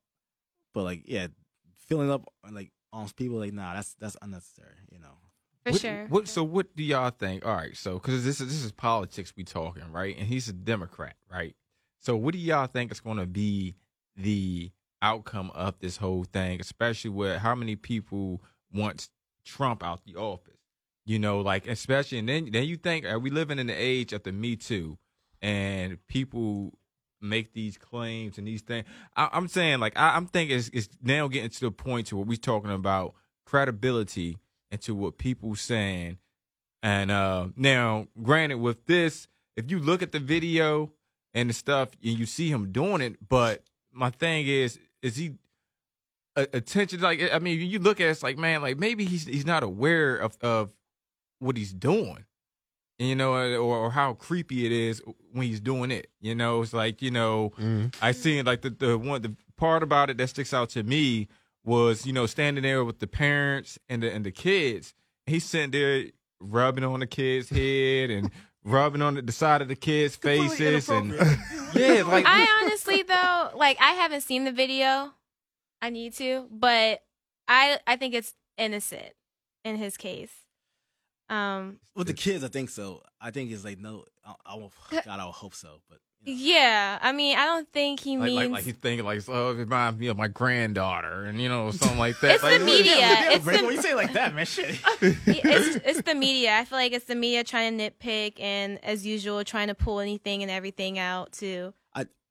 but 0.74 0.84
like 0.84 1.04
yeah, 1.06 1.28
filling 1.88 2.10
up 2.12 2.24
like 2.52 2.72
on 2.94 3.08
people 3.10 3.38
like 3.38 3.54
nah, 3.54 3.74
that's 3.74 3.94
that's 3.96 4.18
unnecessary. 4.22 4.76
You 4.92 5.00
know. 5.00 5.18
for 5.66 5.72
what, 5.72 5.82
sure. 5.82 6.08
What? 6.08 6.28
So 6.28 6.44
what 6.44 6.76
do 6.76 6.84
y'all 6.84 7.10
think? 7.10 7.46
All 7.46 7.56
right, 7.56 7.76
so 7.76 7.96
because 7.96 8.24
this 8.24 8.40
is 8.42 8.48
this 8.48 8.64
is 8.64 8.72
politics 8.72 9.34
we 9.36 9.44
talking, 9.44 9.92
right? 9.92 10.16
And 10.18 10.28
he's 10.28 10.48
a 10.48 10.54
Democrat, 10.54 11.16
right? 11.32 11.56
So 12.00 12.16
what 12.16 12.34
do 12.34 12.40
y'all 12.40 12.68
think 12.68 12.92
is 12.92 13.00
going 13.00 13.18
to 13.18 13.26
be 13.26 13.76
the 14.16 14.72
outcome 15.02 15.52
of 15.54 15.80
this 15.80 15.98
whole 15.98 16.24
thing, 16.24 16.60
especially 16.60 17.12
with 17.12 17.40
how 17.40 17.56
many 17.56 17.76
people 17.76 18.42
wants 18.74 19.10
Trump 19.46 19.84
out 19.84 20.06
the 20.06 20.16
office. 20.16 20.54
You 21.06 21.20
know, 21.20 21.42
like 21.42 21.68
especially 21.68 22.18
and 22.18 22.28
then 22.28 22.50
then 22.52 22.64
you 22.64 22.78
think 22.78 23.06
are 23.06 23.20
we 23.20 23.30
living 23.30 23.60
in 23.60 23.68
the 23.68 23.74
age 23.74 24.12
of 24.12 24.24
the 24.24 24.32
Me 24.32 24.56
Too 24.56 24.98
and 25.42 26.00
people 26.08 26.74
make 27.22 27.54
these 27.54 27.78
claims 27.78 28.38
and 28.40 28.48
these 28.48 28.64
things. 28.64 28.88
I, 29.16 29.30
I'm 29.32 29.48
saying 29.48 29.80
like 29.80 29.98
I, 29.98 30.16
I'm 30.16 30.26
thinking 30.26 30.58
it's, 30.58 30.70
it's 30.74 30.90
now 31.04 31.28
getting 31.28 31.52
to 31.52 31.60
the 31.60 31.72
point 31.72 32.08
to 32.08 32.18
where 32.18 32.26
we're 32.26 32.38
talking 32.38 32.72
about 32.72 33.14
credibility 33.46 34.40
and 34.72 34.82
to 34.82 34.96
what 34.96 35.20
people 35.20 35.56
saying. 35.56 36.18
And 36.82 37.12
uh 37.12 37.50
now, 37.56 38.08
granted, 38.22 38.58
with 38.58 38.86
this, 38.88 39.28
if 39.56 39.70
you 39.70 39.80
look 39.80 40.02
at 40.02 40.12
the 40.12 40.20
video 40.20 40.92
and 41.36 41.50
the 41.50 41.54
stuff 41.54 41.90
and 42.04 42.18
you 42.18 42.26
see 42.26 42.50
him 42.50 42.72
doing 42.72 43.02
it, 43.02 43.18
but 43.28 43.64
my 43.96 44.10
thing 44.12 44.46
is, 44.48 44.78
is 45.02 45.16
he 45.16 45.34
attention? 46.36 47.02
Like, 47.02 47.22
I 47.34 47.40
mean, 47.40 47.60
you 47.62 47.80
look 47.80 48.00
at 48.02 48.08
it, 48.08 48.12
it's 48.12 48.24
like, 48.24 48.38
man, 48.38 48.62
like 48.62 48.78
maybe 48.78 49.06
he's 49.06 49.26
he's 49.26 49.46
not 49.46 49.64
aware 49.64 50.16
of 50.18 50.38
of 50.42 50.72
what 51.40 51.58
he's 51.58 51.74
doing, 51.74 52.26
you 53.00 53.16
know, 53.16 53.34
or, 53.34 53.56
or 53.58 53.92
how 53.92 54.14
creepy 54.14 54.66
it 54.66 54.72
is 54.72 55.02
when 55.32 55.48
he's 55.48 55.60
doing 55.62 55.92
it. 55.92 56.08
You 56.22 56.36
know, 56.36 56.62
it's 56.62 56.74
like 56.74 57.02
you 57.02 57.12
know, 57.12 57.52
Mhm. 57.60 57.96
I 58.02 58.12
seen 58.12 58.46
like 58.46 58.62
the 58.62 58.70
the 58.70 58.98
one 58.98 59.22
the 59.22 59.36
part 59.58 59.84
about 59.84 60.10
it 60.10 60.18
that 60.18 60.28
sticks 60.28 60.54
out 60.54 60.70
to 60.72 60.84
me 60.84 61.28
was 61.64 62.06
you 62.06 62.14
know 62.14 62.26
standing 62.26 62.64
there 62.64 62.84
with 62.84 63.00
the 63.00 63.08
parents 63.08 63.80
and 63.90 64.04
the 64.04 64.12
and 64.12 64.26
the 64.26 64.32
kids. 64.32 64.94
He's 65.26 65.44
sitting 65.46 65.72
there 65.72 66.06
rubbing 66.40 66.84
on 66.84 67.00
the 67.00 67.08
kids' 67.08 67.50
head 67.50 68.12
and 68.12 68.30
rubbing 68.64 69.02
on 69.02 69.16
the, 69.16 69.22
the 69.24 69.32
side 69.32 69.62
of 69.62 69.68
the 69.68 69.76
kids' 69.76 70.16
faces 70.16 70.90
and 70.90 71.12
yeah, 71.74 72.04
like 72.06 72.26
I 72.28 72.46
honestly 73.46 73.60
like 73.60 73.78
I 73.80 73.92
haven't 73.94 74.22
seen 74.22 74.44
the 74.44 74.52
video. 74.52 75.14
I 75.82 75.90
need 75.90 76.14
to, 76.16 76.48
but 76.52 77.02
I 77.48 77.80
I 77.86 77.96
think 77.96 78.14
it's 78.14 78.34
innocent 78.58 79.14
in 79.64 79.78
his 79.78 79.98
case. 79.98 80.32
Um 81.30 81.80
With 81.96 82.08
the 82.08 82.14
kids, 82.14 82.44
I 82.44 82.48
think 82.48 82.70
so. 82.70 83.02
I 83.20 83.32
think 83.32 83.52
it's 83.52 83.66
like 83.66 83.80
no. 83.80 84.06
I, 84.26 84.34
I 84.46 84.56
will, 84.56 84.72
God, 84.92 85.04
I 85.08 85.26
would 85.26 85.32
hope 85.34 85.56
so. 85.56 85.82
But 85.90 86.00
you 86.24 86.34
know. 86.34 86.40
yeah, 86.42 87.00
I 87.02 87.12
mean, 87.12 87.38
I 87.38 87.46
don't 87.46 87.68
think 87.72 88.00
he 88.00 88.18
like, 88.18 88.28
means 88.28 88.38
like, 88.40 88.50
like 88.52 88.64
he's 88.64 88.74
thinking 88.76 89.06
like, 89.06 89.22
oh, 89.28 89.52
it 89.52 89.58
reminds 89.58 90.00
me 90.00 90.08
of 90.08 90.18
my 90.18 90.28
granddaughter, 90.28 91.26
and 91.26 91.40
you 91.42 91.50
know, 91.50 91.72
something 91.72 92.00
like 92.00 92.20
that. 92.22 92.36
It's 92.36 92.44
like, 92.44 92.60
the 92.60 92.66
media. 92.66 92.98
Yeah, 92.98 93.32
It's 93.32 93.44
Brandon, 93.44 93.64
the- 93.64 93.68
when 93.68 93.76
you 93.76 93.82
say 93.82 93.92
it 93.92 93.96
like 93.96 94.14
that, 94.14 94.34
man, 94.34 94.46
shit. 94.46 94.80
it's 95.02 95.76
it's 95.86 96.02
the 96.02 96.16
media. 96.16 96.56
I 96.58 96.66
feel 96.66 96.78
like 96.78 96.94
it's 96.94 97.06
the 97.06 97.16
media 97.16 97.44
trying 97.44 97.78
to 97.78 97.92
nitpick 97.92 98.40
and 98.40 98.84
as 98.84 99.06
usual 99.06 99.44
trying 99.44 99.68
to 99.68 99.76
pull 99.76 100.00
anything 100.00 100.42
and 100.42 100.52
everything 100.52 100.98
out 101.00 101.32
to 101.34 101.74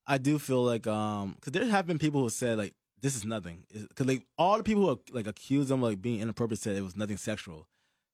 I 0.06 0.18
do 0.18 0.38
feel 0.38 0.62
like 0.62 0.86
um 0.86 1.32
because 1.34 1.52
there 1.52 1.64
have 1.66 1.86
been 1.86 1.98
people 1.98 2.20
who 2.22 2.28
said 2.30 2.58
like 2.58 2.74
this 3.00 3.16
is 3.16 3.24
nothing 3.24 3.64
because 3.72 4.06
like 4.06 4.24
all 4.38 4.56
the 4.58 4.62
people 4.64 4.86
who 4.86 5.00
like 5.12 5.26
accused 5.26 5.68
them 5.68 5.82
of 5.82 5.90
like 5.90 6.00
being 6.02 6.20
inappropriate 6.20 6.60
said 6.60 6.76
it 6.76 6.82
was 6.82 6.96
nothing 6.96 7.16
sexual. 7.16 7.66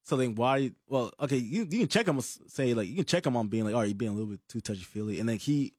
So 0.03 0.17
then 0.17 0.35
why? 0.35 0.73
Well, 0.89 1.13
okay, 1.21 1.37
you 1.37 1.63
you 1.71 1.81
can 1.81 1.89
check 1.89 2.09
him 2.09 2.21
say 2.21 2.75
like 2.75 2.89
you 2.89 2.97
can 2.97 3.05
check 3.05 3.25
him 3.27 3.37
on 3.37 3.49
being 3.49 3.65
like 3.65 3.75
all 3.75 3.81
right, 3.81 3.89
you 3.89 3.95
being 3.95 4.11
a 4.13 4.15
little 4.15 4.31
bit 4.31 4.41
too 4.49 4.61
touchy 4.61 4.83
feely, 4.83 5.21
and 5.21 5.29
then 5.29 5.37
he, 5.37 5.75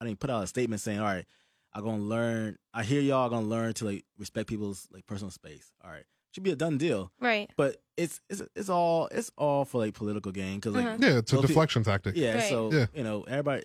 I 0.00 0.04
think 0.06 0.18
put 0.18 0.30
out 0.30 0.42
a 0.42 0.46
statement 0.46 0.80
saying 0.80 0.98
all 0.98 1.04
right, 1.04 1.26
I'm 1.72 1.84
gonna 1.84 1.98
learn. 2.02 2.56
I 2.72 2.82
hear 2.82 3.00
y'all 3.00 3.28
gonna 3.28 3.46
learn 3.46 3.74
to 3.74 3.84
like 3.84 4.04
respect 4.18 4.48
people's 4.48 4.88
like 4.92 5.06
personal 5.06 5.30
space. 5.30 5.70
All 5.84 5.90
right, 5.90 6.04
should 6.32 6.42
be 6.42 6.50
a 6.52 6.56
done 6.56 6.78
deal. 6.78 7.12
right. 7.20 7.50
But 7.56 7.76
it's 7.96 8.20
it's 8.30 8.42
it's 8.56 8.68
all 8.70 9.08
it's 9.12 9.30
all 9.36 9.64
for 9.64 9.78
like 9.78 9.94
political 9.94 10.32
gain 10.32 10.56
because 10.56 10.74
like 10.74 10.86
Uh-huh. 10.86 10.96
Yeah, 11.00 11.18
it's 11.18 11.32
a 11.32 11.36
Well, 11.36 11.44
if 11.44 11.50
you- 11.50 11.54
deflection 11.54 11.84
tactic. 11.84 12.16
yeah, 12.16 12.34
Right. 12.36 12.48
so 12.48 12.72
Yeah. 12.72 12.86
you 12.94 13.04
know, 13.04 13.22
everybody. 13.24 13.62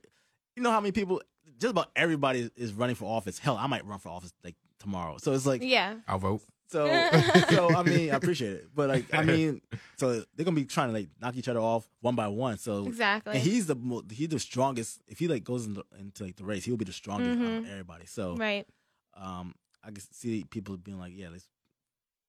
You 0.56 0.64
know 0.64 0.72
how 0.72 0.82
many 0.82 0.92
people? 0.92 1.22
Just 1.60 1.72
about 1.72 1.92
everybody 1.96 2.50
is 2.56 2.74
running 2.74 2.96
for 2.96 3.06
office. 3.06 3.38
Hell, 3.40 3.58
I 3.58 3.68
might 3.68 3.86
run 3.86 4.00
for 4.00 4.10
office 4.10 4.34
like 4.44 4.56
tomorrow. 4.80 5.18
So 5.18 5.34
it's 5.34 5.46
like, 5.46 5.62
Yeah. 5.64 5.96
I'll 6.08 6.18
vote. 6.20 6.42
so, 6.68 7.04
so 7.50 7.74
I 7.76 7.84
mean, 7.84 8.12
I 8.12 8.16
appreciate 8.16 8.54
it, 8.54 8.68
but 8.74 8.90
like, 8.90 9.06
I 9.14 9.22
mean, 9.32 9.62
so 9.98 10.24
they're 10.36 10.46
gonna 10.46 10.56
be 10.56 10.66
trying 10.66 10.90
to 10.90 10.94
like 10.94 11.10
knock 11.22 11.36
each 11.36 11.48
other 11.50 11.60
off 11.60 11.90
one 12.02 12.16
by 12.16 12.28
one. 12.30 12.58
So, 12.58 12.86
Exactly. 12.88 13.34
and 13.36 13.42
he's 13.44 13.66
the 13.68 13.76
mo- 13.76 14.04
he's 14.10 14.30
the 14.30 14.40
strongest. 14.40 15.02
If 15.08 15.20
he 15.20 15.28
like 15.28 15.44
goes 15.44 15.66
into, 15.66 15.84
into 16.00 16.24
like 16.24 16.36
the 16.38 16.46
race, 16.46 16.64
he'll 16.66 16.78
be 16.78 16.86
the 16.86 16.94
strongest 16.94 17.40
out 17.40 17.46
of 17.46 17.64
Mhm. 17.66 17.70
everybody. 17.72 18.06
So, 18.06 18.36
right. 18.36 18.66
um, 19.18 19.54
I 19.84 19.88
can 19.88 20.02
see 20.12 20.44
people 20.50 20.78
being 20.78 21.00
like, 21.00 21.14
yeah, 21.16 21.30
let's 21.30 21.48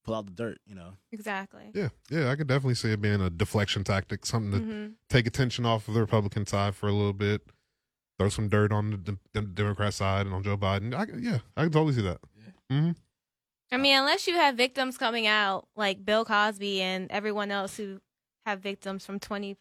pull 0.04 0.14
out 0.14 0.24
the 0.26 0.32
dirt. 0.32 0.58
You 0.66 0.74
know, 0.74 0.94
Exactly. 1.12 1.70
Yeah, 1.74 1.88
yeah, 2.10 2.30
I 2.30 2.36
could 2.36 2.46
definitely 2.48 2.74
see 2.76 2.90
it 2.92 3.00
being 3.00 3.20
a 3.20 3.30
deflection 3.30 3.84
tactic, 3.84 4.24
something 4.26 4.52
to 4.52 4.58
hmm 4.66 4.86
take 5.08 5.26
attention 5.26 5.66
off 5.66 5.86
of 5.88 5.94
the 5.94 6.00
Republican 6.00 6.46
side 6.46 6.74
for 6.74 6.88
a 6.88 6.92
little 6.92 7.12
bit, 7.12 7.42
throw 8.20 8.28
some 8.28 8.48
dirt 8.50 8.70
on 8.70 8.90
the, 8.90 8.96
the, 8.98 9.18
the 9.32 9.40
Democrat 9.40 9.94
side 9.94 10.26
and 10.26 10.34
on 10.34 10.42
Joe 10.42 10.58
Biden. 10.58 10.94
I, 10.94 11.06
yeah, 11.18 11.38
I 11.56 11.62
can 11.62 11.72
totally 11.72 11.94
see 11.94 12.02
that. 12.02 12.18
hmm 12.70 12.90
I 13.72 13.76
mean, 13.78 13.96
unless 13.96 14.26
you 14.26 14.34
have 14.34 14.56
victims 14.56 14.98
coming 14.98 15.26
out 15.26 15.66
like 15.74 16.04
Bill 16.04 16.24
Cosby 16.26 16.82
and 16.82 17.10
everyone 17.10 17.50
else 17.50 17.76
who 17.76 18.00
have 18.44 18.60
victims 18.60 19.06
from 19.06 19.18
20 19.20 19.56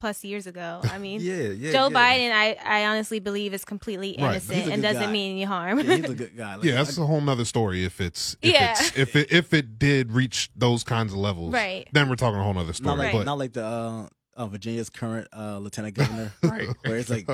plus 0.00 0.24
years 0.24 0.46
ago. 0.46 0.80
I 0.84 0.98
mean, 1.04 1.20
Yeah, 1.20 1.48
yeah. 1.50 1.70
Joe 1.70 1.88
yeah. 1.90 1.96
Biden, 1.96 2.32
I, 2.32 2.56
I 2.64 2.86
honestly 2.86 3.20
believe 3.20 3.52
is 3.54 3.64
completely 3.64 4.10
innocent 4.10 4.58
He's 4.58 4.68
a 4.68 4.72
and 4.72 4.82
doesn't 4.82 5.02
guy. 5.02 5.12
mean 5.12 5.32
any 5.32 5.44
harm. 5.44 5.78
yeah, 5.80 5.96
he's 5.96 6.10
a 6.10 6.14
good 6.14 6.36
guy. 6.36 6.54
Like, 6.56 6.64
Yeah, 6.64 6.74
that's 6.76 6.98
I- 6.98 7.02
a 7.02 7.06
whole 7.06 7.20
nother 7.20 7.44
story. 7.44 7.84
If 7.84 8.00
it's 8.00 8.36
if 8.42 8.52
Yeah. 8.52 8.70
it's 8.72 8.96
if 8.98 9.14
it 9.14 9.30
if 9.32 9.52
it 9.54 9.78
did 9.78 10.12
reach 10.12 10.50
those 10.56 10.82
kinds 10.82 11.12
of 11.12 11.18
levels, 11.18 11.52
Right. 11.52 11.86
Then 11.92 12.08
we're 12.08 12.16
talking 12.16 12.40
a 12.40 12.42
whole 12.42 12.54
nother 12.54 12.72
story. 12.72 12.96
not 12.96 13.02
like 13.04 13.12
But 13.12 13.24
not 13.26 13.38
like 13.38 13.52
the 13.52 13.64
uh, 13.64 14.06
uh, 14.36 14.46
Virginia's 14.46 14.90
current 14.90 15.26
uh, 15.36 15.58
lieutenant 15.58 15.94
governor. 15.94 16.32
Right. 16.42 16.68
Where 16.84 16.96
it's 16.96 17.10
like 17.10 17.28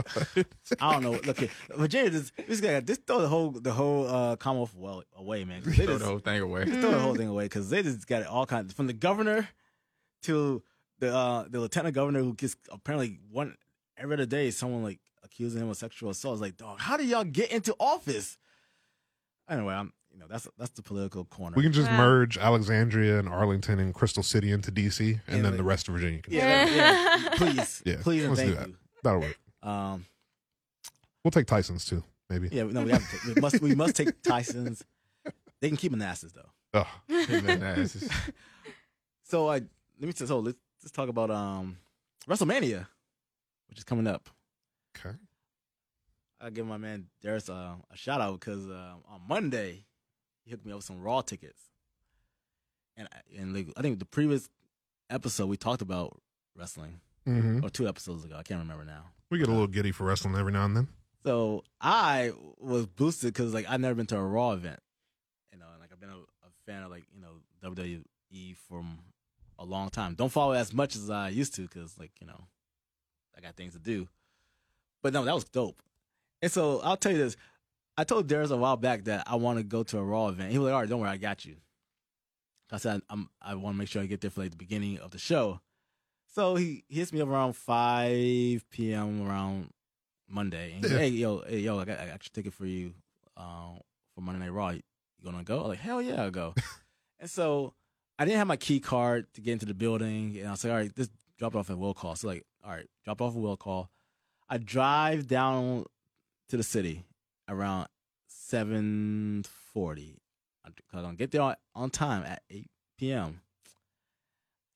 I 0.80 0.92
don't 0.92 1.02
know. 1.02 1.12
Look, 1.12 1.38
here, 1.40 1.48
Virginia 1.76 2.10
just 2.10 2.32
this 2.48 2.60
guy 2.60 2.80
just 2.80 3.06
throw 3.06 3.20
the 3.20 3.28
whole 3.28 3.50
the 3.50 3.72
whole 3.72 4.06
uh, 4.08 4.36
Commonwealth 4.36 4.74
well 4.74 5.02
away, 5.16 5.44
man. 5.44 5.62
They 5.64 5.72
Throw 5.72 5.86
just, 5.86 5.98
the 6.00 6.04
whole 6.06 6.18
thing 6.18 6.40
away. 6.40 6.64
just 6.64 6.80
throw 6.80 6.90
the 6.92 6.98
whole 7.00 7.14
thing 7.14 7.28
away 7.28 7.44
because 7.46 7.68
they 7.70 7.82
just 7.82 8.06
got 8.06 8.22
it 8.22 8.28
all 8.28 8.46
kinds 8.46 8.72
from 8.72 8.86
the 8.86 8.92
governor 8.92 9.48
to 10.22 10.62
the 11.00 11.14
uh, 11.14 11.44
the 11.48 11.60
lieutenant 11.60 11.94
governor 11.94 12.20
who 12.22 12.34
gets 12.34 12.56
apparently 12.70 13.18
one 13.30 13.56
every 13.98 14.14
other 14.14 14.26
day 14.26 14.50
someone 14.50 14.82
like 14.82 15.00
accusing 15.24 15.60
him 15.60 15.68
of 15.68 15.76
sexual 15.76 16.10
assault. 16.10 16.34
It's 16.34 16.42
like, 16.42 16.56
dog, 16.56 16.80
how 16.80 16.96
do 16.96 17.04
y'all 17.04 17.24
get 17.24 17.50
into 17.52 17.74
office? 17.78 18.38
Anyway, 19.48 19.74
I'm 19.74 19.92
you 20.12 20.18
know 20.18 20.26
that's 20.28 20.46
that's 20.58 20.70
the 20.72 20.82
political 20.82 21.24
corner. 21.24 21.54
we 21.56 21.62
can 21.62 21.72
just 21.72 21.90
Wow. 21.90 21.96
merge 21.98 22.36
Alexandria 22.38 23.18
and 23.18 23.28
Arlington 23.28 23.78
and 23.80 23.94
Crystal 23.94 24.22
City 24.22 24.52
into 24.52 24.70
DC, 24.70 25.20
and 25.26 25.36
Yeah, 25.38 25.42
then 25.42 25.56
the 25.56 25.62
rest 25.64 25.88
of 25.88 25.94
Virginia. 25.94 26.20
Can 26.22 26.34
yeah, 26.34 26.66
yeah, 26.66 27.28
please, 27.36 27.82
Yeah, 27.84 27.96
please, 28.02 28.26
let's 28.26 28.40
do 28.40 28.46
thank 28.46 28.58
that. 28.58 28.68
you. 28.68 28.76
That'll 29.02 29.20
work. 29.20 29.38
Um, 29.62 30.06
We'll 31.24 31.30
take 31.30 31.46
Tyson's 31.46 31.84
too, 31.84 32.02
maybe. 32.28 32.48
yeah, 32.50 32.64
no, 32.64 32.82
we 32.82 32.90
have 32.90 33.08
to. 33.08 33.16
Take, 33.18 33.34
we 33.36 33.40
must 33.40 33.60
we 33.62 33.74
must 33.74 33.94
take 33.96 34.22
Tyson's. 34.22 34.84
They 35.60 35.68
can 35.68 35.76
keep 35.76 35.92
Manassas 35.92 36.32
though. 36.32 36.50
Ugh. 36.74 36.86
Nah, 37.08 37.16
it's 37.74 37.92
just- 37.92 38.10
So 39.24 39.48
I 39.48 39.54
let 39.54 40.00
me 40.00 40.12
so 40.14 40.40
let's 40.40 40.58
let's 40.82 40.90
talk 40.90 41.08
about 41.08 41.30
um 41.30 41.76
WrestleMania, 42.28 42.86
which 43.68 43.78
is 43.78 43.84
coming 43.84 44.06
up. 44.08 44.28
Okay. 44.98 45.16
I 46.40 46.50
give 46.50 46.66
my 46.66 46.76
man 46.76 47.06
Darius 47.22 47.48
uh, 47.48 47.74
a 47.90 47.96
shout 47.96 48.20
out 48.20 48.40
because 48.40 48.66
uh, 48.68 48.94
on 49.08 49.20
Monday 49.28 49.84
he 50.44 50.50
hooked 50.50 50.64
me 50.66 50.72
up 50.72 50.76
with 50.78 50.84
some 50.84 51.00
Raw 51.00 51.20
tickets, 51.22 51.60
and 52.96 53.08
I- 53.12 53.40
and 53.40 53.54
like, 53.54 53.68
I 53.76 53.82
think 53.82 53.98
the 53.98 54.04
previous 54.04 54.48
episode 55.10 55.46
we 55.46 55.56
talked 55.56 55.82
about 55.82 56.20
wrestling 56.56 57.00
hmm 57.24 57.64
or 57.64 57.70
two 57.70 57.86
episodes 57.88 58.24
ago. 58.24 58.36
I 58.36 58.42
can't 58.42 58.60
remember 58.60 58.84
now. 58.84 59.10
We 59.30 59.38
get 59.38 59.48
a 59.48 59.52
little 59.52 59.66
giddy 59.68 59.92
for 59.92 60.04
wrestling 60.04 60.34
every 60.36 60.52
now 60.52 60.64
and 60.64 60.76
then. 60.76 60.88
So 61.24 61.62
I 61.80 62.32
was 62.58 62.86
boosted 62.86 63.32
because 63.32 63.54
like 63.54 63.66
I've 63.68 63.80
never 63.80 63.94
been 63.94 64.06
to 64.06 64.16
a 64.16 64.22
Raw 64.24 64.50
event, 64.52 64.80
you 65.52 65.58
know, 65.58 65.66
and 65.70 65.80
like 65.80 65.90
I've 65.92 66.00
been 66.00 66.10
a, 66.10 66.16
a 66.16 66.50
fan 66.66 66.82
of 66.82 66.90
like 66.90 67.04
you 67.14 67.20
know 67.20 67.34
WWE 67.62 68.56
from 68.68 68.98
a 69.58 69.64
long 69.64 69.88
time. 69.90 70.14
Don't 70.14 70.32
follow 70.32 70.52
as 70.52 70.72
much 70.72 70.96
as 70.96 71.08
I 71.10 71.28
used 71.28 71.54
to 71.54 71.62
because 71.62 71.96
like 71.98 72.10
you 72.20 72.26
know 72.26 72.48
I 73.36 73.40
got 73.40 73.54
things 73.56 73.74
to 73.74 73.78
do. 73.78 74.08
But 75.02 75.12
no, 75.12 75.24
that 75.24 75.34
was 75.34 75.44
dope. 75.44 75.80
And 76.42 76.50
so 76.50 76.80
I'll 76.82 76.96
tell 76.96 77.12
you 77.12 77.18
this: 77.18 77.36
I 77.96 78.04
told 78.04 78.26
Darius 78.26 78.50
a 78.50 78.56
while 78.56 78.76
back 78.76 79.04
that 79.04 79.24
I 79.26 79.36
want 79.36 79.58
to 79.58 79.64
go 79.64 79.82
to 79.82 79.98
a 79.98 80.02
Raw 80.04 80.28
event. 80.28 80.50
He 80.52 80.58
was 80.58 80.66
like, 80.66 80.74
"All 80.74 80.80
right, 80.80 80.88
don't 80.88 81.00
worry, 81.00 81.10
I 81.10 81.16
got 81.18 81.44
you." 81.44 81.56
I 82.70 82.78
said, 82.78 83.02
"I'm 83.10 83.28
I 83.40 83.54
want 83.54 83.74
to 83.74 83.78
make 83.78 83.88
sure 83.88 84.02
I 84.02 84.06
get 84.06 84.20
there 84.22 84.30
for 84.30 84.40
like 84.42 84.50
the 84.50 84.56
beginning 84.56 84.98
of 84.98 85.10
the 85.10 85.18
show." 85.18 85.60
So 86.34 86.54
he, 86.56 86.84
he 86.88 87.00
hits 87.00 87.12
me 87.12 87.20
up 87.20 87.28
around 87.28 87.54
five 87.54 88.64
p.m. 88.70 89.28
around 89.28 89.70
Monday. 90.28 90.72
And 90.74 90.84
Yeah. 90.84 90.98
hey, 90.98 91.08
yo, 91.08 91.42
hey, 91.46 91.58
yo, 91.58 91.78
I 91.78 91.84
got, 91.84 91.98
I 92.00 92.06
got 92.06 92.24
your 92.24 92.30
ticket 92.32 92.54
for 92.54 92.64
you 92.64 92.94
um, 93.36 93.80
for 94.14 94.22
Monday 94.22 94.40
Night 94.40 94.52
Raw. 94.52 94.70
You 94.70 94.80
gonna 95.22 95.44
go? 95.44 95.60
I'm 95.62 95.68
like, 95.68 95.78
hell 95.78 96.00
yeah, 96.00 96.22
I'll 96.22 96.30
go. 96.30 96.54
and 97.20 97.28
so 97.28 97.74
I 98.18 98.24
didn't 98.24 98.38
have 98.38 98.46
my 98.46 98.56
key 98.56 98.80
card 98.80 99.26
to 99.34 99.42
get 99.42 99.52
into 99.52 99.66
the 99.66 99.74
building. 99.74 100.38
And 100.38 100.48
I 100.48 100.52
was 100.52 100.64
like, 100.64 100.72
all 100.72 100.78
right, 100.78 100.96
just 100.96 101.10
drop 101.38 101.54
it 101.54 101.58
off 101.58 101.68
at 101.70 101.76
will 101.78 101.92
call. 101.94 102.16
So 102.16 102.28
like, 102.28 102.46
all 102.64 102.70
right, 102.70 102.88
drop 103.04 103.20
off 103.20 103.34
at 103.36 103.40
will 103.40 103.58
call. 103.58 103.90
I 104.48 104.56
drive 104.56 105.26
down 105.26 105.84
to 106.48 106.56
the 106.56 106.62
city 106.62 107.04
around 107.48 107.88
seven 108.28 109.44
forty. 109.72 110.18
I'm 110.64 110.74
gonna 111.02 111.14
get 111.14 111.30
there 111.30 111.42
on, 111.42 111.56
on 111.74 111.90
time 111.90 112.24
at 112.24 112.42
eight 112.50 112.70
p.m. 112.98 113.40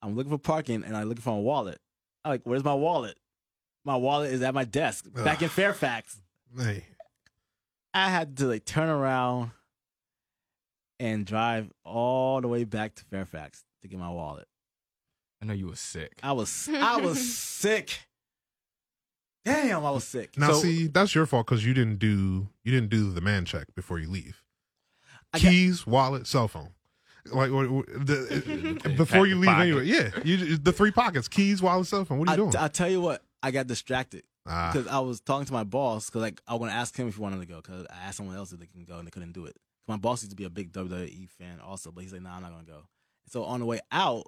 I'm 0.02 0.14
looking 0.14 0.30
for 0.30 0.38
parking 0.38 0.84
and 0.84 0.96
I'm 0.96 1.08
looking 1.08 1.22
for 1.22 1.30
my 1.30 1.40
wallet. 1.40 1.78
I'm 2.24 2.30
like, 2.30 2.42
where's 2.44 2.64
my 2.64 2.74
wallet? 2.74 3.16
My 3.84 3.96
wallet 3.96 4.32
is 4.32 4.42
at 4.42 4.54
my 4.54 4.64
desk 4.64 5.06
back 5.12 5.42
in 5.42 5.48
Fairfax. 5.48 6.20
Hey. 6.56 6.84
I 7.94 8.10
had 8.10 8.36
to 8.38 8.46
like 8.46 8.64
turn 8.64 8.88
around 8.88 9.52
and 10.98 11.24
drive 11.24 11.72
all 11.84 12.40
the 12.40 12.48
way 12.48 12.64
back 12.64 12.94
to 12.96 13.04
Fairfax 13.04 13.64
to 13.82 13.88
get 13.88 13.98
my 13.98 14.10
wallet. 14.10 14.48
I 15.40 15.46
know 15.46 15.54
you 15.54 15.68
were 15.68 15.76
sick. 15.76 16.18
I 16.22 16.32
was 16.32 16.68
I 16.72 16.96
was 16.96 17.34
sick. 17.34 18.05
Damn, 19.46 19.84
I 19.86 19.90
was 19.90 20.04
sick. 20.04 20.36
Now, 20.36 20.48
So, 20.52 20.60
see, 20.60 20.88
that's 20.88 21.14
your 21.14 21.24
fault 21.24 21.46
because 21.46 21.64
you 21.64 21.72
didn't 21.72 21.98
do 21.98 22.48
you 22.64 22.72
didn't 22.72 22.90
do 22.90 23.12
the 23.12 23.20
man 23.22 23.44
check 23.46 23.68
before 23.74 23.98
you 23.98 24.10
leave. 24.10 24.42
I 25.32 25.38
got- 25.38 25.50
Keys, 25.50 25.86
wallet, 25.86 26.26
cell 26.26 26.48
phone. 26.48 26.70
Like 27.26 27.50
what- 27.52 27.70
what- 27.70 27.86
the, 27.86 28.94
before 28.96 29.26
you 29.26 29.36
leave, 29.36 29.46
pocket. 29.48 29.62
anyway. 29.62 29.84
Yeah, 29.86 30.10
you 30.24 30.56
the 30.58 30.72
three 30.72 30.90
pockets: 30.90 31.26
keys, 31.28 31.62
wallet, 31.62 31.86
cell 31.86 32.04
phone. 32.04 32.18
What 32.18 32.28
are 32.28 32.32
you 32.36 32.42
I, 32.48 32.50
doing? 32.50 32.56
I 32.64 32.68
tell 32.68 32.90
you 32.90 33.00
what, 33.00 33.22
I 33.42 33.50
got 33.52 33.66
distracted 33.66 34.24
Ah, 34.46 34.70
because 34.72 34.86
I 34.88 34.98
was 35.00 35.20
talking 35.20 35.46
to 35.46 35.52
my 35.52 35.64
boss 35.64 36.06
because 36.06 36.22
like 36.22 36.40
I 36.46 36.52
was 36.54 36.60
gonna 36.60 36.72
ask 36.72 36.96
him 36.96 37.08
if 37.08 37.16
he 37.16 37.20
wanted 37.22 37.40
to 37.40 37.46
go 37.46 37.56
because 37.56 37.86
I 37.90 38.06
asked 38.08 38.16
someone 38.18 38.36
else 38.36 38.52
if 38.52 38.60
they 38.60 38.66
can 38.66 38.84
go 38.84 38.98
and 38.98 39.06
they 39.06 39.10
couldn't 39.10 39.32
do 39.32 39.44
it. 39.46 39.56
My 39.88 39.96
boss 39.96 40.22
used 40.22 40.30
to 40.30 40.36
be 40.36 40.44
a 40.44 40.50
big 40.50 40.72
WWE 40.72 41.28
fan 41.30 41.60
also, 41.60 41.90
but 41.92 42.02
he's 42.02 42.12
like, 42.12 42.22
"Nah, 42.22 42.36
I'm 42.36 42.42
not 42.42 42.50
gonna 42.52 42.64
go." 42.64 42.82
So 43.28 43.44
on 43.44 43.60
the 43.60 43.66
way 43.66 43.80
out, 43.92 44.26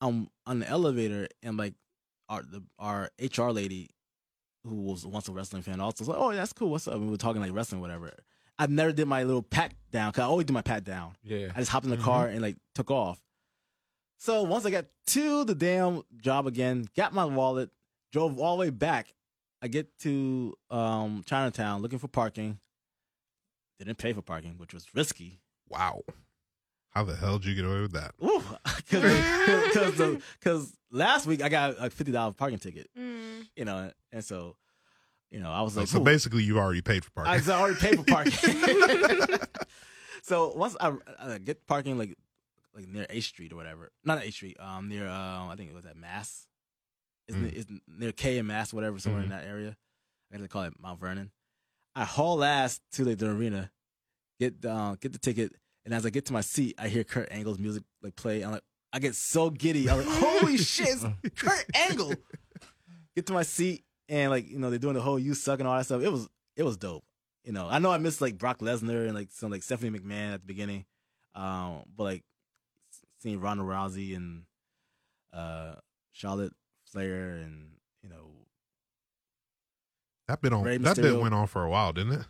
I'm 0.00 0.28
on 0.46 0.58
the 0.60 0.68
elevator 0.68 1.28
and 1.42 1.56
like 1.56 1.74
our 2.28 2.42
the, 2.42 2.62
our 2.78 3.10
HR 3.20 3.50
lady, 3.50 3.90
who 4.64 4.74
was 4.82 5.06
once 5.06 5.28
a 5.28 5.32
wrestling 5.32 5.62
fan, 5.62 5.80
also 5.80 6.02
was 6.02 6.08
like, 6.08 6.18
"Oh, 6.18 6.32
that's 6.32 6.52
cool. 6.52 6.70
What's 6.70 6.88
up?" 6.88 6.94
And 6.94 7.04
we 7.04 7.10
were 7.10 7.16
talking 7.16 7.40
like 7.42 7.52
wrestling, 7.52 7.80
whatever. 7.80 8.12
I 8.58 8.66
never 8.66 8.92
did 8.92 9.06
my 9.06 9.22
little 9.22 9.42
pat 9.42 9.74
down 9.92 10.10
because 10.10 10.22
I 10.22 10.26
always 10.26 10.46
do 10.46 10.54
my 10.54 10.62
pat 10.62 10.82
down. 10.84 11.14
Yeah. 11.22 11.48
I 11.54 11.58
just 11.58 11.70
hopped 11.70 11.84
in 11.84 11.90
the 11.90 11.98
Mhm. 11.98 12.02
car 12.04 12.26
and 12.28 12.40
like 12.40 12.56
took 12.74 12.90
off. 12.90 13.20
So 14.18 14.42
once 14.44 14.64
I 14.64 14.70
got 14.70 14.86
to 15.08 15.44
the 15.44 15.54
damn 15.54 16.02
job 16.22 16.46
again, 16.46 16.88
got 16.96 17.12
my 17.12 17.26
wallet, 17.26 17.70
drove 18.12 18.38
all 18.38 18.56
the 18.56 18.60
way 18.60 18.70
back. 18.70 19.12
I 19.60 19.68
get 19.68 19.98
to 20.00 20.54
um, 20.70 21.22
Chinatown 21.26 21.82
looking 21.82 21.98
for 21.98 22.08
parking. 22.08 22.58
Didn't 23.78 23.98
pay 23.98 24.14
for 24.14 24.22
parking, 24.22 24.54
which 24.56 24.72
was 24.72 24.86
risky. 24.94 25.40
wow. 25.68 26.00
How 26.96 27.04
the 27.04 27.14
hell 27.14 27.38
did 27.38 27.48
you 27.48 27.54
get 27.54 27.66
away 27.66 27.82
with 27.82 27.92
that? 27.92 28.12
Because 28.88 30.22
because 30.40 30.72
last 30.90 31.26
week 31.26 31.42
I 31.42 31.50
got 31.50 31.74
a 31.78 31.90
fifty 31.90 32.10
dollar 32.10 32.32
parking 32.32 32.58
ticket, 32.58 32.88
Mm. 32.98 33.46
you 33.54 33.66
know, 33.66 33.90
and 34.12 34.24
so 34.24 34.56
you 35.30 35.40
know 35.40 35.50
I 35.50 35.60
was 35.60 35.74
So, 35.74 35.80
like, 35.80 35.88
so 35.90 36.00
"Ooh." 36.00 36.04
basically, 36.04 36.42
you 36.42 36.58
already 36.58 36.80
paid 36.80 37.04
for 37.04 37.10
parking. 37.10 37.50
I 37.50 37.54
already 37.60 37.78
paid 37.78 37.96
for 37.98 38.04
parking. 38.06 38.32
so 40.22 40.54
once 40.56 40.74
I, 40.80 40.94
I 41.18 41.36
get 41.36 41.66
parking 41.66 41.98
like 41.98 42.16
like 42.74 42.88
near 42.88 43.04
A 43.10 43.20
Street 43.20 43.52
or 43.52 43.56
whatever, 43.56 43.90
not 44.02 44.22
A 44.24 44.30
Street, 44.30 44.56
um, 44.58 44.88
near 44.88 45.06
um, 45.06 45.50
I 45.50 45.54
think 45.56 45.68
it 45.68 45.74
was 45.74 45.84
at 45.84 45.96
Mass. 45.98 46.46
It's, 47.28 47.36
Mm. 47.36 47.42
near, 47.42 47.52
it's 47.54 47.70
near 47.86 48.12
K 48.12 48.38
and 48.38 48.48
Mass, 48.48 48.72
whatever, 48.72 48.98
somewhere 48.98 49.20
Mhm. 49.20 49.24
in 49.26 49.30
that 49.32 49.44
area. 49.44 49.76
I 50.32 50.36
gotta 50.38 50.48
call 50.48 50.62
it 50.62 50.72
Mount 50.80 50.98
Vernon. 50.98 51.30
I 51.94 52.04
haul 52.04 52.42
ass 52.42 52.80
to 52.92 53.04
like 53.04 53.18
the 53.18 53.28
arena, 53.30 53.70
get 54.40 54.64
uh, 54.64 54.96
get 54.98 55.12
the 55.12 55.18
ticket, 55.18 55.52
and 55.86 55.94
as 55.94 56.04
I 56.04 56.10
get 56.10 56.26
to 56.26 56.32
my 56.32 56.40
seat, 56.40 56.74
I 56.78 56.88
hear 56.88 57.04
Kurt 57.04 57.28
Angle's 57.30 57.60
music 57.60 57.84
like 58.02 58.16
play. 58.16 58.42
I'm 58.42 58.50
like, 58.50 58.64
I 58.92 58.98
get 58.98 59.14
so 59.14 59.50
giddy. 59.50 59.88
I'm 59.88 59.98
like, 59.98 60.08
holy 60.08 60.56
shit, 60.58 60.88
it's 60.88 61.40
Kurt 61.40 61.64
Angle. 61.74 62.12
Get 63.14 63.26
to 63.26 63.32
my 63.32 63.44
seat, 63.44 63.84
and 64.08 64.30
like 64.30 64.50
you 64.50 64.58
know 64.58 64.68
they're 64.68 64.80
doing 64.80 64.94
the 64.94 65.00
whole 65.00 65.18
you 65.18 65.32
suck 65.32 65.60
and 65.60 65.68
all 65.68 65.78
that 65.78 65.84
stuff. 65.84 66.02
It 66.02 66.10
was 66.10 66.28
it 66.56 66.64
was 66.64 66.76
dope. 66.76 67.04
You 67.44 67.52
know, 67.52 67.68
I 67.70 67.78
know 67.78 67.92
I 67.92 67.98
missed 67.98 68.20
like 68.20 68.36
Brock 68.36 68.58
Lesnar 68.58 69.06
and 69.06 69.14
like 69.14 69.28
some 69.30 69.52
like 69.52 69.62
Stephanie 69.62 69.96
McMahon 69.96 70.34
at 70.34 70.40
the 70.40 70.46
beginning, 70.46 70.86
um, 71.36 71.84
but 71.96 72.02
like 72.02 72.24
seeing 73.20 73.40
Ronda 73.40 73.62
Rousey 73.62 74.16
and 74.16 74.42
uh, 75.32 75.76
Charlotte 76.10 76.52
Flair 76.90 77.36
and 77.36 77.68
you 78.02 78.08
know, 78.08 78.32
that 80.26 80.42
bit 80.42 80.52
on 80.52 80.64
Rey 80.64 80.78
that 80.78 80.96
bit 80.96 81.20
went 81.20 81.32
on 81.32 81.46
for 81.46 81.62
a 81.62 81.70
while, 81.70 81.92
didn't 81.92 82.12
it? 82.12 82.26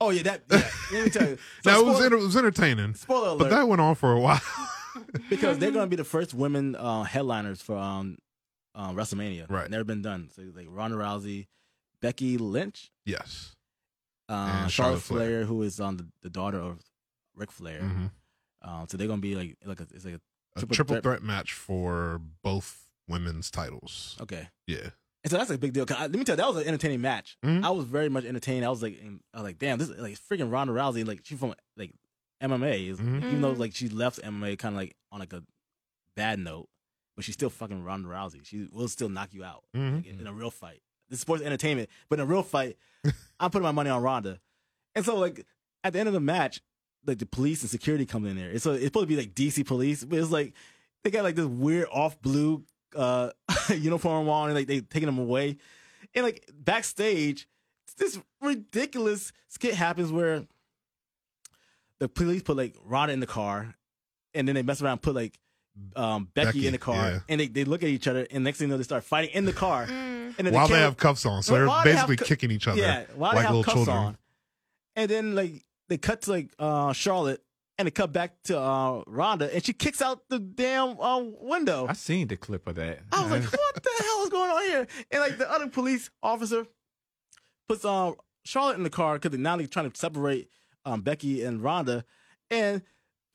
Oh 0.00 0.10
yeah, 0.10 0.22
that 0.22 0.42
yeah. 0.50 0.68
let 0.92 1.04
me 1.04 1.10
tell 1.10 1.28
you, 1.28 1.36
so 1.64 1.70
now 1.70 1.80
it 1.80 1.86
was 1.86 1.96
spoiler, 1.98 2.16
it 2.16 2.20
was 2.22 2.36
entertaining, 2.36 2.94
spoiler 2.94 3.28
alert 3.28 3.38
but 3.38 3.50
that 3.50 3.68
went 3.68 3.80
on 3.80 3.94
for 3.94 4.12
a 4.12 4.20
while. 4.20 4.40
because 5.30 5.58
they're 5.58 5.70
gonna 5.70 5.86
be 5.86 5.96
the 5.96 6.04
first 6.04 6.34
women 6.34 6.74
uh, 6.76 7.02
headliners 7.02 7.60
for 7.62 7.76
um, 7.76 8.18
uh, 8.74 8.92
WrestleMania. 8.92 9.50
Right. 9.50 9.70
never 9.70 9.84
been 9.84 10.02
done. 10.02 10.28
So 10.34 10.42
like 10.54 10.66
Ronda 10.70 10.96
Rousey, 10.96 11.46
Becky 12.00 12.38
Lynch, 12.38 12.90
yes. 13.06 13.54
uh, 14.28 14.66
Charlotte, 14.68 14.70
Charlotte 14.70 15.00
Flair, 15.02 15.18
Flair. 15.28 15.44
who 15.44 15.62
is 15.62 15.80
on 15.80 15.96
the, 15.96 16.06
the 16.22 16.30
daughter 16.30 16.58
of 16.58 16.80
Ric 17.34 17.50
Flair. 17.50 17.80
Mhm. 17.80 18.10
Um, 18.62 18.86
so 18.88 18.96
they're 18.96 19.08
gonna 19.08 19.20
be 19.20 19.34
like 19.34 19.56
like 19.64 19.80
a, 19.80 19.86
it's 19.94 20.04
like 20.04 20.14
a 20.14 20.20
A 20.56 20.60
Triple 20.60 20.74
triple, 20.74 20.94
threat- 20.96 21.02
threat. 21.02 21.22
match 21.22 21.52
for 21.52 22.20
both 22.42 22.86
women's 23.08 23.50
titles. 23.50 24.16
okay. 24.20 24.48
Yeah. 24.66 24.90
And 25.24 25.30
so 25.30 25.36
that's 25.38 25.50
a 25.50 25.58
big 25.58 25.72
deal. 25.72 25.86
'Cause 25.86 25.96
I, 25.98 26.02
let 26.02 26.12
me 26.12 26.24
tell 26.24 26.34
you, 26.34 26.38
that 26.38 26.48
was 26.48 26.56
an 26.62 26.66
entertaining 26.68 27.00
match. 27.00 27.36
Mhm. 27.44 27.64
I 27.64 27.70
was 27.70 27.84
very 27.84 28.08
much 28.08 28.24
entertained. 28.24 28.64
I 28.64 28.70
was 28.70 28.82
like, 28.82 29.00
I 29.32 29.36
was 29.38 29.44
like, 29.44 29.58
damn, 29.58 29.78
this 29.78 29.88
is 29.88 29.98
like 30.00 30.18
freaking 30.18 30.50
Ronda 30.50 30.72
Rousey. 30.72 31.06
Like 31.06 31.20
she's 31.24 31.38
from 31.38 31.54
like 31.76 31.92
MMA, 32.42 32.88
is 32.88 32.98
Mhm. 32.98 33.18
even 33.18 33.40
though 33.42 33.54
Mhm. 33.54 33.58
like 33.58 33.74
she 33.74 33.88
left 33.88 34.18
MMA 34.22 34.56
kind 34.58 34.74
of 34.74 34.80
like 34.80 34.96
on 35.12 35.20
like 35.20 35.32
a 35.32 35.44
bad 36.16 36.38
note, 36.40 36.68
but 37.14 37.24
she's 37.24 37.34
still 37.34 37.50
fucking 37.50 37.84
Ronda 37.84 38.08
Rousey. 38.08 38.44
She 38.44 38.68
will 38.72 38.88
still 38.88 39.08
knock 39.08 39.32
you 39.32 39.44
out 39.44 39.62
Mhm. 39.76 39.96
like, 39.96 40.06
in, 40.06 40.20
in 40.20 40.26
a 40.26 40.32
real 40.32 40.50
fight. 40.50 40.82
This 41.08 41.18
is 41.18 41.20
sports 41.20 41.42
entertainment, 41.42 41.88
but 42.08 42.18
in 42.18 42.24
a 42.24 42.26
real 42.26 42.42
fight, 42.42 42.76
I'm 43.40 43.50
putting 43.50 43.62
my 43.64 43.70
money 43.72 43.90
on 43.90 44.02
Ronda. 44.02 44.40
And 44.94 45.04
so 45.04 45.16
like 45.16 45.46
at 45.84 45.92
the 45.92 46.00
end 46.00 46.08
of 46.08 46.14
the 46.14 46.20
match, 46.20 46.60
like 47.06 47.18
the 47.18 47.26
police 47.26 47.62
and 47.62 47.70
security 47.70 48.06
come 48.06 48.26
in 48.26 48.36
there. 48.36 48.50
It's 48.50 48.64
so 48.64 48.72
it's 48.72 48.84
supposed 48.86 49.04
to 49.04 49.14
be 49.14 49.16
like 49.16 49.34
DC 49.34 49.64
police, 49.66 50.04
but 50.04 50.18
it's 50.18 50.30
like 50.30 50.52
they 51.04 51.10
got 51.10 51.22
like 51.24 51.34
this 51.36 51.46
weird 51.46 51.86
off 51.92 52.20
blue 52.22 52.64
uh 52.96 53.30
uniform 53.70 54.28
on 54.28 54.48
and 54.48 54.54
like 54.54 54.66
they 54.66 54.80
taking 54.80 55.06
them 55.06 55.18
away. 55.18 55.56
And 56.14 56.24
like 56.24 56.48
backstage, 56.52 57.48
this 57.96 58.18
ridiculous 58.40 59.32
skit 59.48 59.74
happens 59.74 60.10
where 60.12 60.44
the 61.98 62.08
police 62.08 62.42
put 62.42 62.56
like 62.56 62.74
Ronda 62.84 63.12
in 63.12 63.20
the 63.20 63.26
car 63.26 63.74
and 64.34 64.48
then 64.48 64.54
they 64.54 64.62
mess 64.62 64.82
around 64.82 64.92
and 64.92 65.02
put 65.02 65.14
like 65.14 65.38
um 65.96 66.28
Becky, 66.34 66.46
Becky, 66.46 66.66
in 66.66 66.72
the 66.72 66.78
car 66.78 66.96
yeah. 66.96 67.18
and 67.28 67.40
they, 67.40 67.46
they 67.46 67.64
look 67.64 67.82
at 67.82 67.88
each 67.88 68.06
other 68.06 68.26
and 68.30 68.44
next 68.44 68.58
thing 68.58 68.68
you 68.68 68.72
know 68.72 68.76
they 68.76 68.84
start 68.84 69.04
fighting 69.04 69.34
in 69.34 69.44
the 69.44 69.52
car. 69.52 69.86
Mm. 70.32 70.38
And 70.38 70.46
then 70.46 70.54
While 70.54 70.66
the 70.66 70.74
they 70.74 70.80
have 70.80 70.96
cuffs 70.96 71.26
on, 71.26 71.42
so 71.42 71.52
they're 71.52 71.66
while 71.66 71.84
they 71.84 71.92
basically 71.92 72.16
cu- 72.16 72.24
kicking 72.24 72.50
each 72.50 72.66
other 72.66 72.80
yeah, 72.80 73.04
while 73.16 73.32
like 73.32 73.40
they 73.40 73.42
have 73.42 73.50
little 73.50 73.64
cuffs 73.64 73.74
children. 73.74 73.96
on. 73.96 74.18
And 74.96 75.10
then 75.10 75.34
like 75.34 75.62
they 75.88 75.98
cut 75.98 76.22
to 76.22 76.30
like 76.30 76.48
uh 76.58 76.94
Charlotte 76.94 77.42
and 77.82 77.88
they 77.88 77.90
cut 77.90 78.12
back 78.12 78.40
to 78.44 78.56
uh 78.58 79.02
Ronda 79.08 79.52
and 79.52 79.64
she 79.64 79.72
kicks 79.72 80.00
out 80.00 80.28
the 80.28 80.38
damn 80.38 81.00
uh, 81.00 81.18
window. 81.18 81.86
I 81.88 81.94
seen 81.94 82.28
the 82.28 82.36
clip 82.36 82.68
of 82.68 82.76
that. 82.76 83.00
I 83.10 83.22
was 83.22 83.32
like, 83.32 83.42
what 83.52 83.82
the 83.82 83.90
hell 83.98 84.22
is 84.22 84.28
going 84.30 84.50
on 84.50 84.62
here? 84.62 84.86
And 85.10 85.20
like 85.20 85.36
the 85.36 85.50
other 85.50 85.66
police 85.66 86.08
officer 86.22 86.64
puts 87.68 87.84
um 87.84 88.14
Charlotte 88.44 88.76
in 88.76 88.84
the 88.84 88.90
car 88.90 89.18
because 89.18 89.36
now 89.36 89.56
they're 89.56 89.66
trying 89.66 89.90
to 89.90 89.98
separate 89.98 90.48
um 90.84 91.00
Becky 91.00 91.42
and 91.42 91.60
Ronda, 91.60 92.04
And 92.52 92.82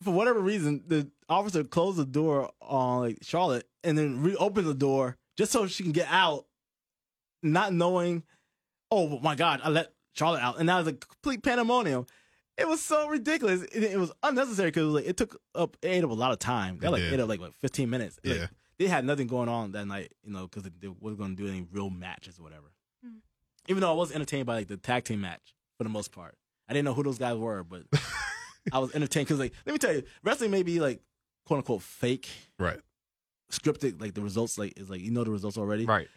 for 0.01 0.13
whatever 0.13 0.39
reason, 0.39 0.83
the 0.87 1.09
officer 1.27 1.65
closed 1.65 1.97
the 1.97 2.05
door 2.05 2.49
on 2.61 3.01
like 3.01 3.17
Charlotte 3.21 3.67
and 3.83 3.97
then 3.97 4.21
reopened 4.21 4.67
the 4.67 4.73
door 4.73 5.17
just 5.37 5.51
so 5.51 5.67
she 5.67 5.83
can 5.83 5.91
get 5.91 6.07
out, 6.09 6.45
not 7.43 7.73
knowing, 7.73 8.23
oh 8.91 9.19
my 9.19 9.35
God, 9.35 9.59
I 9.61 9.69
let 9.69 9.91
Charlotte 10.13 10.41
out. 10.41 10.57
And 10.57 10.67
now 10.67 10.79
it's 10.79 10.87
a 10.87 10.93
complete 10.93 11.43
pandemonium. 11.43 12.05
It 12.57 12.67
was 12.67 12.81
so 12.81 13.07
ridiculous. 13.07 13.61
It, 13.63 13.83
it 13.83 13.97
was 13.99 14.11
unnecessary 14.23 14.69
because 14.69 14.83
it, 14.83 14.91
like, 14.91 15.05
it 15.05 15.17
took 15.17 15.39
up, 15.53 15.77
it 15.81 15.87
ate 15.89 16.03
up 16.03 16.09
a 16.09 16.13
lot 16.13 16.31
of 16.31 16.39
time. 16.39 16.79
That 16.79 16.91
like 16.91 17.01
did. 17.03 17.13
ate 17.13 17.19
up 17.19 17.29
like, 17.29 17.39
like 17.39 17.53
15 17.53 17.89
minutes. 17.89 18.19
Like, 18.23 18.37
Yeah. 18.37 18.47
they 18.79 18.87
had 18.87 19.05
nothing 19.05 19.27
going 19.27 19.47
on 19.49 19.71
that 19.73 19.85
night, 19.85 20.11
you 20.23 20.31
know, 20.33 20.47
because 20.47 20.63
they 20.63 20.87
wasn't 20.87 21.19
going 21.19 21.35
to 21.35 21.43
do 21.43 21.47
any 21.49 21.65
real 21.71 21.89
matches 21.89 22.39
or 22.39 22.43
whatever. 22.43 22.71
Mm. 23.05 23.17
Even 23.67 23.81
though 23.81 23.91
I 23.91 23.95
was 23.95 24.11
entertained 24.11 24.45
by 24.47 24.55
like 24.55 24.67
the 24.67 24.77
tag 24.77 25.03
team 25.03 25.21
match 25.21 25.53
for 25.77 25.83
the 25.83 25.89
most 25.89 26.11
part. 26.11 26.35
I 26.67 26.73
didn't 26.73 26.85
know 26.85 26.93
who 26.93 27.03
those 27.03 27.19
guys 27.19 27.37
were, 27.37 27.63
but 27.63 27.83
I 28.73 28.79
was 28.79 28.93
entertained 28.95 29.27
because, 29.27 29.39
like, 29.39 29.53
let 29.65 29.71
me 29.73 29.79
tell 29.79 29.93
you, 29.93 30.03
wrestling 30.23 30.51
may 30.51 30.63
be 30.63 30.79
like 30.79 30.99
quote 31.45 31.59
unquote 31.59 31.81
fake, 31.83 32.27
Right. 32.59 32.79
scripted. 33.51 34.01
Like 34.01 34.13
the 34.15 34.21
results, 34.21 34.57
like 34.57 34.73
is 34.77 34.89
like 34.89 35.01
you 35.01 35.11
know 35.11 35.23
the 35.23 35.31
results 35.31 35.57
already, 35.57 35.85
right. 35.85 36.07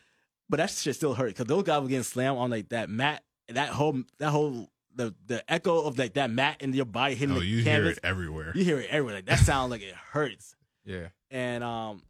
but 0.49 0.57
that 0.57 0.71
shit 0.71 0.97
still 0.97 1.15
hurt 1.15 1.29
because 1.29 1.47
those 1.47 1.63
guys 1.63 1.83
were 1.83 1.89
getting 1.89 2.03
slammed 2.03 2.39
on 2.39 2.51
like 2.51 2.71
that 2.71 2.89
mat, 2.91 3.23
that 3.49 3.69
whole 3.69 4.03
that 4.19 4.31
whole 4.31 4.69
the 5.01 5.15
the 5.27 5.53
echo 5.53 5.83
of 5.83 5.99
like 5.99 6.15
that 6.15 6.31
mat 6.31 6.59
in 6.61 6.73
your 6.75 6.85
body 6.85 7.15
hitting 7.15 7.35
Oh, 7.35 7.41
the 7.41 7.47
you 7.47 7.63
hear 7.63 7.87
it 7.87 7.99
everywhere. 8.03 8.53
You 8.55 8.65
hear 8.65 8.81
it 8.81 8.91
everywhere. 8.91 9.17
Like 9.17 9.27
that 9.27 9.39
sounds 9.39 9.71
like 9.71 9.83
it 9.83 9.95
hurts. 10.13 10.55
Yeah. 10.85 11.09
And 11.31 11.65
um, 11.65 12.03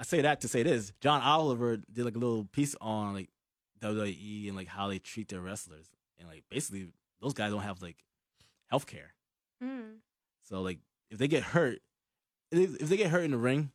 I 0.00 0.04
say 0.04 0.22
that 0.22 0.40
to 0.42 0.48
say 0.48 0.62
this: 0.62 0.92
John 1.00 1.20
Oliver 1.20 1.76
did 1.92 2.04
like 2.04 2.16
a 2.16 2.18
little 2.18 2.44
piece 2.44 2.74
on 2.80 3.14
like 3.14 3.28
WWE 3.80 4.48
and 4.48 4.56
like 4.56 4.68
how 4.68 4.88
they 4.88 4.98
treat 4.98 5.28
their 5.28 5.40
wrestlers, 5.40 5.86
and 6.18 6.28
like 6.28 6.44
basically 6.50 6.88
those 7.20 7.34
guys 7.34 7.50
don't 7.50 7.62
have 7.62 7.82
like 7.82 7.96
health 8.66 8.86
care. 8.86 9.14
Mm. 9.62 9.96
So 10.44 10.62
like 10.62 10.78
if 11.10 11.18
they 11.18 11.28
get 11.28 11.42
hurt, 11.42 11.80
if 12.50 12.80
if 12.80 12.88
they 12.88 12.96
get 12.96 13.10
hurt 13.10 13.24
in 13.24 13.32
the 13.32 13.38
ring, 13.38 13.72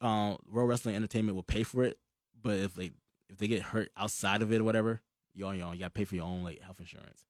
um, 0.00 0.38
World 0.50 0.68
Wrestling 0.68 0.96
Entertainment 0.96 1.36
will 1.36 1.42
pay 1.42 1.62
for 1.62 1.84
it. 1.84 1.98
But 2.40 2.58
if 2.58 2.74
they 2.74 2.92
if 3.28 3.38
they 3.38 3.48
get 3.48 3.62
hurt 3.62 3.90
outside 3.96 4.40
of 4.42 4.52
it 4.52 4.60
or 4.60 4.64
whatever, 4.64 5.02
you 5.34 5.46
on 5.46 5.56
your 5.56 5.66
own. 5.66 5.74
You 5.74 5.80
got 5.80 5.86
to 5.86 5.98
pay 5.98 6.04
for 6.04 6.16
your 6.16 6.24
own 6.24 6.42
like 6.42 6.60
health 6.60 6.80
insurance. 6.80 7.24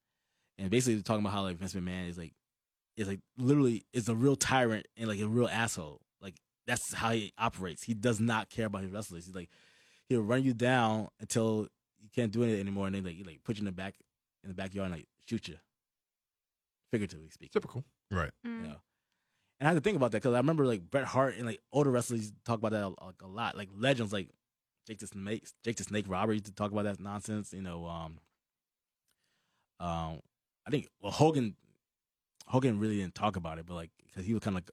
And 0.58 0.70
basically 0.70 0.94
they're 0.94 1.02
talking 1.02 1.24
about 1.24 1.32
how 1.32 1.42
like 1.42 1.56
Vince 1.56 1.74
McMahon 1.74 2.08
is 2.08 2.18
like 2.18 2.34
is 2.96 3.08
like 3.08 3.20
literally 3.38 3.84
is 3.92 4.08
a 4.08 4.14
real 4.14 4.36
tyrant 4.36 4.86
and 4.96 5.08
like 5.08 5.20
a 5.20 5.28
real 5.28 5.48
asshole. 5.48 6.00
Like 6.20 6.36
that's 6.66 6.92
how 6.92 7.10
he 7.10 7.32
operates. 7.38 7.82
He 7.82 7.94
does 7.94 8.20
not 8.20 8.50
care 8.50 8.66
about 8.66 8.82
his 8.82 8.92
wrestlers. 8.92 9.26
He's 9.26 9.34
like 9.34 9.48
he'll 10.08 10.22
run 10.22 10.42
you 10.42 10.52
down 10.52 11.08
until 11.20 11.68
you 12.00 12.08
can't 12.14 12.32
do 12.32 12.42
it 12.42 12.60
anymore, 12.60 12.86
and 12.86 12.94
then 12.94 13.04
like 13.04 13.16
he 13.16 13.24
like 13.24 13.42
put 13.44 13.56
you 13.56 13.60
in 13.60 13.66
the 13.66 13.72
back 13.72 13.94
in 14.42 14.48
the 14.48 14.54
backyard 14.54 14.86
and 14.86 14.96
like 14.96 15.06
shoot 15.26 15.48
you 15.48 15.56
figuratively 16.90 17.30
speaking. 17.30 17.52
Typical. 17.52 17.84
Right. 18.10 18.30
Mm. 18.46 18.66
Yeah. 18.66 18.74
And 19.60 19.68
I 19.68 19.72
had 19.72 19.74
to 19.74 19.80
think 19.80 19.96
about 19.96 20.12
that 20.12 20.22
because 20.22 20.34
I 20.34 20.38
remember 20.38 20.66
like 20.66 20.90
Bret 20.90 21.04
Hart 21.04 21.36
and 21.36 21.46
like 21.46 21.60
older 21.72 21.90
wrestlers 21.90 22.20
used 22.22 22.44
talk 22.44 22.58
about 22.58 22.72
that 22.72 22.82
a, 22.82 22.88
like, 22.88 23.22
a 23.22 23.26
lot. 23.26 23.56
Like 23.56 23.68
legends 23.76 24.12
like 24.12 24.28
Jake 24.86 24.98
the 24.98 25.06
Snake, 25.06 25.44
Jake 25.64 25.76
the 25.76 25.84
Snake 25.84 26.06
used 26.08 26.46
to 26.46 26.52
talk 26.52 26.72
about 26.72 26.84
that 26.84 27.00
nonsense. 27.00 27.52
You 27.52 27.62
know, 27.62 27.86
um, 27.86 28.18
um, 29.78 30.20
I 30.66 30.70
think 30.70 30.88
well 31.00 31.12
Hogan, 31.12 31.56
Hogan 32.46 32.78
really 32.78 32.96
didn't 32.98 33.14
talk 33.14 33.36
about 33.36 33.58
it, 33.58 33.66
but 33.66 33.74
like 33.74 33.90
because 34.06 34.24
he 34.26 34.34
was 34.34 34.42
kind 34.42 34.56
of 34.56 34.64
like 34.64 34.70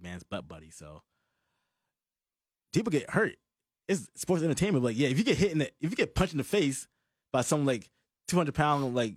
McMahon's 0.00 0.22
butt 0.22 0.46
buddy. 0.48 0.70
So 0.70 1.02
people 2.72 2.90
get 2.90 3.10
hurt. 3.10 3.36
It's 3.88 4.08
sports 4.14 4.42
entertainment. 4.42 4.82
But 4.82 4.90
like 4.90 4.98
yeah, 4.98 5.08
if 5.08 5.18
you 5.18 5.24
get 5.24 5.36
hit 5.38 5.52
in 5.52 5.58
the, 5.58 5.66
if 5.80 5.90
you 5.90 5.96
get 5.96 6.14
punched 6.14 6.32
in 6.34 6.38
the 6.38 6.44
face 6.44 6.86
by 7.32 7.42
some 7.42 7.66
like 7.66 7.90
two 8.28 8.36
hundred 8.36 8.54
pound 8.54 8.94
like 8.94 9.16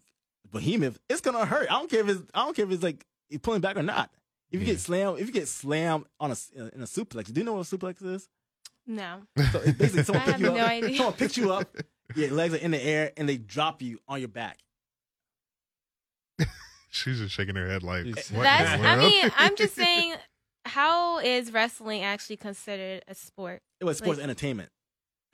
behemoth, 0.52 1.00
it's 1.10 1.22
gonna 1.22 1.46
hurt. 1.46 1.68
I 1.70 1.74
don't 1.74 1.90
care 1.90 2.02
if 2.02 2.10
it's 2.10 2.24
I 2.34 2.46
don't 2.46 2.56
care 2.56 2.66
if 2.66 2.72
it's 2.72 2.84
like 2.84 3.06
pulling 3.42 3.62
back 3.62 3.78
or 3.78 3.84
not. 3.84 4.10
If 4.52 4.62
you 4.62 4.68
Yeah. 4.68 4.74
get 4.74 4.80
slammed, 4.82 5.20
if 5.20 5.28
you 5.28 5.34
get 5.34 5.48
slammed 5.48 6.06
on 6.20 6.32
a 6.32 6.36
in 6.74 6.82
a 6.82 6.86
suplex, 6.86 7.32
do 7.32 7.40
you 7.40 7.46
know 7.46 7.54
what 7.54 7.72
a 7.72 7.78
suplex 7.78 8.04
is? 8.04 8.28
No. 8.88 9.22
So 9.52 9.60
it's 9.60 9.78
basically 9.78 10.04
someone 10.04 10.22
I 10.24 10.26
pick 10.26 10.32
have 10.34 10.42
you 10.42 10.48
no 10.52 10.58
up, 10.58 10.70
idea. 10.70 10.98
someone 10.98 11.14
picks 11.14 11.38
you 11.38 11.52
up, 11.54 11.76
your 12.16 12.32
legs 12.32 12.54
are 12.54 12.58
in 12.58 12.72
the 12.72 12.82
air, 12.84 13.12
and 13.18 13.28
they 13.28 13.38
drop 13.38 13.82
you 13.82 14.00
on 14.08 14.20
your 14.20 14.28
back. 14.30 14.60
She's 16.90 17.20
just 17.20 17.34
shaking 17.36 17.56
her 17.56 17.68
head 17.68 17.84
like, 17.84 18.06
It's- 18.06 18.32
what 18.32 18.38
in 18.40 18.44
That's. 18.44 18.82
the 18.82 18.88
I 18.88 18.96
world? 18.98 19.12
mean, 19.12 19.32
I'm 19.38 19.56
just 19.58 19.76
saying. 19.76 20.16
How 20.68 21.20
is 21.20 21.52
wrestling 21.54 22.02
actually 22.04 22.38
considered 22.38 23.04
a 23.08 23.14
sport? 23.14 23.62
It 23.80 23.84
was 23.86 23.98
sports 24.00 24.18
Like- 24.18 24.24
entertainment. 24.24 24.70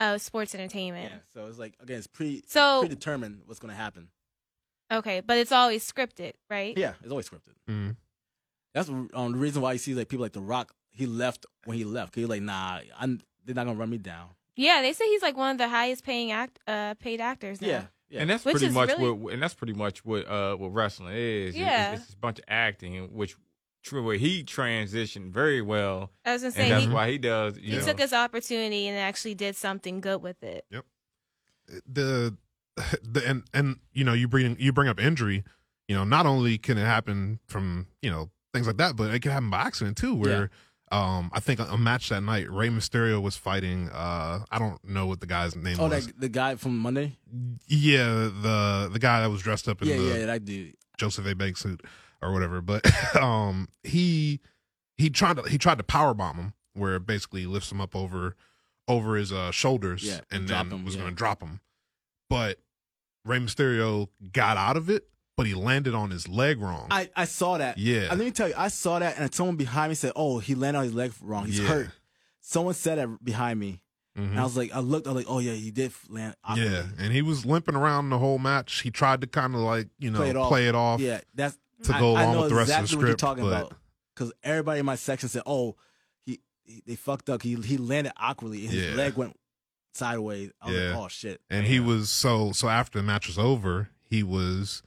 Oh, 0.00 0.16
sports 0.18 0.54
entertainment. 0.54 1.10
Yeah. 1.12 1.18
So 1.34 1.46
it's 1.46 1.58
like 1.58 1.74
again, 1.80 1.98
it's 1.98 2.06
pre 2.08 2.42
So 2.48 2.80
predetermined 2.80 3.42
what's 3.46 3.58
going 3.60 3.70
to 3.70 3.76
happen. 3.76 4.08
okay, 4.92 5.20
but 5.20 5.38
it's 5.38 5.52
always 5.52 5.90
scripted, 5.90 6.32
right? 6.50 6.76
Yeah, 6.76 6.94
it's 7.00 7.10
always 7.10 7.28
scripted. 7.30 7.54
Mm. 7.70 7.96
That's 8.74 8.88
um, 8.90 9.08
the 9.12 9.38
reason 9.38 9.62
why 9.62 9.72
you 9.72 9.78
see 9.78 9.94
like 9.94 10.08
people 10.08 10.24
like 10.24 10.32
The 10.32 10.40
Rock. 10.42 10.72
He 10.90 11.06
left 11.06 11.46
when 11.64 11.78
he 11.78 11.84
left. 11.84 12.12
'cause 12.12 12.20
He's 12.22 12.28
like, 12.28 12.42
nah, 12.42 12.80
I'm, 12.98 13.20
they're 13.44 13.54
not 13.54 13.66
gonna 13.66 13.78
run 13.78 13.90
me 13.90 13.98
down. 13.98 14.28
Yeah, 14.56 14.82
they 14.82 14.92
say 14.92 15.06
he's 15.06 15.22
like 15.22 15.36
one 15.36 15.52
of 15.52 15.58
the 15.58 15.68
highest 15.68 16.04
paying 16.04 16.30
act 16.32 16.58
uh 16.66 16.94
paid 16.94 17.20
actors 17.20 17.60
now. 17.60 17.68
Yeah, 17.68 17.82
yeah. 18.10 18.20
And 18.20 18.30
that's 18.30 18.44
Which 18.44 18.56
pretty 18.58 18.72
much 18.72 18.88
really- 18.90 19.10
what 19.12 19.32
and 19.34 19.42
that's 19.42 19.54
pretty 19.54 19.72
much 19.74 20.04
what 20.04 20.26
uh 20.28 20.54
what 20.56 20.68
wrestling 20.68 21.14
is. 21.14 21.54
It's- 21.54 21.56
Yeah. 21.56 21.92
It's, 21.92 22.04
it's 22.04 22.14
a 22.14 22.18
bunch 22.18 22.38
of 22.38 22.44
acting, 22.48 23.14
which 23.14 23.36
true 23.82 24.04
where 24.04 24.16
he 24.16 24.44
transitioned 24.44 25.30
very 25.32 25.60
well, 25.60 26.10
I 26.24 26.32
was 26.34 26.42
gonna 26.42 26.48
and 26.48 26.54
say 26.54 26.68
that's 26.70 26.84
he, 26.84 26.90
why 26.90 27.10
he 27.10 27.18
does. 27.18 27.56
You 27.58 27.72
he 27.72 27.78
know, 27.78 27.84
took 27.84 27.98
his 27.98 28.12
opportunity 28.12 28.86
and 28.88 28.96
actually 28.98 29.34
did 29.34 29.56
something 29.56 30.00
good 30.00 30.22
with 30.22 30.42
it. 30.42 30.64
Yep. 30.70 30.84
The 31.86 32.36
the 33.02 33.22
and 33.26 33.44
and 33.52 33.76
you 33.92 34.04
know 34.04 34.12
you 34.12 34.28
bring 34.28 34.56
you 34.58 34.72
bring 34.72 34.88
up 34.88 34.98
injury 35.00 35.44
you 35.88 35.94
know 35.94 36.04
not 36.04 36.24
only 36.26 36.56
can 36.58 36.78
it 36.78 36.84
happen 36.84 37.38
from 37.46 37.86
you 38.00 38.10
know 38.10 38.30
things 38.54 38.66
like 38.66 38.78
that 38.78 38.96
but 38.96 39.12
it 39.12 39.20
can 39.20 39.30
happen 39.30 39.50
by 39.50 39.60
accident 39.60 39.96
too 39.96 40.14
where 40.14 40.48
um 40.92 41.30
i 41.32 41.40
think 41.40 41.58
a, 41.58 41.64
a 41.64 41.78
match 41.78 42.08
that 42.10 42.22
night 42.22 42.48
Rey 42.50 42.68
Mysterio 42.68 43.20
was 43.20 43.36
fighting 43.36 43.88
uh 43.90 44.44
i 44.50 44.58
don't 44.58 44.84
know 44.84 45.06
what 45.06 45.18
the 45.20 45.26
guy's 45.26 45.56
name 45.56 45.78
oh, 45.80 45.88
was 45.88 46.06
that 46.06 46.20
the 46.20 46.28
guy 46.28 46.54
from 46.54 46.78
Monday. 46.78 47.16
yeah 47.66 48.04
the 48.42 48.88
the 48.92 48.98
guy 49.00 49.22
that 49.22 49.30
was 49.30 49.42
dressed 49.42 49.66
up 49.68 49.82
in 49.82 49.88
Yeah, 49.88 49.96
the 49.96 50.02
yeah, 50.20 50.26
that 50.26 50.44
dude. 50.44 50.74
Joseph 50.98 51.26
A. 51.26 51.34
Banks 51.34 51.60
suit 51.60 51.82
or 52.20 52.32
whatever. 52.32 52.60
But 52.60 52.86
um, 53.20 53.68
he 53.82 54.38
he 54.96 55.10
tried 55.10 55.36
to 55.38 55.42
he 55.44 55.58
tried 55.58 55.78
to 55.78 55.84
power 55.84 56.14
bomb 56.14 56.36
him, 56.36 56.52
where 56.74 56.94
it 56.96 57.06
basically 57.06 57.46
lifts 57.46 57.72
him 57.72 57.80
up 57.80 57.96
over 57.96 58.36
over 58.86 59.16
his 59.16 59.32
uh, 59.32 59.50
shoulders, 59.50 60.04
Yeah, 60.04 60.20
and 60.30 60.46
then 60.46 60.70
him, 60.70 60.84
was 60.84 60.94
yeah. 60.94 61.00
going 61.02 61.12
to 61.12 61.16
drop 61.16 61.42
him. 61.42 61.60
But 62.30 62.58
Rey 63.24 63.38
Mysterio 63.38 64.08
got 64.32 64.56
out 64.56 64.76
of 64.76 64.88
it, 64.90 65.08
but 65.36 65.46
he 65.46 65.54
landed 65.54 65.94
on 65.94 66.10
his 66.10 66.28
leg 66.28 66.60
wrong. 66.60 66.86
I, 66.90 67.08
I 67.16 67.24
saw 67.24 67.58
that. 67.58 67.78
yeah, 67.78 68.08
And 68.10 68.18
let 68.18 68.24
me 68.26 68.30
tell 68.30 68.48
you, 68.48 68.54
I 68.56 68.68
saw 68.68 68.98
that, 68.98 69.18
and 69.18 69.32
someone 69.34 69.56
behind 69.56 69.90
me 69.90 69.94
said, 69.94 70.12
"Oh, 70.16 70.38
he 70.38 70.54
landed 70.54 70.78
on 70.80 70.84
his 70.84 70.94
leg 70.94 71.12
wrong. 71.20 71.46
He's 71.46 71.58
Yeah. 71.60 71.68
hurt." 71.68 71.90
Someone 72.40 72.74
said 72.74 72.98
that 72.98 73.24
behind 73.24 73.58
me, 73.60 73.80
Mhm. 74.18 74.30
and 74.32 74.40
I 74.40 74.42
was 74.44 74.56
like, 74.56 74.72
I 74.74 74.80
looked, 74.80 75.06
I 75.06 75.12
was 75.12 75.24
like, 75.24 75.32
"Oh 75.32 75.38
yeah, 75.38 75.52
he 75.52 75.70
did 75.70 75.92
land." 76.08 76.34
awkwardly." 76.44 76.70
yeah, 76.72 76.86
and 76.98 77.12
he 77.12 77.22
was 77.22 77.46
limping 77.46 77.74
around 77.76 78.10
the 78.10 78.18
whole 78.18 78.38
match. 78.38 78.82
He 78.82 78.90
tried 78.90 79.20
to 79.22 79.26
kind 79.26 79.54
of 79.54 79.60
like 79.60 79.88
you 79.98 80.10
know 80.10 80.18
Play 80.18 80.32
play 80.32 80.66
it 80.66 80.68
it 80.70 80.74
off. 80.74 80.94
off, 80.94 81.00
yeah. 81.00 81.20
That's 81.34 81.56
to 81.84 81.94
I- 81.96 81.98
go 82.00 82.14
I 82.16 82.22
along 82.24 82.34
know 82.34 82.40
with 82.42 82.50
the 82.50 82.54
rest 82.56 82.70
of 82.72 82.76
the 82.76 82.82
what 82.82 82.90
you're 82.90 83.00
script. 83.10 83.20
talking 83.20 83.44
but 83.44 83.48
about. 83.66 83.74
Because 84.14 84.32
everybody 84.42 84.80
in 84.80 84.86
my 84.86 84.96
section 84.96 85.28
said, 85.30 85.42
"Oh, 85.46 85.76
he, 86.26 86.40
he 86.64 86.82
they 86.86 86.94
fucked 86.96 87.30
up. 87.30 87.42
He 87.42 87.54
he 87.54 87.78
landed 87.78 88.12
awkwardly, 88.18 88.66
and 88.66 88.74
his 88.74 88.90
Yeah. 88.90 88.94
leg 88.96 89.14
went 89.16 89.36
sideways." 89.94 90.50
I 90.60 90.66
was 90.66 90.76
Yeah. 90.76 90.88
like, 90.90 90.98
"Oh 90.98 91.08
shit!" 91.08 91.40
and 91.48 91.66
he 91.66 91.80
was 91.80 92.10
so 92.10 92.52
so 92.52 92.68
after 92.68 92.98
the 92.98 93.02
match 93.02 93.26
was 93.26 93.38
over 93.38 93.88
he 94.04 94.22
was 94.22 94.82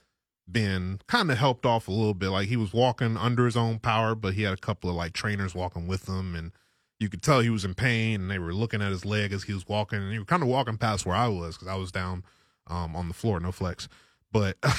being 0.51 0.99
kind 1.07 1.31
of 1.31 1.37
helped 1.37 1.65
off 1.65 1.87
a 1.87 1.91
little 1.91 2.13
bit 2.13 2.29
like 2.29 2.47
he 2.47 2.55
was 2.55 2.71
walking 2.73 3.17
under 3.17 3.45
his 3.45 3.57
own 3.57 3.79
power 3.79 4.13
but 4.13 4.33
he 4.35 4.43
had 4.43 4.53
a 4.53 4.57
couple 4.57 4.89
of 4.89 4.95
like 4.95 5.11
trainers 5.13 5.55
walking 5.55 5.87
with 5.87 6.07
him 6.07 6.35
and 6.35 6.51
you 6.99 7.09
could 7.09 7.23
tell 7.23 7.39
he 7.39 7.49
was 7.49 7.65
in 7.65 7.73
pain 7.73 8.21
and 8.21 8.29
they 8.31 8.37
were 8.39 8.53
looking 8.53 8.81
at 8.81 8.91
his 8.91 9.03
leg 9.05 9.33
as 9.33 9.43
he 9.43 9.53
was 9.53 9.67
walking 9.67 9.99
and 9.99 10.11
he 10.13 10.19
was 10.19 10.27
kind 10.27 10.43
of 10.43 10.47
walking 10.47 10.77
past 10.77 11.03
where 11.05 11.15
i 11.15 11.27
was 11.27 11.55
because 11.55 11.67
i 11.67 11.75
was 11.75 11.91
down 11.91 12.23
um 12.67 12.95
on 12.95 13.07
the 13.07 13.13
floor 13.13 13.39
no 13.39 13.51
flex 13.51 13.87
but 14.31 14.57
uh, 14.63 14.69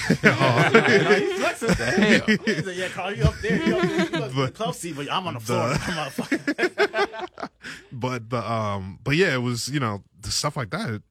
He's 1.18 1.38
flexing. 1.40 1.68
Damn. 1.78 2.38
He's 2.44 2.66
like, 2.66 2.76
"Yeah, 2.76 2.88
Carl, 2.88 3.14
you 3.16 3.24
up 3.24 3.34
there? 3.40 3.56
You 3.66 3.76
up 3.78 3.82
there? 3.82 3.90
You 3.96 4.02
up 4.04 4.06
in 4.12 4.12
the 4.12 4.52
But- 4.52 4.94
but 4.94 5.10
I'm 5.10 5.26
on 5.26 5.34
the 5.34 5.40
floor, 5.40 5.70
motherfucker." 5.72 7.48
but 7.90 8.28
the 8.28 8.52
um 8.52 8.98
but 9.02 9.16
yeah 9.16 9.32
it 9.34 9.38
was 9.42 9.68
you 9.68 9.80
know 9.80 10.02
the 10.20 10.30
stuff 10.30 10.56
like 10.58 10.70
that 10.70 11.02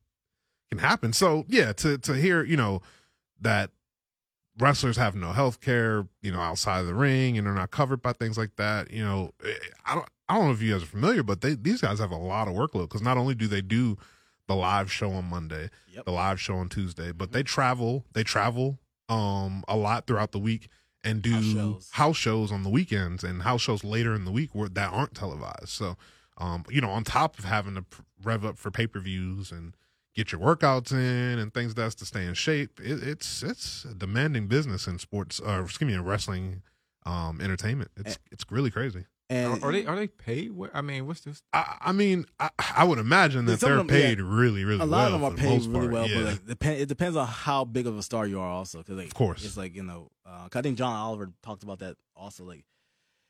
can 0.70 0.78
happen 0.78 1.12
so 1.12 1.46
yeah 1.48 1.74
to 1.74 1.98
to 1.98 2.14
hear 2.14 2.44
you 2.44 2.58
know 2.58 2.82
that 3.42 3.72
wrestlers 4.60 4.98
have 4.98 5.16
no 5.16 5.32
health 5.32 5.60
care 5.62 6.08
you 6.22 6.32
know 6.32 6.40
outside 6.40 6.80
of 6.80 6.88
the 6.88 6.94
ring 6.94 7.38
and 7.38 7.46
they're 7.46 7.54
not 7.54 7.72
covered 7.72 8.02
by 8.02 8.14
things 8.14 8.38
like 8.38 8.56
that 8.56 8.90
you 8.92 9.04
know 9.04 9.32
eh, 9.46 9.54
i 9.86 9.94
don't 9.96 10.08
i 10.30 10.36
don't 10.36 10.46
know 10.46 10.52
if 10.54 10.62
you 10.62 10.72
guys 10.72 10.84
are 10.84 10.88
familiar 10.88 11.24
but 11.24 11.42
they 11.42 11.56
these 11.56 11.82
guys 11.82 12.00
have 12.00 12.12
a 12.12 12.16
lot 12.18 12.48
of 12.48 12.54
workload 12.54 12.84
because 12.84 13.02
not 13.02 13.18
only 13.18 13.36
do 13.36 13.48
they 13.48 13.62
do 13.62 13.98
the 14.48 14.56
live 14.56 14.92
show 14.92 15.12
on 15.12 15.26
monday 15.26 15.70
Yep. 15.94 16.06
the 16.06 16.12
live 16.12 16.40
show 16.40 16.56
on 16.56 16.70
tuesday 16.70 17.12
but 17.12 17.32
they 17.32 17.44
travel 17.44 18.06
they 18.14 18.24
travel 18.24 18.80
um 19.10 19.64
a 19.68 19.76
lot 19.76 20.08
throughout 20.08 20.32
the 20.32 20.40
week 20.40 20.70
and 21.04 21.22
do 21.22 21.32
House 21.34 21.44
shows. 21.46 21.90
house 21.92 22.18
shows 22.18 22.52
on 22.52 22.64
the 22.64 22.70
weekends 22.70 23.24
and 23.24 23.42
house 23.44 23.62
shows 23.62 23.84
later 23.84 24.16
in 24.16 24.26
the 24.26 24.32
week 24.32 24.50
where 24.54 24.70
that 24.70 24.92
aren't 24.94 25.14
televised 25.16 25.70
so 25.70 25.96
um, 26.38 26.66
you 26.70 26.82
know, 26.82 26.90
on 26.90 27.06
top 27.06 27.40
of 27.40 27.46
having 27.46 27.76
to 27.76 27.86
rev 28.22 28.44
up 28.44 28.58
for 28.58 28.70
pay 28.70 28.88
per 28.88 29.00
views 29.00 29.54
and 29.54 29.74
get 30.16 30.32
your 30.32 30.42
workouts 30.42 30.92
in 30.92 31.38
and 31.40 31.54
things 31.54 31.74
that's 31.74 31.96
to 31.96 32.06
stay 32.06 32.26
in 32.26 32.34
shape, 32.34 32.80
it, 32.84 33.04
it's 33.04 33.44
it's 33.44 33.86
a 33.86 33.94
demanding 33.94 34.48
business 34.48 34.88
in 34.88 34.98
sports, 35.00 35.40
or 35.40 35.62
excuse 35.62 35.88
me, 35.88 35.94
in 35.94 36.04
wrestling, 36.04 36.62
um, 37.06 37.40
entertainment. 37.42 37.92
It's 37.98 38.18
it's 38.32 38.46
really 38.50 38.72
crazy. 38.72 39.06
and 39.30 39.62
Are, 39.64 39.70
are 39.70 39.72
they 39.72 39.86
are 39.86 39.96
they 39.96 40.08
paid? 40.08 40.52
What, 40.52 40.72
I 40.74 40.82
mean, 40.82 41.06
what's 41.08 41.22
this? 41.22 41.42
I, 41.54 41.78
I 41.82 41.92
mean, 41.92 42.26
I, 42.40 42.50
I 42.76 42.84
would 42.84 43.00
imagine 43.00 43.46
that 43.46 43.60
they're 43.60 43.78
them, 43.78 43.88
yeah. 43.90 43.94
paid 43.94 44.22
really, 44.22 44.64
really 44.64 44.78
a 44.82 44.86
well 44.86 44.88
lot 44.88 45.08
of 45.08 45.12
them 45.14 45.24
are 45.24 45.32
for 45.32 45.36
the 45.38 45.42
paid 45.42 45.62
really 45.66 45.80
part. 45.88 45.92
well, 45.92 46.08
yeah. 46.08 46.16
but 46.16 46.26
like 46.26 46.46
depend, 46.46 46.80
it 46.82 46.88
depends 46.90 47.18
on 47.18 47.28
how 47.28 47.66
big 47.66 47.86
of 47.88 47.98
a 47.98 48.04
star 48.04 48.26
you 48.28 48.40
are, 48.40 48.48
also. 48.50 48.78
Because 48.80 48.98
like, 48.98 49.08
Of 49.08 49.14
course. 49.16 49.44
it's 49.44 49.58
like 49.58 49.76
you 49.76 49.84
know, 49.84 50.10
uh, 50.26 50.48
'cause 50.50 50.60
I 50.60 50.62
think 50.62 50.78
John 50.78 50.96
Oliver 50.96 51.32
talked 51.44 51.64
about 51.64 51.80
that 51.80 51.98
also. 52.16 52.44
Like, 52.46 52.64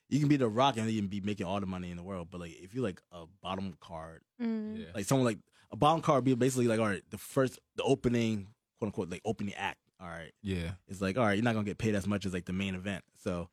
you 0.09 0.19
can 0.19 0.27
be 0.27 0.37
the 0.37 0.47
Rock 0.47 0.77
and 0.77 0.89
you 0.91 1.01
can 1.01 1.07
be 1.09 1.21
making 1.21 1.47
all 1.47 1.59
the 1.59 1.65
money 1.65 1.89
in 1.89 1.97
the 1.97 2.03
world, 2.03 2.27
but 2.29 2.39
like 2.41 2.51
if 2.61 2.73
you're 2.75 2.83
like 2.83 3.01
a 3.11 3.25
bottom 3.41 3.73
card, 3.79 4.21
Mm. 4.41 4.77
Yeah. 4.79 4.85
like 4.93 5.05
someone 5.05 5.25
like 5.25 5.39
a 5.71 5.75
bottom 5.75 6.01
card, 6.01 6.23
be 6.23 6.33
basically 6.35 6.67
like 6.67 6.79
all 6.79 6.87
right, 6.87 7.03
the 7.09 7.17
first, 7.17 7.59
the 7.75 7.83
opening, 7.83 8.47
quote 8.79 8.87
unquote, 8.89 9.09
like 9.09 9.21
opening 9.25 9.53
act. 9.55 9.79
All 9.99 10.07
right, 10.07 10.31
Yeah. 10.41 10.71
it's 10.87 11.01
like 11.01 11.17
all 11.17 11.25
right, 11.25 11.33
you're 11.33 11.43
not 11.43 11.53
gonna 11.53 11.65
get 11.65 11.77
paid 11.77 11.95
as 11.95 12.05
much 12.07 12.25
as 12.25 12.33
like 12.33 12.45
the 12.45 12.53
main 12.53 12.75
event. 12.75 13.03
So, 13.23 13.49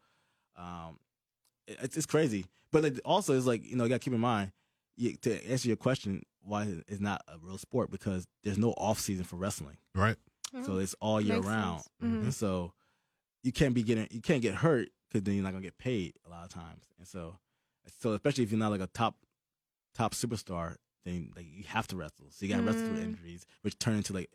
um, 0.56 0.98
it- 1.66 1.78
it's 1.82 1.96
it's 1.96 2.06
crazy. 2.06 2.46
But 2.70 2.82
like, 2.82 3.00
also, 3.04 3.36
it's 3.36 3.46
like 3.46 3.64
you 3.64 3.76
know, 3.76 3.84
you 3.84 3.90
gotta 3.90 3.98
keep 4.00 4.12
in 4.12 4.20
mind 4.20 4.52
you, 4.96 5.14
to 5.18 5.44
answer 5.50 5.68
your 5.68 5.76
question 5.76 6.22
why 6.42 6.64
it's 6.88 7.00
not 7.00 7.22
a 7.28 7.38
real 7.38 7.58
sport 7.58 7.90
because 7.90 8.26
there's 8.42 8.58
no 8.58 8.72
off 8.72 8.98
season 8.98 9.24
for 9.24 9.36
wrestling, 9.36 9.76
right. 9.94 10.16
so 10.64 10.78
it's 10.78 10.94
all 11.00 11.20
year 11.20 11.36
Makes 11.36 11.46
round. 11.46 11.80
sense. 11.82 11.88
Mhm. 12.02 12.22
And 12.24 12.34
so 12.34 12.72
you 13.44 13.52
can't 13.52 13.74
be 13.74 13.82
getting 13.84 14.08
you 14.10 14.20
can't 14.20 14.42
get 14.42 14.56
hurt 14.56 14.88
because 15.08 15.22
then 15.22 15.34
you're 15.34 15.44
not 15.44 15.52
gonna 15.52 15.62
get 15.62 15.78
paid 15.78 16.14
a 16.26 16.28
lot 16.30 16.42
of 16.44 16.50
times. 16.50 16.84
And 16.98 17.06
so, 17.06 17.38
so 18.00 18.12
especially 18.14 18.42
if 18.44 18.50
you're 18.50 18.58
not 18.58 18.70
like 18.72 18.80
a 18.80 18.88
top 18.88 19.16
top 19.94 20.14
superstar, 20.14 20.76
then 21.04 21.32
like 21.36 21.46
you 21.52 21.64
have 21.64 21.86
to 21.88 21.96
wrestle. 21.96 22.26
So 22.30 22.44
you 22.44 22.48
got 22.50 22.58
to 22.58 22.62
wrestle 22.62 22.86
through 22.88 22.98
Mm. 22.98 23.04
injuries, 23.04 23.46
which 23.62 23.78
turn 23.78 23.96
into 23.96 24.12
like 24.12 24.30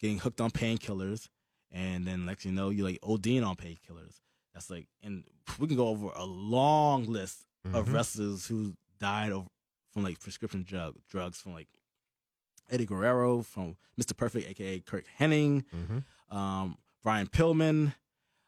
getting 0.00 0.18
hooked 0.18 0.40
on 0.40 0.50
painkillers, 0.50 1.28
and 1.70 2.06
then 2.06 2.24
next 2.26 2.44
you 2.44 2.52
know 2.52 2.70
you 2.70 2.84
like 2.84 3.00
ODing 3.02 3.46
on 3.46 3.56
painkillers. 3.56 4.20
That's 4.54 4.70
like, 4.70 4.88
and 5.02 5.24
we 5.58 5.66
can 5.68 5.76
go 5.76 5.88
over 5.88 6.08
a 6.16 6.24
long 6.24 7.04
list 7.06 7.46
of 7.64 7.86
Mhm. 7.88 7.92
wrestlers 7.92 8.46
who 8.46 8.74
died 8.98 9.30
of, 9.32 9.48
from 9.92 10.02
like 10.02 10.18
prescription 10.20 10.62
drug 10.64 10.96
drugs 11.08 11.40
from 11.40 11.52
like 11.52 11.68
Eddie 12.70 12.86
Guerrero, 12.86 13.42
from 13.42 13.76
Mr. 14.00 14.16
Perfect, 14.16 14.48
aka 14.48 14.80
Curt 14.80 15.06
Hennig, 15.18 15.64
Mhm. 15.72 16.04
um, 16.34 16.76
Brian 17.02 17.26
Pillman, 17.28 17.94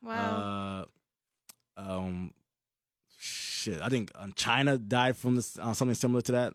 Wow. 0.03 0.87
uh, 1.77 1.81
um, 1.81 2.35
shit. 3.19 3.81
I 3.81 3.89
think 3.89 4.11
um, 4.15 4.33
Chyna 4.33 4.87
died 4.87 5.17
from 5.17 5.37
this 5.37 5.59
uh, 5.59 5.73
something 5.75 5.95
similar 5.95 6.23
to 6.23 6.33
that. 6.33 6.55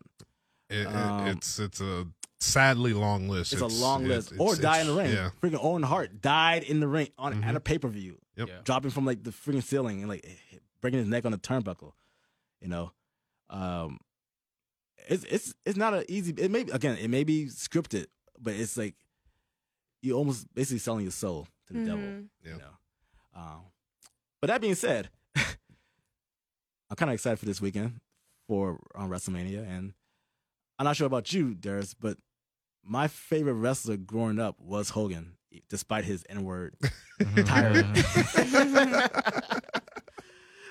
It, 0.68 0.78
it- 0.80 0.86
Um, 0.86 1.26
it's 1.28 1.58
it's 1.58 1.80
a 1.80 2.06
sadly 2.40 2.92
long 2.92 3.28
list. 3.28 3.52
It's, 3.52 3.62
a 3.62 3.66
long 3.66 4.04
it- 4.04 4.08
list. 4.08 4.32
it's- 4.32 4.40
or 4.40 4.56
die 4.60 4.80
in 4.80 4.86
the 4.88 4.94
ring. 4.94 5.12
Yeah. 5.12 5.30
Freaking 5.40 5.62
Owen 5.62 5.82
Hart 5.82 6.20
died 6.20 6.62
in 6.64 6.80
the 6.80 6.88
ring 6.88 7.08
on 7.18 7.34
Mhm. 7.42 7.44
at 7.44 7.56
a 7.56 7.60
pay 7.60 7.78
per 7.78 7.88
view. 7.88 8.18
Yep. 8.36 8.48
Yeah. 8.48 8.60
dropping 8.64 8.90
from 8.90 9.06
like 9.06 9.22
the 9.22 9.30
freaking 9.30 9.62
ceiling 9.62 10.00
and 10.00 10.08
like 10.10 10.26
breaking 10.82 10.98
his 11.00 11.08
neck 11.08 11.24
on 11.24 11.32
the 11.32 11.38
turnbuckle. 11.38 11.92
You 12.60 12.68
know, 12.68 12.92
um, 13.48 13.98
it's 15.08 15.24
it's 15.24 15.54
it's 15.64 15.76
not 15.78 15.94
an 15.94 16.04
easy. 16.08 16.32
It 16.36 16.50
may 16.50 16.60
again, 16.62 16.98
it 16.98 17.08
may 17.08 17.24
be 17.24 17.46
scripted, 17.46 18.06
but 18.38 18.52
it's 18.54 18.76
like 18.76 18.94
you 20.02 20.12
almost 20.14 20.52
basically 20.54 20.78
selling 20.80 21.02
your 21.04 21.12
soul 21.12 21.48
to 21.68 21.72
the 21.72 21.80
devil. 21.86 21.98
Mhm. 22.04 22.28
Yeah. 22.44 22.52
You 22.52 22.58
know, 22.58 22.76
um, 23.34 23.60
but 24.40 24.48
that 24.48 24.60
being 24.60 24.74
said, 24.74 25.08
I'm 25.36 26.96
kind 26.96 27.10
of 27.10 27.14
excited 27.14 27.38
for 27.38 27.46
this 27.46 27.60
weekend 27.60 28.00
for 28.46 28.78
um, 28.94 29.08
WrestleMania, 29.10 29.66
and 29.66 29.94
I'm 30.78 30.84
not 30.84 30.96
sure 30.96 31.06
about 31.06 31.32
you, 31.32 31.54
Darius, 31.54 31.94
but 31.94 32.18
my 32.84 33.08
favorite 33.08 33.54
wrestler 33.54 33.96
growing 33.96 34.38
up 34.38 34.60
was 34.60 34.90
Hogan, 34.90 35.32
despite 35.68 36.04
his 36.04 36.24
N 36.28 36.44
word 36.44 36.76
tired. 37.44 37.86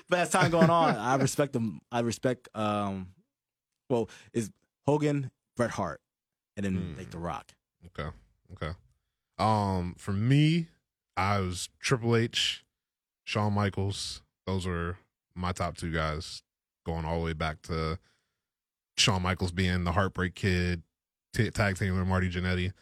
but 0.08 0.18
as 0.18 0.30
time 0.30 0.50
going 0.50 0.70
on, 0.70 0.96
I 0.96 1.16
respect 1.16 1.52
them. 1.52 1.80
I 1.90 2.00
respect 2.00 2.48
um, 2.54 3.08
well, 3.90 4.08
is 4.32 4.50
Hogan, 4.86 5.30
Bret 5.56 5.70
Hart, 5.70 6.00
and 6.56 6.64
then 6.64 6.74
Hmm. 6.92 6.98
like 6.98 7.10
The 7.10 7.18
Rock. 7.18 7.52
Okay. 7.86 8.08
Okay. 8.52 8.72
Um, 9.38 9.94
for 9.98 10.12
me, 10.12 10.68
I 11.16 11.40
was 11.40 11.68
Triple 11.80 12.16
H, 12.16 12.64
Shawn 13.24 13.52
Michaels. 13.52 14.22
Those 14.46 14.66
are 14.66 14.98
my 15.34 15.52
top 15.52 15.76
two 15.76 15.92
guys, 15.92 16.42
going 16.84 17.04
all 17.04 17.18
the 17.18 17.24
way 17.24 17.32
back 17.32 17.60
to 17.62 17.98
Shawn 18.96 19.22
Michaels 19.22 19.52
being 19.52 19.84
the 19.84 19.92
Heartbreak 19.92 20.34
Kid, 20.34 20.82
t- 21.34 21.50
tag 21.50 21.76
team 21.78 21.96
with 21.98 22.06
Marty 22.06 22.30
Jannetty. 22.30 22.72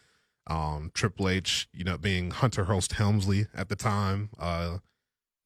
Um, 0.47 0.91
Triple 0.95 1.29
H, 1.29 1.69
you 1.73 1.85
know, 1.85 1.97
being 1.97 2.31
Hunter 2.31 2.65
Hearst 2.65 2.93
Helmsley 2.93 3.47
at 3.55 3.69
the 3.69 3.77
time. 3.77 4.31
Uh, 4.39 4.79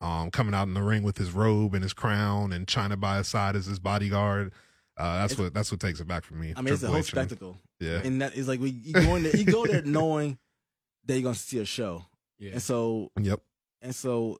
um, 0.00 0.30
coming 0.30 0.54
out 0.54 0.68
in 0.68 0.74
the 0.74 0.82
ring 0.82 1.02
with 1.02 1.16
his 1.18 1.32
robe 1.32 1.74
and 1.74 1.82
his 1.82 1.92
crown, 1.92 2.52
and 2.52 2.66
Chyna 2.66 2.98
by 3.00 3.18
his 3.18 3.28
side 3.28 3.56
as 3.56 3.66
his 3.66 3.78
bodyguard. 3.78 4.52
Uh, 4.96 5.18
that's 5.18 5.32
It's- 5.34 5.44
what 5.44 5.54
that's 5.54 5.70
what 5.70 5.80
takes 5.80 6.00
it 6.00 6.06
back 6.08 6.24
for 6.24 6.34
me. 6.34 6.52
I 6.56 6.60
mean, 6.62 6.74
it's 6.74 6.82
a 6.82 6.88
whole 6.88 6.96
H 6.96 7.12
and- 7.12 7.28
spectacle, 7.28 7.58
Yeah. 7.80 8.00
and 8.04 8.20
that 8.22 8.34
is 8.34 8.48
like 8.48 8.60
we 8.60 8.70
you 8.70 8.92
go 8.92 9.14
in 9.16 9.22
there, 9.22 9.36
you 9.36 9.44
go 9.44 9.64
there 9.66 9.82
knowing 9.84 10.38
that 11.06 11.14
you're 11.14 11.22
gonna 11.22 11.34
see 11.36 11.58
a 11.60 11.64
show, 11.64 12.04
Yeah. 12.38 12.52
and 12.52 12.62
so 12.62 13.10
Yep. 13.20 13.40
and 13.82 13.94
so 13.94 14.38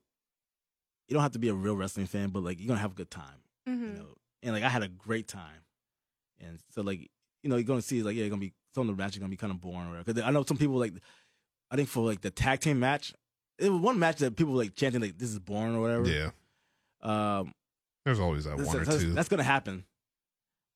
you 1.08 1.14
don't 1.14 1.22
have 1.22 1.32
to 1.32 1.38
be 1.38 1.48
a 1.48 1.54
real 1.54 1.76
wrestling 1.76 2.06
fan, 2.06 2.30
but 2.30 2.42
like 2.42 2.58
you're 2.58 2.66
gonna 2.68 2.80
have 2.80 2.92
a 2.92 2.96
good 2.96 3.10
time, 3.10 3.38
you 3.66 3.72
Mhm. 3.74 3.96
know. 3.98 4.16
And 4.42 4.54
like 4.54 4.64
I 4.64 4.68
had 4.68 4.82
a 4.82 4.88
great 4.88 5.28
time, 5.28 5.62
and 6.40 6.58
so 6.70 6.82
like 6.82 7.10
you 7.42 7.50
know 7.50 7.56
you're 7.56 7.64
gonna 7.64 7.82
see 7.82 8.02
like 8.02 8.14
yeah, 8.16 8.22
you're 8.22 8.30
gonna 8.30 8.40
be 8.40 8.52
some 8.74 8.88
of 8.88 8.96
the 8.96 9.00
matches 9.02 9.16
are 9.16 9.20
gonna 9.20 9.30
be 9.30 9.36
kind 9.36 9.52
of 9.52 9.60
boring, 9.60 9.92
or 9.94 10.02
because 10.04 10.22
I 10.22 10.30
know 10.30 10.44
some 10.44 10.56
people 10.56 10.76
like 10.76 10.92
I 11.70 11.76
think 11.76 11.88
for 11.88 12.04
like 12.04 12.20
the 12.20 12.30
tag 12.30 12.60
team 12.60 12.78
match, 12.80 13.12
it 13.58 13.70
was 13.70 13.80
one 13.80 13.98
match 13.98 14.16
that 14.18 14.36
people 14.36 14.52
were, 14.54 14.60
like 14.62 14.74
chanting 14.74 15.00
like 15.00 15.18
this 15.18 15.30
is 15.30 15.38
boring 15.38 15.74
or 15.76 15.80
whatever. 15.80 16.06
Yeah. 16.08 16.30
Um, 17.02 17.52
There's 18.04 18.20
always 18.20 18.44
that 18.44 18.56
one 18.56 18.66
or 18.66 18.84
that's- 18.84 19.00
two. 19.02 19.12
that's 19.12 19.28
gonna 19.28 19.42
happen. 19.42 19.84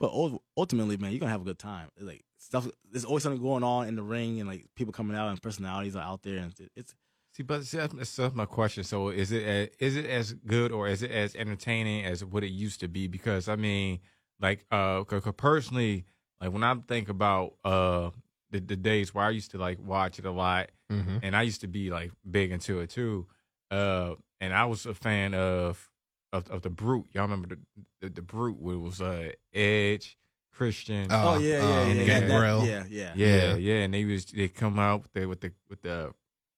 But 0.01 0.13
ultimately, 0.57 0.97
man, 0.97 1.13
you're 1.13 1.21
gonna 1.21 1.31
have 1.31 1.43
a 1.43 1.45
good 1.45 1.59
time. 1.61 1.89
Like 2.01 2.25
stuff, 2.39 2.67
there's 2.91 3.05
always 3.05 3.23
something 3.23 3.41
going 3.41 3.63
on 3.63 3.87
in 3.87 3.95
the 3.95 4.03
ring, 4.03 4.41
and 4.41 4.49
like 4.49 4.67
people 4.75 4.93
coming 4.93 5.17
out, 5.17 5.29
and 5.29 5.41
personalities 5.41 5.95
are 5.95 6.03
out 6.03 6.23
there, 6.23 6.39
and 6.39 6.53
it- 6.59 6.73
it's 6.77 6.95
See, 7.35 7.43
but 7.45 7.65
see, 7.65 7.79
that's, 7.79 8.15
that's 8.17 8.35
my 8.35 8.45
question. 8.45 8.85
So, 8.85 9.09
is 9.09 9.33
it 9.33 9.43
as, 9.43 9.69
is 9.79 9.97
it 9.97 10.05
as 10.05 10.35
good 10.35 10.71
or 10.71 10.87
is 10.87 11.03
it 11.03 11.11
as 11.11 11.35
entertaining 11.35 12.05
as 12.05 12.23
what 12.23 12.45
it 12.45 12.51
used 12.51 12.81
to 12.81 12.89
be? 12.89 13.07
Because 13.07 13.49
I 13.49 13.57
mean, 13.57 14.01
like, 14.43 14.67
uh, 14.71 15.05
'cause- 15.05 15.23
'cause 15.25 15.35
personally, 15.37 16.05
like 16.41 16.53
when 16.53 16.63
I 16.65 16.75
think 16.75 17.09
about 17.09 17.55
uh 17.65 18.11
the, 18.51 18.61
the 18.61 18.77
days 18.77 19.15
where 19.15 19.25
I 19.25 19.31
used 19.31 19.53
to 19.53 19.59
like 19.59 19.79
watch 19.81 20.19
it 20.19 20.27
a 20.27 20.31
lot, 20.31 20.71
mm-hmm. 20.91 21.19
and 21.23 21.35
I 21.35 21.43
used 21.43 21.63
to 21.63 21.69
be 21.69 21.89
like 21.91 22.11
big 22.31 22.51
into 22.51 22.81
it 22.81 22.91
too. 22.91 23.27
Uh, 23.71 24.17
and 24.43 24.53
I 24.53 24.67
was 24.67 24.85
a 24.85 24.93
fan 24.95 25.33
of 25.35 25.89
of, 26.35 26.51
of 26.51 26.61
the 26.63 26.69
Brood. 26.71 27.05
Y'all 27.13 27.23
remember 27.23 27.49
the 27.55 27.59
the, 28.03 28.09
the 28.11 28.23
Brood? 28.23 28.57
Where 28.61 28.75
it 28.75 28.79
was 28.79 29.01
uh 29.01 29.31
Edge, 29.55 30.19
Christian. 30.53 31.11
Uh, 31.11 31.23
oh 31.37 31.39
yeah, 31.39 31.49
yeah, 31.59 31.81
um, 31.83 31.89
yeah, 31.89 31.95
yeah, 31.95 32.05
Gangrel. 32.21 32.61
that- 32.61 32.67
yeah, 32.67 32.85
yeah, 32.91 33.13
Yeah, 33.15 33.27
Yeah. 33.27 33.55
yeah, 33.57 33.75
and 33.85 33.95
they 33.95 34.05
was 34.05 34.27
they 34.27 34.49
come 34.49 34.79
out 34.79 35.03
with 35.05 35.13
the 35.15 35.27
with 35.27 35.41
the 35.41 35.53
with 35.71 35.81
the 35.83 36.13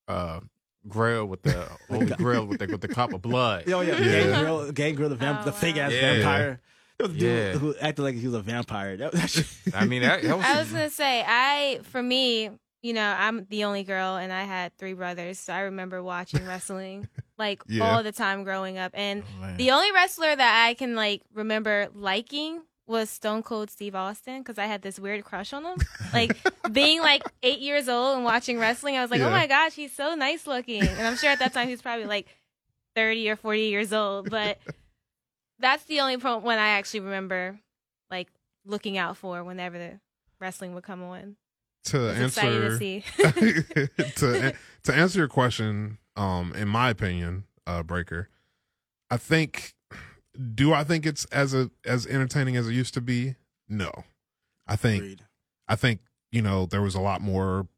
uh 0.09 0.41
grail 0.89 1.27
with 1.27 1.43
the 1.43 1.69
holy 1.89 2.07
grail 2.07 2.45
with 2.47 2.59
the 2.59 2.67
with 2.67 2.81
the 2.81 2.89
cup 2.89 3.13
of 3.13 3.23
blood. 3.23 3.71
Oh 3.71 3.81
yeah, 3.83 3.99
Yeah. 3.99 4.23
Gangrel, 4.33 4.73
Gangrel, 4.73 5.09
the, 5.11 5.15
vamp, 5.17 5.41
Oh, 5.43 5.45
the 5.45 5.53
fake 5.53 5.77
ass 5.77 5.93
wow. 5.93 6.01
vampire. 6.01 6.61
There 7.09 7.19
dude 7.53 7.55
Yeah. 7.55 7.59
who 7.59 7.75
acted 7.81 8.03
like 8.03 8.15
he 8.17 8.27
was 8.27 8.35
a 8.35 8.41
vampire. 8.41 8.97
That, 8.97 9.13
that 9.13 9.31
shit- 9.31 9.47
I 9.75 9.85
mean 9.87 10.03
that, 10.03 10.23
that 10.23 10.37
was, 10.37 10.45
I 10.47 10.59
was 10.59 10.71
gonna 10.71 10.91
say, 10.91 11.25
I 11.27 11.81
for 11.85 12.03
me, 12.03 12.51
you 12.83 12.93
know, 12.93 13.15
I'm 13.19 13.47
the 13.49 13.65
only 13.65 13.83
girl, 13.85 14.17
and 14.17 14.33
I 14.33 14.43
had 14.45 14.77
three 14.77 14.93
brothers, 14.93 15.39
so 15.39 15.53
I 15.55 15.61
remember 15.61 16.03
watching 16.03 16.45
wrestling 16.47 17.09
like 17.39 17.63
Yeah. 17.67 17.85
all 17.85 18.03
the 18.03 18.13
time 18.13 18.45
growing 18.45 18.79
up. 18.79 18.93
And 18.95 19.23
Oh, 19.43 19.55
the 19.57 19.71
only 19.71 19.91
wrestler 19.93 20.35
that 20.37 20.67
I 20.67 20.75
can 20.75 20.95
like 20.95 21.23
remember 21.33 21.89
liking 21.95 22.63
was 22.87 23.09
Stone 23.09 23.43
Cold 23.43 23.71
Steve 23.71 23.95
Austin 23.95 24.41
because 24.43 24.59
I 24.59 24.67
had 24.67 24.83
this 24.83 24.99
weird 24.99 25.25
crush 25.25 25.55
on 25.55 25.65
him. 25.65 25.79
Like 26.13 26.37
being 26.73 27.01
like 27.01 27.23
eight 27.43 27.61
years 27.61 27.89
old 27.89 28.17
and 28.17 28.25
watching 28.25 28.59
wrestling, 28.59 28.97
I 28.99 29.01
was 29.03 29.11
like, 29.11 29.21
oh 29.21 29.25
Yeah. 29.25 29.29
oh 29.29 29.33
my 29.41 29.47
gosh, 29.47 29.73
he's 29.73 29.95
so 29.95 30.15
nice 30.15 30.47
looking. 30.47 30.83
And 30.83 31.07
I'm 31.07 31.17
sure 31.17 31.31
at 31.31 31.39
that 31.39 31.55
time 31.55 31.67
he 31.69 31.73
was 31.73 31.81
probably 31.81 32.05
like 32.05 32.27
30 32.95 33.31
or 33.31 33.37
40 33.37 33.63
years 33.63 33.93
old. 33.95 34.29
But 34.31 34.59
that's 35.65 35.85
the 35.85 36.01
only 36.01 36.19
pro- 36.19 36.39
one 36.39 36.59
I 36.59 36.71
actually 36.71 37.01
remember 37.01 37.59
like 38.11 38.29
looking 38.67 38.99
out 38.99 39.17
for 39.17 39.43
whenever 39.43 39.79
the 39.79 40.01
wrestling 40.39 40.75
would 40.75 40.85
come 40.85 41.03
on. 41.03 41.37
to 41.85 41.99
I 41.99 42.23
was 42.23 42.35
to 42.35 42.41
answer 42.43 42.79
see. 42.79 43.05
to 44.17 44.55
to 44.85 44.95
answer 44.95 45.19
your 45.19 45.29
question, 45.29 45.99
um, 46.17 46.53
in 46.55 46.69
my 46.69 46.91
opinion, 46.91 47.45
uh, 47.67 47.83
Breaker, 47.83 48.29
I 49.11 49.17
think. 49.17 49.75
Do 50.55 50.73
I 50.73 50.83
think 50.83 51.07
it's 51.07 51.25
as 51.27 51.55
a 51.55 51.71
as 51.85 52.07
entertaining 52.07 52.57
as 52.57 52.69
it 52.69 52.73
used 52.73 52.93
to 52.95 53.01
be? 53.01 53.37
No, 53.69 53.91
I 54.67 54.75
think 54.75 55.03
Agreed. 55.03 55.23
I 55.69 55.77
think 55.77 56.01
you 56.33 56.43
know 56.43 56.67
there 56.67 56.83
was 56.83 56.97
a 56.97 57.01
lot 57.01 57.21
more 57.21 57.69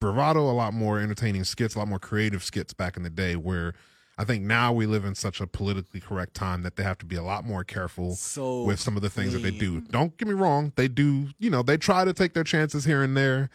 bravado, 0.00 0.48
a 0.48 0.52
lot 0.52 0.74
more 0.74 1.00
entertaining 1.00 1.42
skits, 1.42 1.74
a 1.74 1.80
lot 1.80 1.88
more 1.88 1.98
creative 1.98 2.44
skits 2.44 2.72
back 2.72 2.96
in 2.96 3.02
the 3.02 3.10
day. 3.10 3.34
Where 3.34 3.74
I 4.18 4.24
think 4.24 4.44
now 4.44 4.72
we 4.72 4.86
live 4.86 5.04
in 5.04 5.14
such 5.14 5.40
a 5.40 5.46
politically 5.46 6.00
correct 6.00 6.34
time 6.34 6.62
that 6.62 6.76
they 6.76 6.82
have 6.82 6.98
to 6.98 7.06
be 7.06 7.16
a 7.16 7.22
lot 7.22 7.44
more 7.46 7.64
careful 7.64 8.12
So 8.12 8.62
with 8.64 8.78
some 8.78 8.94
of 8.96 9.02
the 9.02 9.08
things 9.10 9.32
that 9.32 9.42
they 9.42 9.50
do. 9.50 9.80
Don't 9.80 10.16
get 10.18 10.28
me 10.28 10.34
wrong; 10.34 10.72
they 10.76 10.88
do. 10.88 11.28
You 11.38 11.50
know, 11.50 11.62
they 11.62 11.76
try 11.78 12.04
to 12.04 12.12
take 12.12 12.34
their 12.34 12.44
chances 12.44 12.84
here 12.84 13.02
and 13.02 13.16
there. 13.16 13.48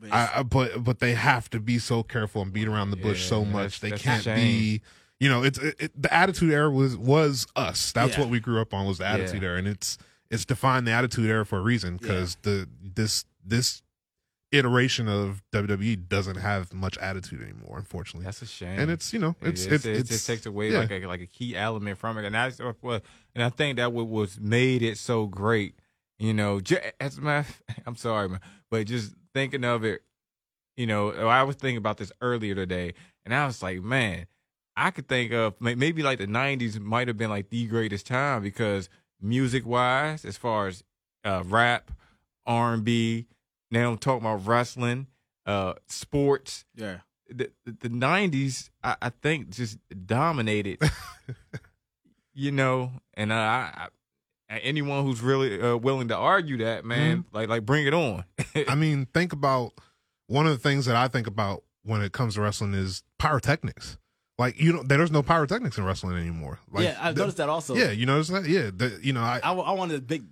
but 0.00 0.12
I, 0.12 0.30
I, 0.36 0.42
but 0.42 0.84
but 0.84 0.98
they 1.00 1.14
have 1.14 1.48
to 1.50 1.60
be 1.60 1.78
so 1.78 2.02
careful 2.02 2.42
and 2.42 2.52
beat 2.52 2.68
around 2.68 2.90
the 2.90 2.96
bush 2.96 3.22
Yeah, 3.22 3.28
so 3.30 3.44
much. 3.44 3.80
They 3.80 3.92
can't 3.92 4.24
be. 4.24 4.82
You 5.18 5.28
know, 5.28 5.44
it's 5.44 5.58
it, 5.58 5.76
it- 5.78 6.02
the 6.02 6.12
attitude 6.12 6.52
era 6.52 6.70
was 6.70 6.96
was 6.96 7.46
us. 7.56 7.92
That's 7.92 8.14
Yeah. 8.14 8.20
what 8.20 8.28
we 8.30 8.38
grew 8.40 8.60
up 8.60 8.74
on 8.74 8.86
was 8.86 8.98
the 8.98 9.06
attitude 9.06 9.42
Yeah. 9.42 9.48
era, 9.50 9.58
and 9.58 9.68
it's 9.68 9.96
it's 10.30 10.44
defined 10.44 10.86
the 10.86 10.92
attitude 10.92 11.26
era 11.30 11.46
for 11.46 11.58
a 11.58 11.62
reason 11.62 11.96
because 11.96 12.36
the 12.42 12.68
this 12.82 13.24
this 13.44 13.82
iteration 14.52 15.08
of 15.08 15.42
WWE 15.52 16.08
doesn't 16.08 16.36
have 16.36 16.72
much 16.72 16.98
attitude 16.98 17.42
anymore, 17.42 17.78
unfortunately. 17.78 18.24
that's 18.24 18.42
a 18.42 18.46
shame. 18.46 18.78
and 18.78 18.90
it's 18.90 19.12
you 19.12 19.18
know 19.18 19.34
it's 19.40 19.64
it, 19.64 19.84
it's, 19.86 20.10
it, 20.10 20.30
takes 20.30 20.46
away 20.46 20.70
yeah. 20.70 20.80
like 20.80 20.90
a 20.90 21.06
like 21.06 21.20
a 21.20 21.26
key 21.26 21.56
element 21.56 21.98
from 21.98 22.18
it, 22.18 22.24
and 22.24 22.34
that's 22.34 22.60
and 22.60 23.42
I 23.42 23.48
think 23.48 23.78
that 23.78 23.92
what 23.92 24.08
was 24.08 24.38
made 24.38 24.82
it 24.82 24.98
so 24.98 25.26
great. 25.26 25.74
You 26.18 26.34
know, 26.34 26.60
as 27.00 27.18
a 27.18 27.20
matter, 27.20 27.48
I'm 27.86 27.96
sorry, 27.96 28.28
man, 28.28 28.40
but 28.70 28.86
just 28.86 29.14
thinking 29.34 29.64
of 29.64 29.84
it, 29.84 30.02
you 30.76 30.86
know, 30.86 31.10
I 31.10 31.42
was 31.42 31.56
thinking 31.56 31.78
about 31.78 31.96
this 31.96 32.12
earlier 32.20 32.54
today, 32.54 32.94
and 33.24 33.34
I 33.34 33.46
was 33.46 33.62
like, 33.62 33.82
man, 33.82 34.26
I 34.76 34.90
could 34.90 35.08
think 35.08 35.32
of 35.32 35.54
maybe 35.60 36.02
like 36.02 36.18
the 36.18 36.26
'90s 36.26 36.78
might 36.78 37.08
have 37.08 37.16
been 37.16 37.30
like 37.30 37.50
the 37.50 37.66
greatest 37.66 38.06
time 38.06 38.42
because 38.42 38.88
music 39.20 39.66
wise, 39.66 40.24
as 40.24 40.36
far 40.36 40.68
as 40.68 40.84
uh, 41.24 41.42
rap, 41.46 41.90
R 42.46 42.74
and 42.74 42.84
B, 42.84 43.26
now 43.72 43.90
I'm 43.90 43.98
talking 43.98 44.24
about 44.26 44.46
wrestling, 44.46 45.08
uh, 45.46 45.74
sports 45.88 46.64
yeah. 46.76 46.98
the 47.28 47.50
the 47.64 47.88
nineties, 47.88 48.70
I, 48.84 48.96
I 49.02 49.08
think, 49.08 49.50
just 49.50 49.78
dominated. 50.06 50.78
you 52.34 52.52
know, 52.52 52.92
and 53.14 53.32
I, 53.32 53.88
I, 54.48 54.58
anyone 54.58 55.04
who's 55.04 55.22
really 55.22 55.60
uh, 55.60 55.76
willing 55.76 56.08
to 56.08 56.16
argue 56.16 56.58
that, 56.58 56.84
man, 56.84 57.24
like 57.32 57.48
like 57.48 57.64
bring 57.64 57.86
it 57.86 57.94
on. 57.94 58.24
I 58.68 58.74
mean, 58.74 59.06
think 59.06 59.32
about 59.32 59.72
one 60.26 60.46
of 60.46 60.52
the 60.52 60.58
things 60.58 60.86
that 60.86 60.96
I 60.96 61.08
think 61.08 61.26
about 61.26 61.64
when 61.82 62.02
it 62.02 62.12
comes 62.12 62.34
to 62.34 62.42
wrestling 62.42 62.74
is 62.74 63.02
pyrotechnics. 63.18 63.96
Like 64.38 64.60
you 64.60 64.72
know, 64.72 64.82
there's 64.82 65.10
no 65.10 65.22
pyrotechnics 65.22 65.78
in 65.78 65.84
wrestling 65.84 66.16
anymore. 66.18 66.58
Like, 66.70 66.84
yeah, 66.84 66.98
I've 67.00 67.14
the- 67.14 67.22
noticed 67.22 67.38
that 67.38 67.48
also. 67.48 67.74
Yeah, 67.74 67.90
you 67.90 68.06
notice 68.06 68.28
that? 68.28 68.44
Yeah, 68.44 68.70
the, 68.74 68.98
you 69.02 69.12
know, 69.12 69.20
I, 69.20 69.40
I, 69.42 69.52
I 69.52 69.72
wanted 69.72 69.96
a 69.96 70.02
big 70.02 70.24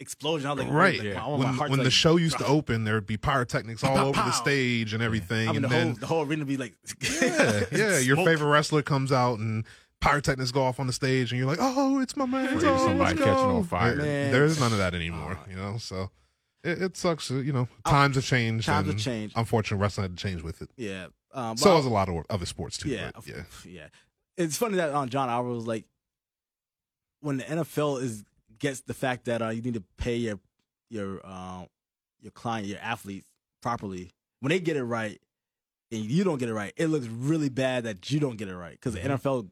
explosion. 0.00 0.48
I 0.50 0.54
was 0.54 0.64
like, 0.64 0.72
right. 0.72 0.98
like, 0.98 1.06
Yeah. 1.08 1.24
I 1.24 1.28
want 1.28 1.44
When, 1.44 1.54
heart 1.54 1.70
when 1.70 1.78
the 1.78 1.84
like, 1.84 1.92
show 1.92 2.16
used 2.16 2.38
to 2.38 2.46
open, 2.46 2.84
there 2.84 2.94
would 2.94 3.06
be 3.06 3.16
pyrotechnics 3.16 3.84
all 3.84 3.98
over 3.98 4.16
the 4.20 4.32
stage 4.32 4.92
and 4.94 5.02
everything, 5.02 5.48
I 5.48 5.52
mean, 5.52 5.56
and 5.56 5.64
the 5.64 5.68
then 5.68 5.86
whole 5.88 5.96
the 5.96 6.06
whole 6.06 6.22
arena 6.26 6.44
be 6.44 6.56
like, 6.56 6.74
yeah, 7.22 7.64
yeah, 7.72 7.98
your 8.10 8.16
favorite 8.16 8.48
wrestler 8.48 8.82
comes 8.82 9.12
out 9.12 9.38
and 9.38 9.64
pyrotechnics 10.00 10.50
go 10.50 10.62
off 10.62 10.80
on 10.80 10.86
the 10.86 10.92
stage, 10.94 11.30
and 11.30 11.38
you're 11.38 11.46
like, 11.48 11.58
oh, 11.60 12.00
it's 12.00 12.16
my 12.16 12.24
man. 12.26 12.46
Afraid 12.46 12.64
of 12.64 12.80
Oh, 12.80 12.86
somebody 12.86 13.16
let's 13.16 13.18
catching 13.28 13.34
go. 13.48 13.56
on 13.56 13.64
fire. 13.64 13.96
Man. 13.96 14.32
There's 14.32 14.58
none 14.58 14.72
of 14.72 14.78
that 14.78 14.94
anymore, 14.94 15.38
Oh. 15.38 15.50
you 15.50 15.56
know. 15.56 15.76
So 15.78 16.10
it, 16.64 16.80
it 16.82 16.96
sucks. 16.96 17.30
uh, 17.30 17.34
You 17.34 17.52
know, 17.52 17.68
times 17.86 18.16
have 18.16 18.24
changed. 18.24 18.64
Times 18.66 18.86
have 18.88 18.96
changed. 18.98 19.34
Unfortunately, 19.36 19.82
wrestling 19.82 20.04
had 20.04 20.16
to 20.16 20.22
change 20.22 20.42
with 20.42 20.62
it. 20.62 20.70
Yeah. 20.78 21.08
Um, 21.34 21.56
So 21.58 21.72
I- 21.72 21.76
has 21.76 21.84
a 21.84 21.90
lot 21.90 22.08
of 22.08 22.24
other 22.30 22.46
sports 22.46 22.78
too. 22.78 22.88
yeah, 22.88 23.10
yeah. 23.26 23.42
yeah. 23.66 23.86
It's 24.38 24.56
funny 24.56 24.76
that 24.76 24.94
um, 24.94 25.08
John 25.10 25.28
Oliver 25.28 25.50
was 25.50 25.66
like, 25.66 25.84
when 27.20 27.36
the 27.36 27.44
NFL 27.44 28.02
is 28.02 28.24
gets 28.60 28.82
the 28.82 28.94
fact 28.94 29.24
that 29.24 29.42
uh, 29.42 29.48
you 29.48 29.62
need 29.62 29.74
to 29.74 29.84
pay 29.98 30.16
your 30.16 30.38
your 30.88 31.26
um, 31.26 31.66
your 32.20 32.30
client, 32.32 32.66
your 32.68 32.78
athletes 32.78 33.26
properly. 33.62 34.10
When 34.40 34.50
they 34.50 34.60
get 34.60 34.76
it 34.76 34.84
right, 34.84 35.20
and 35.92 36.00
you 36.04 36.22
don't 36.24 36.38
get 36.38 36.48
it 36.48 36.54
right, 36.54 36.72
it 36.76 36.86
looks 36.86 37.06
really 37.06 37.48
bad 37.48 37.84
that 37.84 38.10
you 38.10 38.20
don't 38.20 38.36
get 38.36 38.48
it 38.48 38.56
right 38.56 38.72
because 38.72 38.94
the 38.94 39.00
NFL 39.00 39.50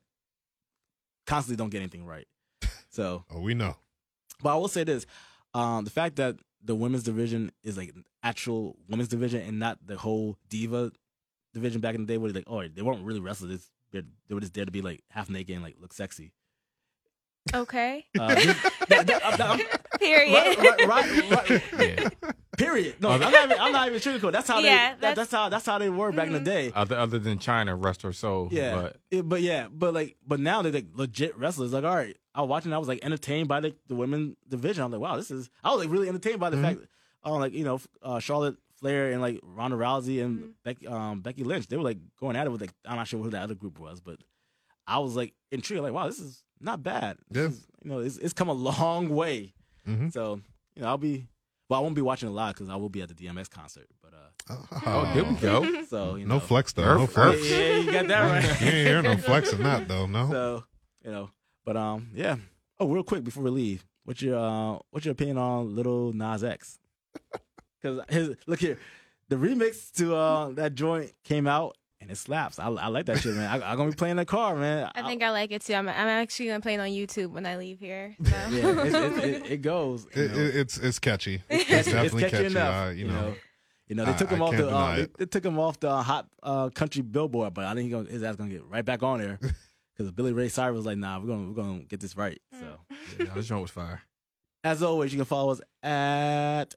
constantly 1.27 1.57
don't 1.57 1.71
get 1.71 1.79
anything 1.79 2.05
right. 2.07 2.27
So, 2.91 3.25
Oh, 3.31 3.41
we 3.41 3.55
know. 3.55 3.77
but 4.43 4.51
I 4.55 4.57
will 4.57 4.67
say 4.69 4.83
this: 4.83 5.05
um, 5.55 5.85
the 5.85 5.91
fact 5.91 6.17
that 6.17 6.37
the 6.65 6.75
women's 6.75 7.05
division 7.05 7.53
is 7.63 7.77
like 7.77 7.91
an 7.91 8.05
actual 8.23 8.77
women's 8.89 9.09
division 9.09 9.43
and 9.43 9.59
not 9.59 9.79
the 9.87 9.97
whole 9.97 10.37
diva 10.49 10.91
division 11.55 11.81
back 11.81 11.95
in 11.95 12.01
the 12.01 12.07
day 12.13 12.17
where 12.19 12.33
like, 12.33 12.45
oh, 12.49 12.67
they 12.67 12.83
weren't 12.83 13.05
really 13.05 13.21
wrestlers. 13.21 13.71
They 13.93 14.03
were 14.35 14.41
just 14.41 14.55
there 14.55 14.65
to 14.65 14.71
be 14.73 14.83
like 14.83 15.05
half 15.11 15.31
naked 15.31 15.55
and 15.55 15.63
like 15.63 15.77
look 15.81 15.93
sexy. 15.93 16.33
Okay. 17.55 18.05
Uh, 18.19 18.35
that- 18.89 19.07
that- 19.07 19.25
I'm- 19.25 19.41
I'm- 19.41 19.61
Period. 19.99 20.33
right, 20.35 20.59
right, 20.59 20.87
right, 20.89 21.49
right. 21.51 21.63
Yeah. 21.99 22.09
Period. 22.57 22.97
No, 23.01 23.11
I'm 23.11 23.21
not 23.21 23.33
even. 23.45 23.59
I'm 23.61 23.73
not 23.73 23.89
even 23.89 24.01
sugarcoat. 24.01 24.33
That's 24.33 24.49
how 24.49 24.61
they. 24.61 24.67
Yeah, 24.67 24.91
that- 24.91 25.01
that's- 25.01 25.17
that's, 25.17 25.31
how. 25.31 25.49
That's 25.49 25.65
how 25.67 25.79
they 25.79 25.89
were 25.91 26.11
back 26.11 26.27
in 26.27 26.33
the 26.33 26.41
Mhm. 26.41 26.45
day. 26.45 26.73
Other 26.75 26.97
other 26.97 27.19
than 27.21 27.39
Chyna, 27.39 27.83
rest 27.83 28.03
her 28.03 28.13
soul. 28.13 28.49
Yeah, 28.51 28.75
But 28.75 28.97
It- 29.13 29.29
but 29.29 29.43
yeah, 29.43 29.69
but 29.71 29.95
like, 29.95 30.17
but 30.27 30.41
now 30.41 30.63
they're 30.63 30.73
like 30.73 30.87
legit 30.95 31.37
wrestlers. 31.37 31.73
Like, 31.73 31.85
all 31.85 31.95
right, 31.95 32.17
I 32.35 32.41
was 32.41 32.49
watching. 32.51 32.73
I 32.73 32.79
was 32.79 32.89
like 32.89 33.05
entertained 33.05 33.47
by 33.49 33.61
the, 33.61 33.75
the 33.87 33.95
women 33.95 34.37
division. 34.49 34.83
I'm 34.83 34.91
like, 34.91 35.01
wow, 35.01 35.17
this 35.17 35.31
is. 35.31 35.49
I 35.63 35.71
was 35.71 35.79
like 35.85 35.91
really 35.93 36.09
entertained 36.09 36.41
by 36.41 36.51
the 36.51 36.57
Mhm. 36.57 36.63
fact, 36.63 36.81
oh, 37.23 37.35
like 37.37 37.53
you 37.53 37.63
know, 37.65 37.81
uh, 38.03 38.19
Charlotte 38.19 38.57
Flair 38.81 39.13
and 39.13 39.21
like 39.21 39.39
Ronda 39.45 39.77
Rousey 39.77 40.21
and 40.25 40.39
Mhm. 40.41 40.51
Becky, 40.65 40.87
um, 40.89 41.21
Becky 41.21 41.45
Lynch. 41.45 41.69
They 41.69 41.77
were 41.77 41.85
like 41.85 41.99
going 42.19 42.35
at 42.35 42.47
it 42.47 42.51
with 42.51 42.61
like 42.61 42.73
I'm 42.85 42.97
not 42.97 43.07
sure 43.07 43.23
who 43.23 43.31
the 43.31 43.39
other 43.41 43.55
group 43.55 43.79
was, 43.79 44.01
but 44.01 44.19
I 44.87 44.99
was 44.99 45.15
like 45.15 45.33
intrigued. 45.53 45.83
Like, 45.85 45.93
wow, 45.93 46.07
this 46.09 46.19
is 46.19 46.43
not 46.61 46.83
bad. 46.83 47.19
Yeah. 47.31 47.49
you 47.83 47.91
know, 47.91 47.99
it's 48.01 48.17
it's 48.19 48.33
come 48.33 48.49
a 48.49 48.53
long 48.53 49.09
way. 49.15 49.55
Mhm. 49.87 50.13
So 50.13 50.41
you 50.75 50.83
know, 50.83 50.89
I'll 50.89 50.99
be. 50.99 51.27
Well, 51.69 51.81
I 51.81 51.83
won't 51.83 51.95
be 51.95 52.01
watching 52.01 52.31
a 52.31 52.33
lot 52.33 52.55
because 52.55 52.71
I 52.71 52.77
will 52.77 52.89
be 52.89 53.03
at 53.03 53.09
the 53.09 53.15
DMX 53.15 53.51
concert. 53.51 53.89
But 54.03 54.15
uh, 54.15 54.57
oh, 54.87 55.11
there 55.15 55.25
we 55.25 55.35
go. 55.35 55.83
so 55.91 56.15
you 56.15 56.25
No 56.25 56.41
flex 56.41 56.73
though. 56.73 56.97
No 56.97 57.07
flex. 57.07 57.47
Yeah, 57.47 57.57
yeah, 57.59 57.77
you 57.79 57.93
got 57.93 58.09
that 58.09 58.31
right. 58.31 58.61
you 58.63 58.67
ain't 58.69 58.87
hear 58.87 59.03
no 59.03 59.17
flex 59.29 59.53
in 59.53 59.63
that 59.63 59.87
though. 59.87 60.07
No. 60.07 60.31
So 60.31 60.65
you 61.05 61.11
know, 61.11 61.31
but 61.67 61.77
um, 61.77 62.11
yeah. 62.15 62.37
Oh, 62.81 62.89
real 62.89 63.03
quick 63.03 63.23
before 63.25 63.43
we 63.43 63.51
leave, 63.51 63.85
what's 64.05 64.23
your 64.23 64.39
uh, 64.39 64.79
what's 64.91 65.05
your 65.05 65.13
opinion 65.13 65.37
on 65.37 65.75
Lil 65.77 66.13
Nas 66.15 66.43
X? 66.43 66.79
Because 67.83 68.01
his 68.09 68.31
look 68.47 68.61
here, 68.61 68.79
the 69.29 69.37
remix 69.37 69.91
to 69.97 70.17
uh 70.17 70.49
that 70.53 70.75
joint 70.75 71.13
came 71.23 71.47
out 71.47 71.77
and 72.01 72.11
it 72.11 72.17
slaps. 72.17 72.59
I, 72.59 72.69
I 72.69 72.87
like 72.89 73.07
that 73.07 73.19
shit, 73.21 73.35
man. 73.35 73.49
I, 73.63 73.71
I'm 73.73 73.77
gonna 73.77 73.91
be 73.91 73.97
playing 73.97 74.17
the 74.17 74.25
car, 74.25 74.55
man. 74.57 74.91
I 74.95 75.03
think 75.03 75.23
I 75.23 75.31
like 75.31 75.51
it 75.53 75.63
too. 75.63 75.75
I'm, 75.75 75.89
I'm 75.89 75.95
actually 76.09 76.47
gonna 76.47 76.61
play 76.61 76.75
it 76.75 76.81
on 76.81 76.89
YouTube 76.89 77.31
when 77.33 77.45
I 77.47 77.57
leave 77.57 77.79
here. 77.81 78.15
So. 78.25 78.31
yeah, 78.31 78.47
it, 78.51 78.95
it, 78.95 79.25
it, 79.25 79.51
it 79.53 79.57
goes. 79.63 80.07
you 80.15 80.23
It, 80.23 80.31
know. 80.33 80.39
it, 80.39 80.57
it's 80.57 80.79
it's 80.79 80.99
catchy. 80.99 81.43
It's, 81.51 81.63
It's- 81.71 81.85
definitely 81.87 82.23
it's 82.25 82.31
catchy 82.33 82.45
catchy. 82.45 82.57
enough. 82.57 82.87
uh, 82.87 82.91
you, 82.91 83.07
know, 83.09 83.35
you 83.89 83.95
know 83.97 84.05
they 84.05 84.13
I- 84.13 84.17
took 84.17 84.31
him 84.31 84.43
I 84.43 84.47
off 84.47 84.57
the 84.57 84.69
uh, 84.69 84.97
they, 84.97 85.07
they 85.19 85.27
took 85.27 85.45
him 85.45 85.59
off 85.59 85.81
the 85.81 86.03
hot 86.03 86.29
uh, 86.43 86.69
country 86.71 87.03
billboard, 87.03 87.55
but 87.55 87.65
I 87.65 87.75
think 87.75 87.85
he 87.87 87.91
gonna, 87.91 88.09
his 88.09 88.23
ass 88.23 88.37
gonna 88.37 88.51
get 88.51 88.65
right 88.67 88.85
back 88.85 89.03
on 89.03 89.19
there 89.21 89.39
because 89.97 90.13
Billy 90.13 90.33
Ray 90.33 90.49
Cyrus 90.49 90.77
was 90.77 90.87
like, 90.87 90.99
"Nah, 90.99 91.19
we're 91.21 91.27
gonna 91.27 91.49
we're 91.49 91.55
gonna 91.63 91.81
get 91.85 92.01
this 92.01 92.17
right." 92.17 92.41
So. 92.53 92.67
Yeah, 93.19 93.27
this 93.35 93.47
joint 93.47 93.63
was 93.63 93.71
fire. 93.71 94.03
As 94.65 94.83
always, 94.83 95.13
you 95.13 95.19
can 95.19 95.25
follow 95.25 95.53
us 95.53 95.61
at 95.83 96.75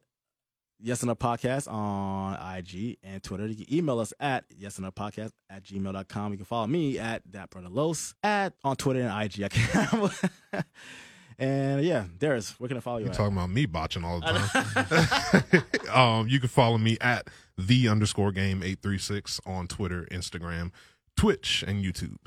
Yes 0.84 1.04
and 1.04 1.12
a 1.12 1.16
Podcast 1.16 1.72
on 1.72 2.34
IG 2.58 2.98
and 3.04 3.22
Twitter. 3.22 3.46
You 3.46 3.66
can 3.66 3.74
email 3.74 4.00
us 4.00 4.14
at 4.20 4.46
yes 4.50 4.78
and 4.78 4.88
a 4.88 4.92
podcast 4.92 5.32
at 5.50 5.64
gmail.com. 5.64 6.32
You 6.32 6.38
can 6.38 6.46
follow 6.46 6.66
me 6.66 6.98
at 6.98 7.22
that 7.32 7.52
brother 7.52 7.70
Los 7.70 8.16
at 8.24 8.54
on 8.64 8.76
Twitter 8.76 9.02
and 9.02 9.24
IG. 9.24 9.44
I 9.44 9.50
can 9.50 10.64
and 11.38 11.84
yeah, 11.84 12.06
Darius, 12.18 12.60
where 12.60 12.68
can 12.68 12.78
I 12.78 12.80
follow 12.80 12.98
you 12.98 13.06
You're 13.06 13.12
at? 13.12 13.18
talking 13.18 13.38
about 13.38 13.52
me 13.52 13.68
botching 13.68 14.04
all 14.04 14.20
the 14.22 15.64
time. 15.86 15.90
um, 15.94 16.28
you 16.28 16.40
can 16.40 16.50
follow 16.50 16.80
me 16.80 16.98
at 17.00 17.28
the 17.58 17.88
underscore 17.88 18.32
game 18.32 18.64
eight 18.64 18.82
three 18.82 18.98
six 18.98 19.40
on 19.46 19.68
Twitter, 19.68 20.08
Instagram, 20.12 20.72
Twitch, 21.16 21.64
and 21.68 21.86
YouTube. 21.86 22.18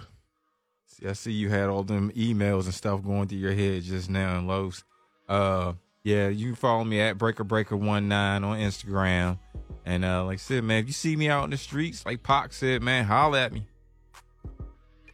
See, 0.86 1.08
I 1.08 1.12
see 1.14 1.32
you 1.32 1.48
had 1.50 1.68
all 1.68 1.82
them 1.82 2.12
emails 2.12 2.66
and 2.66 2.74
stuff 2.74 3.02
going 3.02 3.26
through 3.26 3.38
your 3.38 3.52
head 3.54 3.82
just 3.82 4.08
now, 4.08 4.38
and 4.38 4.46
Los. 4.46 4.84
Uh, 5.28 5.72
yeah, 6.04 6.28
you 6.28 6.48
can 6.48 6.54
follow 6.54 6.84
me 6.84 7.00
at 7.00 7.18
Breaker 7.18 7.42
Breaker 7.44 7.76
One 7.76 8.08
Nine 8.08 8.44
on 8.44 8.58
Instagram. 8.58 9.38
And 9.86 10.04
uh, 10.04 10.24
like 10.24 10.34
I 10.34 10.36
said, 10.36 10.64
man, 10.64 10.80
if 10.80 10.86
you 10.86 10.92
see 10.92 11.16
me 11.16 11.28
out 11.28 11.44
in 11.44 11.50
the 11.50 11.56
streets, 11.56 12.06
like 12.06 12.22
Pac 12.22 12.52
said, 12.52 12.82
man, 12.82 13.04
holla 13.04 13.42
at 13.42 13.52
me. 13.52 13.66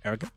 Erica? 0.05 0.31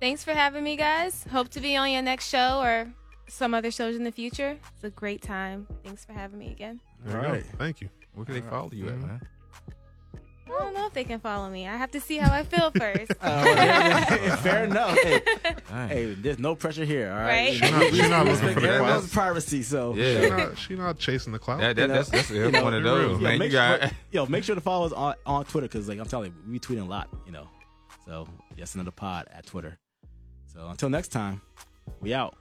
Thanks 0.00 0.24
for 0.24 0.32
having 0.32 0.64
me, 0.64 0.76
guys. 0.76 1.24
Hope 1.30 1.48
to 1.50 1.60
be 1.60 1.76
on 1.76 1.90
your 1.90 2.02
next 2.02 2.28
show 2.28 2.60
or 2.62 2.92
some 3.28 3.54
other 3.54 3.70
shows 3.70 3.96
in 3.96 4.04
the 4.04 4.12
future. 4.12 4.58
It's 4.74 4.84
a 4.84 4.90
great 4.90 5.22
time. 5.22 5.66
Thanks 5.84 6.04
for 6.04 6.12
having 6.12 6.38
me 6.38 6.50
again. 6.50 6.80
There 7.04 7.18
All 7.18 7.26
you 7.26 7.32
right. 7.34 7.44
Thank 7.58 7.80
you. 7.80 7.88
Where 8.14 8.24
can 8.26 8.34
they 8.34 8.40
follow 8.42 8.70
you 8.72 8.88
at, 8.88 8.94
Mhm. 8.94 9.06
man? 9.06 9.20
I 10.46 10.50
don't 10.58 10.74
know 10.74 10.86
if 10.86 10.92
they 10.92 11.04
can 11.04 11.20
follow 11.20 11.48
me. 11.50 11.66
I 11.66 11.76
have 11.76 11.90
to 11.92 12.00
see 12.00 12.18
how 12.18 12.32
I 12.32 12.42
feel 12.44 12.70
first. 12.78 13.12
Uh, 13.20 13.42
yeah, 13.46 14.14
yeah, 14.24 14.36
fair 14.42 14.64
enough. 14.64 14.98
Hey, 15.04 15.22
Dang. 15.70 15.88
hey, 15.88 16.14
there's 16.14 16.38
no 16.38 16.54
pressure 16.54 16.84
here, 16.84 17.10
all 17.10 17.16
right? 17.18 17.26
Right. 17.26 17.54
You 17.54 17.60
know, 17.60 17.66
She's 17.66 17.72
not- 17.72 17.90
she's 17.90 18.10
not 18.10 18.26
looking 18.26 18.54
for 18.54 18.60
the 18.60 18.68
everyone's 18.68 19.10
clout. 19.10 19.24
privacy, 19.24 19.62
so 19.62 19.94
She 19.94 20.00
Yeah, 20.22 20.28
not, 20.28 20.58
she 20.58 20.74
not 20.76 20.98
chasing 20.98 21.32
the 21.32 21.38
cloud. 21.38 21.60
that, 21.60 21.76
that, 21.76 21.88
that's 21.88 22.10
that's 22.10 22.30
you 22.30 22.50
know, 22.50 22.62
one 22.62 22.74
of 22.74 22.82
those, 22.84 23.12
Yo, 23.12 23.18
man. 23.18 23.38
make 23.38 23.46
You 23.50 23.52
got 23.52 23.80
sure, 23.80 23.90
yo, 24.12 24.26
make 24.26 24.44
sure 24.44 24.54
to 24.54 24.60
follow 24.60 24.86
us 24.86 24.92
on, 24.92 25.14
on 25.26 25.44
Twitter 25.46 25.66
because, 25.66 25.88
like, 25.88 25.98
I'm 25.98 26.06
telling 26.06 26.32
you, 26.46 26.52
we 26.52 26.60
tweeting 26.60 26.82
a 26.82 26.88
lot, 26.88 27.08
you 27.26 27.32
know. 27.32 27.48
So, 28.06 28.28
yes, 28.56 28.74
another 28.74 28.90
pod 28.92 29.26
at 29.32 29.46
Twitter. 29.46 29.78
So, 30.52 30.68
until 30.68 30.90
next 30.90 31.08
time, 31.08 31.40
we 32.00 32.14
out. 32.14 32.36